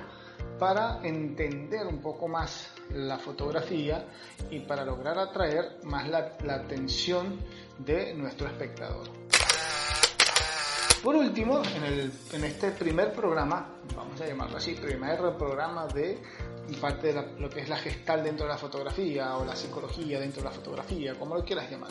para 0.58 1.00
entender 1.02 1.86
un 1.86 2.00
poco 2.00 2.28
más 2.28 2.72
la 2.90 3.18
fotografía 3.18 4.06
y 4.50 4.60
para 4.60 4.84
lograr 4.84 5.18
atraer 5.18 5.78
más 5.84 6.08
la, 6.08 6.36
atención 6.54 7.38
de 7.78 8.14
nuestro 8.14 8.48
espectador. 8.48 9.17
Por 11.02 11.14
último, 11.14 11.62
en, 12.32 12.44
este 12.44 12.72
primer 12.72 13.12
programa, 13.12 13.68
vamos 13.94 14.20
a 14.20 14.26
llamarlo 14.26 14.56
así, 14.56 14.72
primer 14.72 15.16
programa 15.38 15.86
de 15.86 16.18
parte 16.80 17.12
de 17.12 17.24
lo 17.38 17.48
que 17.48 17.60
es 17.60 17.68
la 17.68 17.76
gestal 17.76 18.24
dentro 18.24 18.46
de 18.46 18.52
la 18.52 18.58
fotografía 18.58 19.36
o 19.36 19.44
la 19.44 19.54
psicología 19.54 20.18
dentro 20.18 20.42
de 20.42 20.48
la 20.48 20.54
fotografía, 20.54 21.14
como 21.14 21.36
lo 21.36 21.44
quieras 21.44 21.70
llamar. 21.70 21.90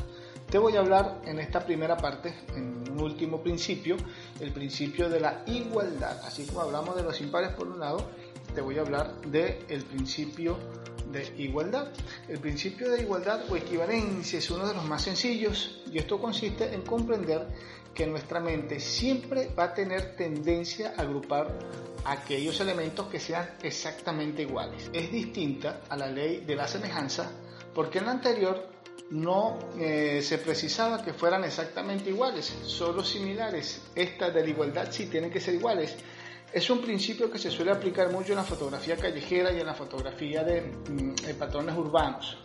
Te 0.50 0.58
voy 0.58 0.76
a 0.76 0.80
hablar 0.80 1.22
en 1.26 1.40
esta 1.40 1.66
primera 1.66 1.96
parte, 1.96 2.34
en 2.54 2.84
un 2.92 3.00
último 3.00 3.42
principio, 3.42 3.96
el 4.42 4.52
principio 4.52 5.10
de 5.10 5.22
la 5.22 5.44
igualdad. 5.48 6.20
Así 6.26 6.46
como 6.46 6.62
hablamos 6.62 6.96
de 6.98 7.04
los 7.04 7.20
impares 7.22 7.52
por 7.52 7.68
un 7.68 7.80
lado, 7.80 8.10
te 8.54 8.60
voy 8.60 8.78
a 8.78 8.82
hablar 8.82 9.22
del 9.22 9.58
el 9.70 9.84
principio 9.84 10.58
de 11.12 11.34
igualdad. 11.38 11.88
El 12.28 12.40
principio 12.40 12.92
de 12.92 13.02
igualdad 13.02 13.50
o 13.50 13.56
equivalencia 13.56 14.40
es 14.40 14.50
uno 14.52 14.68
de 14.68 14.74
los 14.74 14.86
más 14.86 15.04
sencillos 15.04 15.82
y 15.92 15.98
esto 15.98 16.20
consiste 16.20 16.74
en 16.74 16.82
comprender 16.82 17.48
que 17.98 18.06
nuestra 18.06 18.40
mente 18.40 18.80
siempre 18.80 19.50
va 19.58 19.64
a 19.64 19.74
tener 19.74 20.16
tendencia 20.16 20.94
a 20.96 21.02
agrupar 21.02 21.48
aquellos 22.06 22.60
elementos 22.60 23.08
que 23.08 23.20
sean 23.20 23.56
exactamente 23.64 24.44
iguales. 24.44 24.92
Es 24.94 25.12
distinta 25.12 25.82
a 25.90 25.98
la 25.98 26.06
ley 26.06 26.42
de 26.46 26.56
la 26.56 26.68
semejanza 26.68 27.32
porque 27.74 27.98
en 27.98 28.06
la 28.06 28.12
anterior 28.12 28.70
no 29.10 29.58
eh, 29.80 30.22
se 30.22 30.38
precisaba 30.38 31.04
que 31.04 31.14
fueran 31.14 31.44
exactamente 31.44 32.12
iguales, 32.12 32.56
solo 32.66 33.04
similares. 33.04 33.82
Esta 33.96 34.30
de 34.30 34.44
la 34.44 34.50
igualdad 34.50 34.90
sí 34.92 35.08
tienen 35.08 35.32
que 35.32 35.40
ser 35.40 35.56
iguales 35.56 35.98
es 36.54 36.70
un 36.70 36.82
principio 36.82 37.30
que 37.30 37.38
se 37.38 37.52
suele 37.52 37.72
aplicar 37.72 38.12
mucho 38.12 38.32
en 38.32 38.38
la 38.38 38.44
fotografía 38.44 38.96
callejera 38.96 39.52
y 39.52 39.60
en 39.60 39.66
la 39.66 39.74
fotografía 39.74 40.44
de, 40.44 40.62
mm, 40.62 41.38
patrones 41.38 41.76
urbanos, 41.76 42.38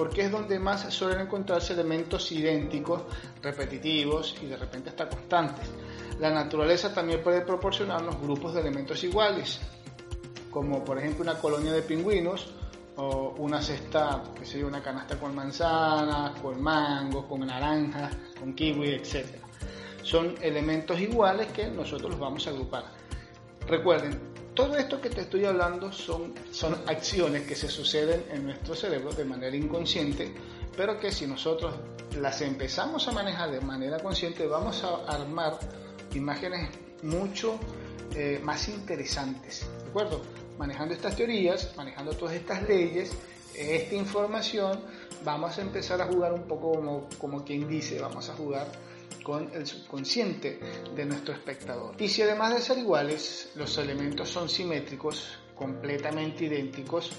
porque 0.00 0.22
es 0.22 0.32
donde 0.32 0.58
más 0.58 0.90
suelen 0.94 1.20
encontrarse 1.20 1.74
elementos 1.74 2.32
idénticos, 2.32 3.02
repetitivos 3.42 4.34
y 4.40 4.46
de 4.46 4.56
repente 4.56 4.88
hasta 4.88 5.10
constantes. 5.10 5.68
La 6.18 6.30
naturaleza 6.30 6.94
también 6.94 7.22
puede 7.22 7.42
proporcionarnos 7.42 8.18
grupos 8.18 8.54
de 8.54 8.62
elementos 8.62 9.04
iguales, 9.04 9.60
como 10.50 10.82
por 10.82 10.96
ejemplo 10.96 11.22
una 11.22 11.34
colonia 11.34 11.72
de 11.72 11.82
pingüinos 11.82 12.46
o 12.96 13.34
una 13.40 13.60
cesta, 13.60 14.24
que 14.34 14.46
sería 14.46 14.64
una 14.64 14.82
canasta 14.82 15.20
con 15.20 15.34
manzanas, 15.34 16.30
con 16.40 16.62
mangos, 16.62 17.26
con 17.26 17.40
naranjas, 17.40 18.16
con 18.38 18.54
kiwi, 18.54 18.92
etc. 18.92 19.26
Son 20.02 20.34
elementos 20.40 20.98
iguales 20.98 21.48
que 21.48 21.66
nosotros 21.66 22.12
los 22.12 22.18
vamos 22.18 22.46
a 22.46 22.50
agrupar. 22.50 22.84
Recuerden, 23.66 24.29
todo 24.54 24.76
esto 24.76 25.00
que 25.00 25.10
te 25.10 25.22
estoy 25.22 25.44
hablando 25.44 25.92
son, 25.92 26.34
son 26.50 26.74
acciones 26.86 27.42
que 27.42 27.54
se 27.54 27.68
suceden 27.68 28.24
en 28.30 28.44
nuestro 28.44 28.74
cerebro 28.74 29.12
de 29.12 29.24
manera 29.24 29.56
inconsciente, 29.56 30.32
pero 30.76 30.98
que 30.98 31.12
si 31.12 31.26
nosotros 31.26 31.74
las 32.18 32.40
empezamos 32.42 33.06
a 33.08 33.12
manejar 33.12 33.50
de 33.50 33.60
manera 33.60 33.98
consciente, 34.00 34.46
vamos 34.46 34.82
a 34.84 34.96
armar 35.06 35.58
imágenes 36.14 36.68
mucho 37.02 37.58
eh, 38.14 38.40
más 38.42 38.68
interesantes. 38.68 39.66
¿De 39.84 39.90
acuerdo? 39.90 40.20
Manejando 40.58 40.94
estas 40.94 41.16
teorías, 41.16 41.72
manejando 41.76 42.12
todas 42.12 42.34
estas 42.34 42.62
leyes, 42.68 43.12
esta 43.54 43.94
información, 43.94 44.80
vamos 45.24 45.58
a 45.58 45.62
empezar 45.62 46.00
a 46.00 46.06
jugar 46.06 46.32
un 46.32 46.42
poco 46.42 46.72
como, 46.72 47.08
como 47.18 47.44
quien 47.44 47.68
dice, 47.68 48.00
vamos 48.00 48.28
a 48.28 48.34
jugar 48.34 48.66
con 49.22 49.50
el 49.52 49.66
subconsciente 49.66 50.60
de 50.94 51.04
nuestro 51.04 51.34
espectador. 51.34 51.94
Y 51.98 52.08
si 52.08 52.22
además 52.22 52.54
de 52.54 52.60
ser 52.60 52.78
iguales, 52.78 53.50
los 53.54 53.76
elementos 53.78 54.28
son 54.28 54.48
simétricos, 54.48 55.38
completamente 55.54 56.46
idénticos, 56.46 57.10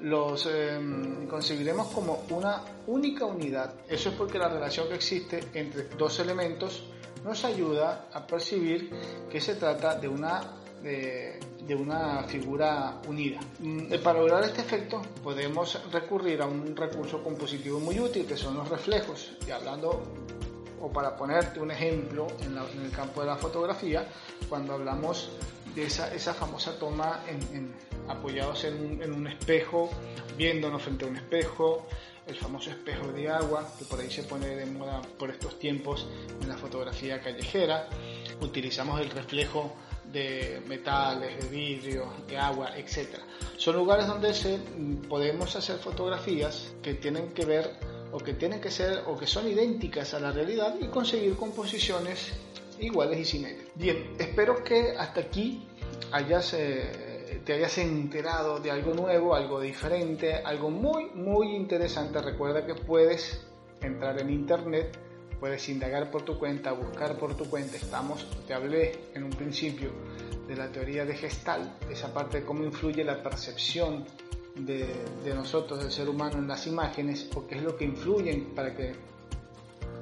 los 0.00 0.46
em, 0.46 1.26
conseguiremos 1.26 1.88
como 1.88 2.24
una 2.30 2.62
única 2.86 3.26
unidad. 3.26 3.74
Eso 3.88 4.10
es 4.10 4.14
porque 4.14 4.38
la 4.38 4.48
relación 4.48 4.88
que 4.88 4.94
existe 4.94 5.40
entre 5.54 5.84
dos 5.98 6.18
elementos 6.20 6.84
nos 7.24 7.44
ayuda 7.44 8.08
a 8.12 8.26
percibir 8.26 8.90
que 9.30 9.40
se 9.40 9.56
trata 9.56 9.96
de 9.96 10.08
una, 10.08 10.40
de, 10.82 11.38
una 11.74 12.24
figura 12.24 13.00
unida. 13.06 13.40
Mm, 13.58 13.94
para 14.02 14.20
lograr 14.20 14.42
este 14.44 14.62
efecto 14.62 15.02
podemos 15.22 15.80
recurrir 15.92 16.40
a 16.42 16.46
un 16.46 16.74
recurso 16.74 17.22
compositivo 17.22 17.78
muy 17.78 18.00
útil 18.00 18.26
que 18.26 18.36
son 18.36 18.56
los 18.56 18.68
reflejos. 18.68 19.32
Y 19.46 19.50
hablando, 19.50 20.02
o 20.80 20.90
para 20.90 21.16
ponerte 21.16 21.60
un 21.60 21.70
ejemplo 21.70 22.26
en, 22.40 22.56
el 22.56 22.90
campo 22.90 23.20
de 23.20 23.26
la 23.26 23.36
fotografía, 23.36 24.06
cuando 24.48 24.74
hablamos 24.74 25.30
de 25.74 25.84
esa, 25.84 26.12
esa 26.14 26.34
famosa 26.34 26.78
toma 26.78 27.20
en, 27.28 27.72
apoyados 28.08 28.64
en 28.64 29.02
en 29.02 29.12
un 29.12 29.26
espejo, 29.26 29.90
viéndonos 30.36 30.82
frente 30.82 31.04
a 31.04 31.08
un 31.08 31.16
espejo, 31.16 31.86
el 32.26 32.36
famoso 32.36 32.70
espejo 32.70 33.08
de 33.12 33.28
agua, 33.28 33.66
que 33.78 33.84
por 33.84 34.00
ahí 34.00 34.10
se 34.10 34.22
pone 34.22 34.46
de 34.46 34.66
moda 34.66 35.02
por 35.18 35.30
estos 35.30 35.58
tiempos 35.58 36.06
en 36.40 36.48
la 36.48 36.56
fotografía 36.56 37.20
callejera. 37.20 37.88
Utilizamos 38.40 39.00
el 39.00 39.10
reflejo 39.10 39.74
de 40.12 40.62
metales, 40.66 41.42
de 41.42 41.48
vidrio, 41.48 42.12
de 42.28 42.38
agua, 42.38 42.76
etc. 42.76 43.18
Son 43.56 43.76
lugares 43.76 44.06
donde 44.06 44.34
se, 44.34 44.58
podemos 45.08 45.54
hacer 45.56 45.78
fotografías 45.78 46.72
que 46.82 46.94
tienen 46.94 47.32
que 47.32 47.44
ver 47.44 47.70
o 48.12 48.18
que 48.18 48.34
tienen 48.34 48.60
que 48.60 48.70
ser 48.70 49.04
o 49.06 49.16
que 49.16 49.26
son 49.26 49.48
idénticas 49.48 50.14
a 50.14 50.20
la 50.20 50.32
realidad 50.32 50.74
y 50.80 50.86
conseguir 50.86 51.36
composiciones 51.36 52.32
iguales 52.80 53.18
y 53.18 53.24
simétricas. 53.24 53.74
Bien, 53.74 54.14
espero 54.18 54.62
que 54.64 54.94
hasta 54.96 55.20
aquí 55.20 55.66
hayas 56.12 56.54
eh, 56.54 57.10
te 57.44 57.54
hayas 57.54 57.78
enterado 57.78 58.60
de 58.60 58.70
algo 58.70 58.94
nuevo, 58.94 59.34
algo 59.34 59.60
diferente, 59.60 60.34
algo 60.36 60.70
muy, 60.70 61.06
muy 61.14 61.54
interesante. 61.54 62.20
Recuerda 62.20 62.66
que 62.66 62.74
puedes 62.74 63.40
entrar 63.80 64.20
en 64.20 64.30
internet, 64.30 64.98
puedes 65.38 65.68
indagar 65.68 66.10
por 66.10 66.22
tu 66.22 66.38
cuenta, 66.38 66.72
buscar 66.72 67.16
por 67.16 67.36
tu 67.36 67.48
cuenta. 67.48 67.76
Estamos, 67.76 68.26
te 68.46 68.54
hablé 68.54 69.06
en 69.14 69.24
un 69.24 69.30
principio 69.30 69.90
de 70.46 70.56
la 70.56 70.70
teoría 70.70 71.04
de 71.04 71.14
Gestalt, 71.14 71.90
esa 71.90 72.12
parte 72.12 72.40
de 72.40 72.44
cómo 72.44 72.64
influye 72.64 73.04
la 73.04 73.22
percepción 73.22 74.04
de, 74.66 74.86
de 75.24 75.34
nosotros, 75.34 75.80
del 75.80 75.90
ser 75.90 76.08
humano, 76.08 76.38
en 76.38 76.48
las 76.48 76.66
imágenes, 76.66 77.28
o 77.34 77.46
qué 77.46 77.56
es 77.56 77.62
lo 77.62 77.76
que 77.76 77.84
influye 77.84 78.46
para 78.54 78.74
que 78.74 78.94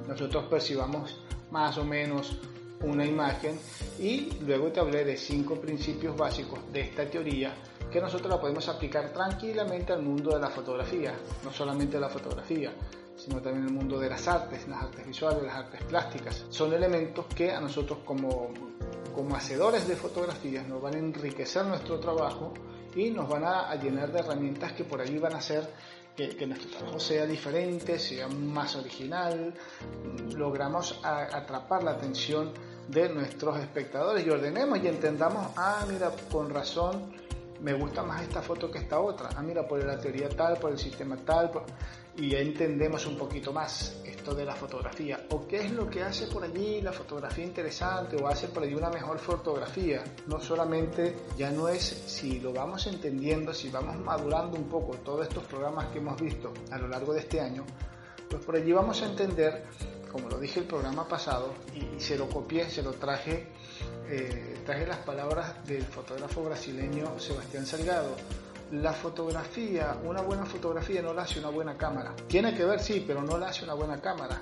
nosotros 0.07 0.45
percibamos 0.45 1.21
más 1.51 1.77
o 1.77 1.83
menos 1.83 2.37
una 2.81 3.05
imagen 3.05 3.59
y 3.99 4.29
luego 4.41 4.71
te 4.71 4.79
hablé 4.79 5.03
de 5.03 5.17
cinco 5.17 5.55
principios 5.55 6.15
básicos 6.15 6.59
de 6.71 6.81
esta 6.81 7.09
teoría 7.09 7.53
que 7.91 7.99
nosotros 7.99 8.29
la 8.29 8.39
podemos 8.39 8.67
aplicar 8.69 9.11
tranquilamente 9.11 9.91
al 9.93 10.01
mundo 10.01 10.31
de 10.31 10.39
la 10.39 10.49
fotografía, 10.49 11.13
no 11.43 11.51
solamente 11.51 11.99
la 11.99 12.07
fotografía, 12.07 12.71
sino 13.17 13.41
también 13.41 13.65
el 13.65 13.73
mundo 13.73 13.99
de 13.99 14.09
las 14.09 14.27
artes, 14.27 14.67
las 14.67 14.83
artes 14.83 15.05
visuales, 15.05 15.43
las 15.43 15.55
artes 15.55 15.83
plásticas. 15.83 16.45
Son 16.49 16.71
elementos 16.71 17.25
que 17.35 17.51
a 17.51 17.59
nosotros 17.59 17.99
como, 18.05 18.51
como 19.13 19.35
hacedores 19.35 19.87
de 19.87 19.95
fotografías 19.95 20.67
nos 20.67 20.81
van 20.81 20.95
a 20.95 20.99
enriquecer 20.99 21.65
nuestro 21.65 21.99
trabajo 21.99 22.53
y 22.95 23.11
nos 23.11 23.27
van 23.29 23.43
a, 23.43 23.75
llenar 23.75 24.11
de 24.11 24.19
herramientas 24.19 24.73
que 24.73 24.83
por 24.83 25.01
ahí 25.01 25.17
van 25.17 25.33
a 25.33 25.37
hacer 25.37 25.67
que, 26.15 26.45
nuestro 26.45 26.69
trabajo 26.69 26.99
sea 26.99 27.25
diferente, 27.25 27.97
sea 27.97 28.27
más 28.27 28.75
original, 28.75 29.53
logramos 30.35 30.99
atrapar 31.03 31.83
la 31.83 31.91
atención 31.91 32.51
de 32.89 33.07
nuestros 33.07 33.57
espectadores 33.59 34.25
y 34.25 34.29
ordenemos 34.29 34.79
y 34.83 34.87
entendamos, 34.87 35.47
ah, 35.55 35.85
mira, 35.89 36.11
con 36.29 36.49
razón 36.49 37.13
me 37.61 37.73
gusta 37.73 38.03
más 38.03 38.21
esta 38.21 38.41
foto 38.41 38.69
que 38.69 38.79
esta 38.79 38.99
otra, 38.99 39.29
ah, 39.35 39.41
mira, 39.41 39.67
por 39.67 39.83
la 39.83 39.97
teoría 39.97 40.27
tal, 40.27 40.57
por 40.57 40.71
el 40.71 40.79
sistema 40.79 41.15
tal, 41.17 41.51
y 42.19 42.29
ya 42.29 42.39
entendemos 42.39 43.05
un 43.05 43.17
poquito 43.17 43.53
más 43.53 43.95
esto 44.05 44.35
de 44.35 44.43
la 44.43 44.53
fotografía, 44.53 45.25
o 45.29 45.47
qué 45.47 45.61
es 45.61 45.71
lo 45.71 45.89
que 45.89 46.03
hace 46.03 46.27
por 46.27 46.43
allí 46.43 46.81
la 46.81 46.91
fotografía 46.91 47.45
interesante, 47.45 48.17
o 48.17 48.27
hace 48.27 48.49
por 48.49 48.63
allí 48.63 48.75
una 48.75 48.89
mejor 48.89 49.17
fotografía, 49.19 50.03
no 50.27 50.39
solamente, 50.41 51.15
ya 51.37 51.49
no 51.49 51.69
es 51.69 51.83
si 51.83 52.39
lo 52.39 52.51
vamos 52.51 52.85
entendiendo, 52.87 53.53
si 53.53 53.69
vamos 53.69 53.97
madurando 53.97 54.57
un 54.57 54.67
poco 54.67 54.97
todos 54.97 55.27
estos 55.27 55.45
programas 55.45 55.87
que 55.87 55.99
hemos 55.99 56.19
visto 56.21 56.53
a 56.71 56.77
lo 56.77 56.87
largo 56.89 57.13
de 57.13 57.21
este 57.21 57.39
año, 57.39 57.65
pues 58.29 58.43
por 58.43 58.55
allí 58.55 58.73
vamos 58.73 59.01
a 59.01 59.05
entender 59.05 59.63
como 60.11 60.27
lo 60.27 60.39
dije 60.39 60.61
el 60.61 60.65
programa 60.65 61.07
pasado, 61.07 61.53
y, 61.75 61.99
se 61.99 62.17
lo 62.17 62.27
copié, 62.27 62.69
se 62.69 62.81
lo 62.81 62.93
traje, 62.93 63.47
eh, 64.07 64.61
traje 64.65 64.85
las 64.85 64.97
palabras 64.97 65.65
del 65.67 65.83
fotógrafo 65.83 66.43
brasileño 66.43 67.19
Sebastián 67.19 67.65
Salgado. 67.65 68.15
La 68.71 68.93
fotografía, 68.93 69.97
una 70.03 70.21
buena 70.21 70.45
fotografía 70.45 71.01
no 71.01 71.13
la 71.13 71.23
hace 71.23 71.39
una 71.39 71.49
buena 71.49 71.75
cámara. 71.75 72.15
Tiene 72.27 72.53
que 72.53 72.65
ver, 72.65 72.79
sí, 72.79 73.03
pero 73.05 73.21
no 73.21 73.37
la 73.37 73.47
hace 73.47 73.63
una 73.63 73.73
buena 73.73 73.99
cámara. 73.99 74.41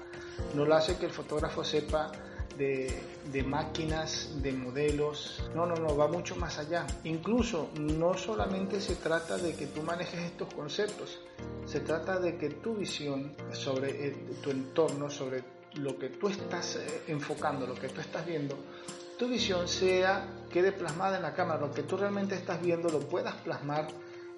No 0.54 0.66
la 0.66 0.78
hace 0.78 0.98
que 0.98 1.06
el 1.06 1.12
fotógrafo 1.12 1.64
sepa 1.64 2.12
de, 2.58 3.44
máquinas, 3.46 4.42
de 4.42 4.52
modelos. 4.52 5.44
No, 5.56 5.66
no, 5.66 5.76
no, 5.76 5.96
va 5.96 6.08
mucho 6.08 6.36
más 6.36 6.58
allá. 6.58 6.86
Incluso 7.04 7.70
no 7.80 8.18
solamente 8.18 8.82
se 8.82 8.96
trata 8.96 9.38
de 9.38 9.56
que 9.56 9.68
tú 9.68 9.82
manejes 9.84 10.20
estos 10.20 10.54
conceptos, 10.54 11.20
se 11.66 11.82
trata 11.82 12.20
de 12.20 12.38
que 12.38 12.50
tu 12.50 12.76
visión 12.76 13.36
sobre 13.52 14.08
eh, 14.08 14.16
tu 14.42 14.52
entorno, 14.52 15.10
sobre 15.10 15.44
lo 15.76 15.98
que 15.98 16.10
tú 16.10 16.28
estás 16.28 16.78
eh, 16.78 17.04
enfocando, 17.08 17.68
lo 17.68 17.76
que 17.76 17.90
tú 17.90 18.02
estás 18.02 18.26
viendo, 18.26 18.58
tu 19.18 19.28
visión 19.28 19.68
sea, 19.68 20.28
quede 20.50 20.72
plasmada 20.72 21.18
en 21.18 21.24
la 21.24 21.34
cámara, 21.34 21.60
lo 21.60 21.72
que 21.72 21.84
tú 21.84 21.98
realmente 21.98 22.36
estás 22.36 22.62
viendo 22.62 22.90
lo 22.90 23.00
puedas 23.00 23.36
plasmar 23.36 23.88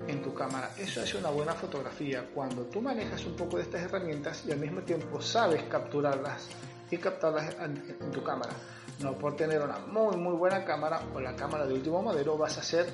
en 0.08 0.22
tu 0.22 0.34
cámara. 0.34 0.72
Eso 0.78 1.02
es 1.02 1.14
una 1.14 1.30
buena 1.30 1.54
fotografía, 1.54 2.30
cuando 2.34 2.64
tú 2.64 2.82
manejas 2.82 3.26
un 3.26 3.36
poco 3.36 3.58
de 3.58 3.64
estas 3.64 3.82
herramientas 3.82 4.44
y 4.48 4.52
al 4.52 4.60
mismo 4.60 4.82
tiempo 4.82 5.22
sabes 5.22 5.64
capturarlas 5.64 6.48
y 6.90 6.98
captarlas 6.98 7.56
en, 7.60 8.12
tu 8.12 8.24
cámara. 8.24 8.54
No 9.00 9.18
por 9.18 9.36
tener 9.36 9.62
una 9.62 9.78
muy 9.80 10.18
muy 10.18 10.36
buena 10.36 10.66
cámara 10.66 11.02
o 11.14 11.20
la 11.20 11.36
cámara 11.36 11.66
de 11.66 11.74
último 11.74 12.02
modelo 12.02 12.38
vas 12.38 12.58
a 12.58 12.62
hacer 12.62 12.88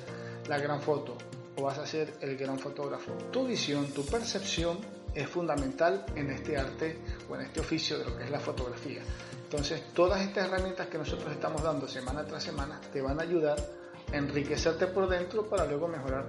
la 0.48 0.58
gran 0.58 0.80
foto 0.80 1.16
o 1.56 1.62
vas 1.62 1.78
a 1.78 1.86
ser 1.86 2.14
el 2.20 2.36
gran 2.36 2.58
fotógrafo. 2.58 3.12
Tu 3.32 3.46
visión, 3.46 3.86
tu 3.88 4.04
percepción 4.04 4.78
es 5.14 5.28
fundamental 5.28 6.04
en 6.14 6.30
este 6.30 6.56
arte 6.56 6.98
o 7.28 7.34
en 7.34 7.42
este 7.42 7.60
oficio 7.60 7.98
de 7.98 8.04
lo 8.04 8.16
que 8.16 8.24
es 8.24 8.30
la 8.30 8.38
fotografía. 8.38 9.02
Entonces, 9.44 9.82
todas 9.94 10.20
estas 10.20 10.48
herramientas 10.48 10.88
que 10.88 10.98
nosotros 10.98 11.32
estamos 11.32 11.62
dando 11.62 11.88
semana 11.88 12.24
tras 12.24 12.42
semana 12.42 12.80
te 12.92 13.00
van 13.00 13.18
a 13.18 13.22
ayudar 13.22 13.56
a 14.12 14.16
enriquecerte 14.16 14.86
por 14.88 15.08
dentro 15.08 15.48
para 15.48 15.64
luego 15.64 15.88
mejorar 15.88 16.26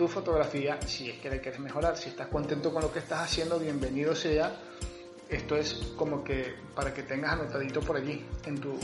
tu 0.00 0.08
fotografía 0.08 0.80
si 0.86 1.10
es 1.10 1.18
que 1.18 1.28
la 1.28 1.36
quieres 1.42 1.60
mejorar. 1.60 1.94
Si 1.94 2.08
estás 2.08 2.28
contento 2.28 2.72
con 2.72 2.80
lo 2.80 2.90
que 2.90 3.00
estás 3.00 3.20
haciendo, 3.20 3.58
bienvenido 3.58 4.14
sea. 4.14 4.50
Esto 5.28 5.56
es 5.58 5.74
como 5.94 6.24
que 6.24 6.54
para 6.74 6.94
que 6.94 7.02
tengas 7.02 7.32
anotadito 7.34 7.80
por 7.82 7.98
allí 7.98 8.24
en 8.46 8.58
tu, 8.58 8.78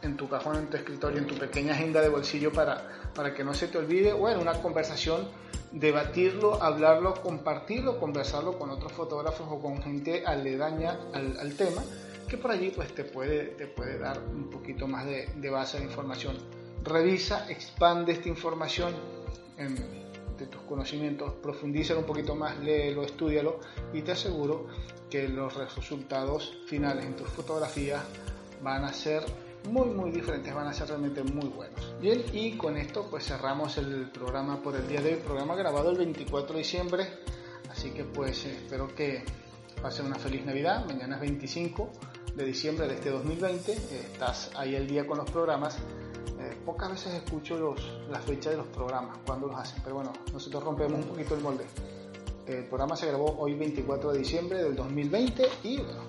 en 0.00 0.16
tu 0.16 0.30
cajón, 0.30 0.56
en 0.56 0.68
tu 0.68 0.78
escritorio, 0.78 1.18
en 1.18 1.26
tu 1.26 1.34
pequeña 1.34 1.74
agenda 1.74 2.00
de 2.00 2.08
bolsillo 2.08 2.50
para, 2.54 3.10
para 3.14 3.34
que 3.34 3.44
no 3.44 3.52
se 3.52 3.68
te 3.68 3.76
olvide 3.76 4.14
o 4.14 4.30
en 4.30 4.38
una 4.38 4.62
conversación 4.62 5.28
debatirlo, 5.72 6.62
hablarlo, 6.62 7.20
compartirlo, 7.20 8.00
conversarlo 8.00 8.58
con 8.58 8.70
otros 8.70 8.92
fotógrafos 8.92 9.46
o 9.50 9.60
con 9.60 9.82
gente 9.82 10.24
aledaña 10.24 10.98
al, 11.12 11.52
tema, 11.52 11.82
que 12.30 12.38
por 12.38 12.50
allí 12.50 12.70
pues 12.70 12.94
te 12.94 13.04
puede, 13.04 13.44
te 13.58 13.66
puede 13.66 13.98
dar 13.98 14.18
un 14.20 14.48
poquito 14.48 14.86
más 14.86 15.04
de, 15.04 15.26
de 15.36 15.50
base 15.50 15.76
de 15.80 15.84
información. 15.84 16.38
Revisa, 16.82 17.44
expande 17.50 18.12
esta 18.12 18.30
información 18.30 18.94
en, 19.58 20.01
tus 20.46 20.62
conocimientos, 20.62 21.32
profundiza 21.42 21.96
un 21.96 22.04
poquito 22.04 22.34
más, 22.34 22.58
léelo, 22.60 23.02
estudialo 23.02 23.60
y 23.92 24.02
te 24.02 24.12
aseguro 24.12 24.66
que 25.10 25.28
los 25.28 25.54
resultados 25.54 26.58
finales 26.66 27.04
en 27.04 27.16
tus 27.16 27.28
fotografías 27.28 28.02
van 28.62 28.84
a 28.84 28.92
ser 28.92 29.22
muy 29.70 29.88
muy 29.88 30.10
diferentes, 30.10 30.52
van 30.54 30.66
a 30.66 30.72
ser 30.72 30.88
realmente 30.88 31.22
muy 31.22 31.48
buenos. 31.48 31.94
Bien, 32.00 32.24
y 32.32 32.56
con 32.56 32.76
esto 32.76 33.06
pues 33.10 33.26
cerramos 33.26 33.78
el 33.78 34.10
programa 34.10 34.62
por 34.62 34.74
el 34.76 34.88
día 34.88 35.00
de 35.00 35.14
hoy, 35.14 35.20
programa 35.20 35.54
grabado 35.54 35.90
el 35.90 35.98
24 35.98 36.54
de 36.54 36.58
diciembre, 36.58 37.08
así 37.70 37.90
que 37.90 38.04
pues 38.04 38.44
espero 38.44 38.88
que 38.94 39.24
pasen 39.80 40.06
una 40.06 40.16
feliz 40.16 40.44
Navidad, 40.44 40.84
mañana 40.86 41.16
es 41.16 41.20
25 41.20 41.90
de 42.34 42.44
diciembre 42.44 42.88
de 42.88 42.94
este 42.94 43.10
2020, 43.10 43.72
estás 43.72 44.50
ahí 44.56 44.74
el 44.74 44.86
día 44.86 45.06
con 45.06 45.18
los 45.18 45.30
programas, 45.30 45.76
eh, 46.42 46.56
pocas 46.64 46.90
veces 46.90 47.14
escucho 47.14 47.56
los, 47.56 47.80
la 48.10 48.18
fecha 48.18 48.50
de 48.50 48.56
los 48.56 48.66
programas, 48.66 49.18
cuando 49.24 49.46
los 49.46 49.56
hacen, 49.56 49.80
pero 49.82 49.96
bueno, 49.96 50.12
nosotros 50.32 50.62
rompemos 50.62 51.00
un 51.00 51.04
poquito 51.04 51.34
el 51.34 51.40
molde. 51.40 51.64
El 52.46 52.64
programa 52.64 52.96
se 52.96 53.06
grabó 53.06 53.36
hoy 53.38 53.54
24 53.54 54.12
de 54.12 54.18
diciembre 54.18 54.62
del 54.62 54.74
2020 54.74 55.48
y 55.62 55.76
bueno, 55.76 56.02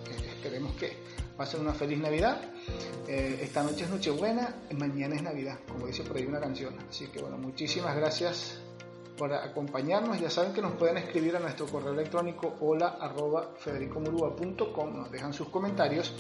esperemos 0.43 0.73
que 0.73 0.97
pasen 1.37 1.61
una 1.61 1.73
feliz 1.73 1.99
Navidad. 1.99 2.41
Eh, 3.07 3.39
esta 3.41 3.63
noche 3.63 3.83
es 3.83 3.89
Nochebuena, 3.89 4.55
mañana 4.77 5.15
es 5.15 5.21
Navidad, 5.21 5.59
como 5.67 5.87
dice 5.87 6.03
por 6.03 6.17
ahí 6.17 6.25
una 6.25 6.39
canción. 6.39 6.75
Así 6.89 7.07
que 7.07 7.21
bueno, 7.21 7.37
muchísimas 7.37 7.95
gracias 7.95 8.59
por 9.17 9.33
acompañarnos. 9.33 10.19
Ya 10.19 10.29
saben 10.29 10.53
que 10.53 10.61
nos 10.61 10.73
pueden 10.73 10.97
escribir 10.97 11.35
a 11.35 11.39
nuestro 11.39 11.67
correo 11.67 11.93
electrónico 11.93 12.55
hola 12.61 12.97
arroba 12.99 13.53
nos 14.93 15.11
dejan 15.11 15.33
sus 15.33 15.49
comentarios. 15.49 16.13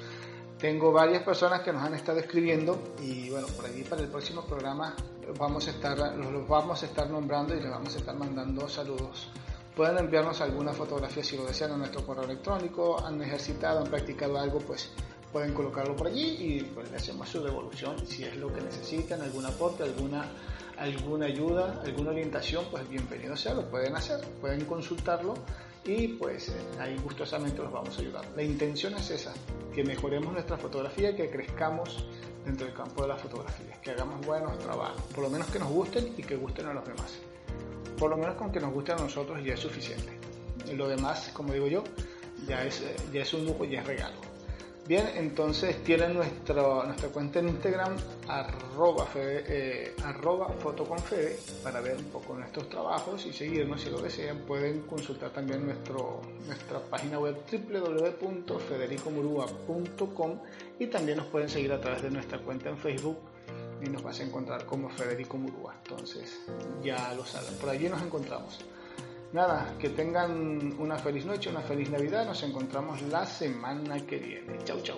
Tengo 0.63 0.93
varias 0.93 1.23
personas 1.23 1.59
que 1.59 1.73
nos 1.73 1.83
han 1.83 1.93
estado 1.93 2.19
escribiendo 2.19 2.81
y 3.01 3.29
bueno, 3.29 3.47
por 3.47 3.65
allí 3.65 3.83
para 3.83 4.01
el 4.01 4.07
próximo 4.07 4.43
programa 4.45 4.95
vamos 5.37 5.67
a 5.67 5.71
estar, 5.71 5.97
los 6.15 6.47
vamos 6.47 6.81
a 6.81 6.85
estar 6.85 7.09
nombrando 7.09 7.53
y 7.53 7.59
les 7.59 7.69
vamos 7.69 7.93
a 7.93 7.97
estar 7.97 8.15
mandando 8.15 8.69
saludos. 8.69 9.27
Pueden 9.75 9.97
enviarnos 9.97 10.39
alguna 10.39 10.71
fotografía 10.71 11.21
si 11.21 11.35
lo 11.35 11.43
desean 11.43 11.73
a 11.73 11.75
nuestro 11.75 12.05
correo 12.05 12.23
electrónico, 12.23 12.97
han 13.05 13.21
ejercitado, 13.21 13.79
han 13.79 13.87
practicado 13.87 14.39
algo, 14.39 14.59
pues 14.59 14.89
pueden 15.33 15.53
colocarlo 15.53 15.97
por 15.97 16.07
allí 16.07 16.37
y 16.39 16.63
pues 16.73 16.89
le 16.89 16.95
hacemos 16.95 17.27
su 17.27 17.43
devolución. 17.43 17.97
Si 18.07 18.23
es 18.23 18.37
lo 18.37 18.47
que 18.47 18.61
necesitan, 18.61 19.21
algún 19.21 19.45
aporte, 19.45 19.83
alguna 19.83 20.31
alguna 20.77 21.25
ayuda, 21.25 21.81
alguna 21.83 22.11
orientación, 22.11 22.63
pues 22.71 22.87
bienvenido 22.87 23.35
sea, 23.35 23.53
lo 23.53 23.69
pueden 23.69 23.97
hacer, 23.97 24.21
pueden 24.39 24.63
consultarlo 24.63 25.33
y 25.85 26.07
pues 26.09 26.49
eh, 26.49 26.53
ahí 26.79 26.97
gustosamente 27.03 27.61
los 27.61 27.71
vamos 27.71 27.97
a 27.97 28.01
ayudar. 28.01 28.25
La 28.35 28.43
intención 28.43 28.95
es 28.95 29.09
esa, 29.11 29.33
que 29.73 29.83
mejoremos 29.83 30.31
nuestra 30.31 30.57
fotografía, 30.57 31.15
que 31.15 31.29
crezcamos 31.29 32.05
dentro 32.45 32.65
del 32.65 32.75
campo 32.75 33.01
de 33.03 33.09
la 33.09 33.17
fotografía, 33.17 33.79
que 33.81 33.91
hagamos 33.91 34.25
buenos 34.25 34.57
trabajos, 34.59 35.01
por 35.13 35.23
lo 35.23 35.29
menos 35.29 35.47
que 35.47 35.59
nos 35.59 35.69
gusten 35.69 36.13
y 36.17 36.23
que 36.23 36.35
gusten 36.35 36.67
a 36.67 36.73
los 36.73 36.85
demás. 36.85 37.19
Por 37.97 38.09
lo 38.09 38.17
menos 38.17 38.35
con 38.35 38.51
que 38.51 38.59
nos 38.59 38.73
guste 38.73 38.93
a 38.93 38.95
nosotros 38.95 39.43
ya 39.43 39.53
es 39.53 39.59
suficiente. 39.59 40.17
Y 40.69 40.75
lo 40.75 40.87
demás, 40.87 41.29
como 41.33 41.53
digo 41.53 41.67
yo, 41.67 41.83
ya 42.47 42.65
es, 42.65 42.81
eh, 42.81 42.95
ya 43.11 43.21
es 43.21 43.33
un 43.33 43.45
lujo 43.45 43.65
y 43.65 43.75
es 43.75 43.85
regalo. 43.85 44.32
Bien, 44.85 45.09
entonces 45.15 45.81
tienen 45.85 46.13
nuestra, 46.13 46.83
nuestra 46.83 47.07
cuenta 47.07 47.39
en 47.39 47.47
Instagram, 47.47 47.95
arroba, 48.27 49.07
eh, 49.15 49.95
para 51.63 51.79
ver 51.79 51.95
un 51.95 52.03
poco 52.05 52.35
nuestros 52.35 52.67
trabajos 52.67 53.25
y 53.25 53.31
seguirnos 53.31 53.79
si 53.79 53.89
lo 53.89 54.01
desean. 54.01 54.39
Pueden 54.39 54.81
consultar 54.81 55.29
también 55.29 55.65
nuestro, 55.65 56.19
nuestra 56.45 56.81
página 56.81 57.17
web 57.17 57.37
www.federicomurua.com 57.49 60.39
y 60.77 60.87
también 60.87 61.19
nos 61.19 61.27
pueden 61.27 61.47
seguir 61.47 61.71
a 61.71 61.79
través 61.79 62.01
de 62.01 62.11
nuestra 62.11 62.39
cuenta 62.39 62.69
en 62.69 62.77
Facebook 62.77 63.19
y 63.81 63.85
nos 63.89 64.03
vas 64.03 64.19
a 64.19 64.23
encontrar 64.23 64.65
como 64.65 64.89
Federico 64.89 65.37
Murúa. 65.37 65.75
Entonces, 65.81 66.41
ya 66.83 67.13
lo 67.13 67.25
saben, 67.25 67.55
por 67.55 67.69
allí 67.69 67.87
nos 67.87 68.01
encontramos. 68.01 68.59
Nada, 69.33 69.75
que 69.79 69.89
tengan 69.89 70.79
una 70.79 70.95
feliz 70.95 71.25
noche, 71.25 71.49
una 71.49 71.61
feliz 71.61 71.89
Navidad. 71.89 72.23
Nos 72.23 72.43
encontramos 72.43 73.01
la 73.01 73.25
semana 73.25 74.05
que 74.05 74.17
viene. 74.19 74.59
Chau, 74.63 74.79
chau. 74.81 74.97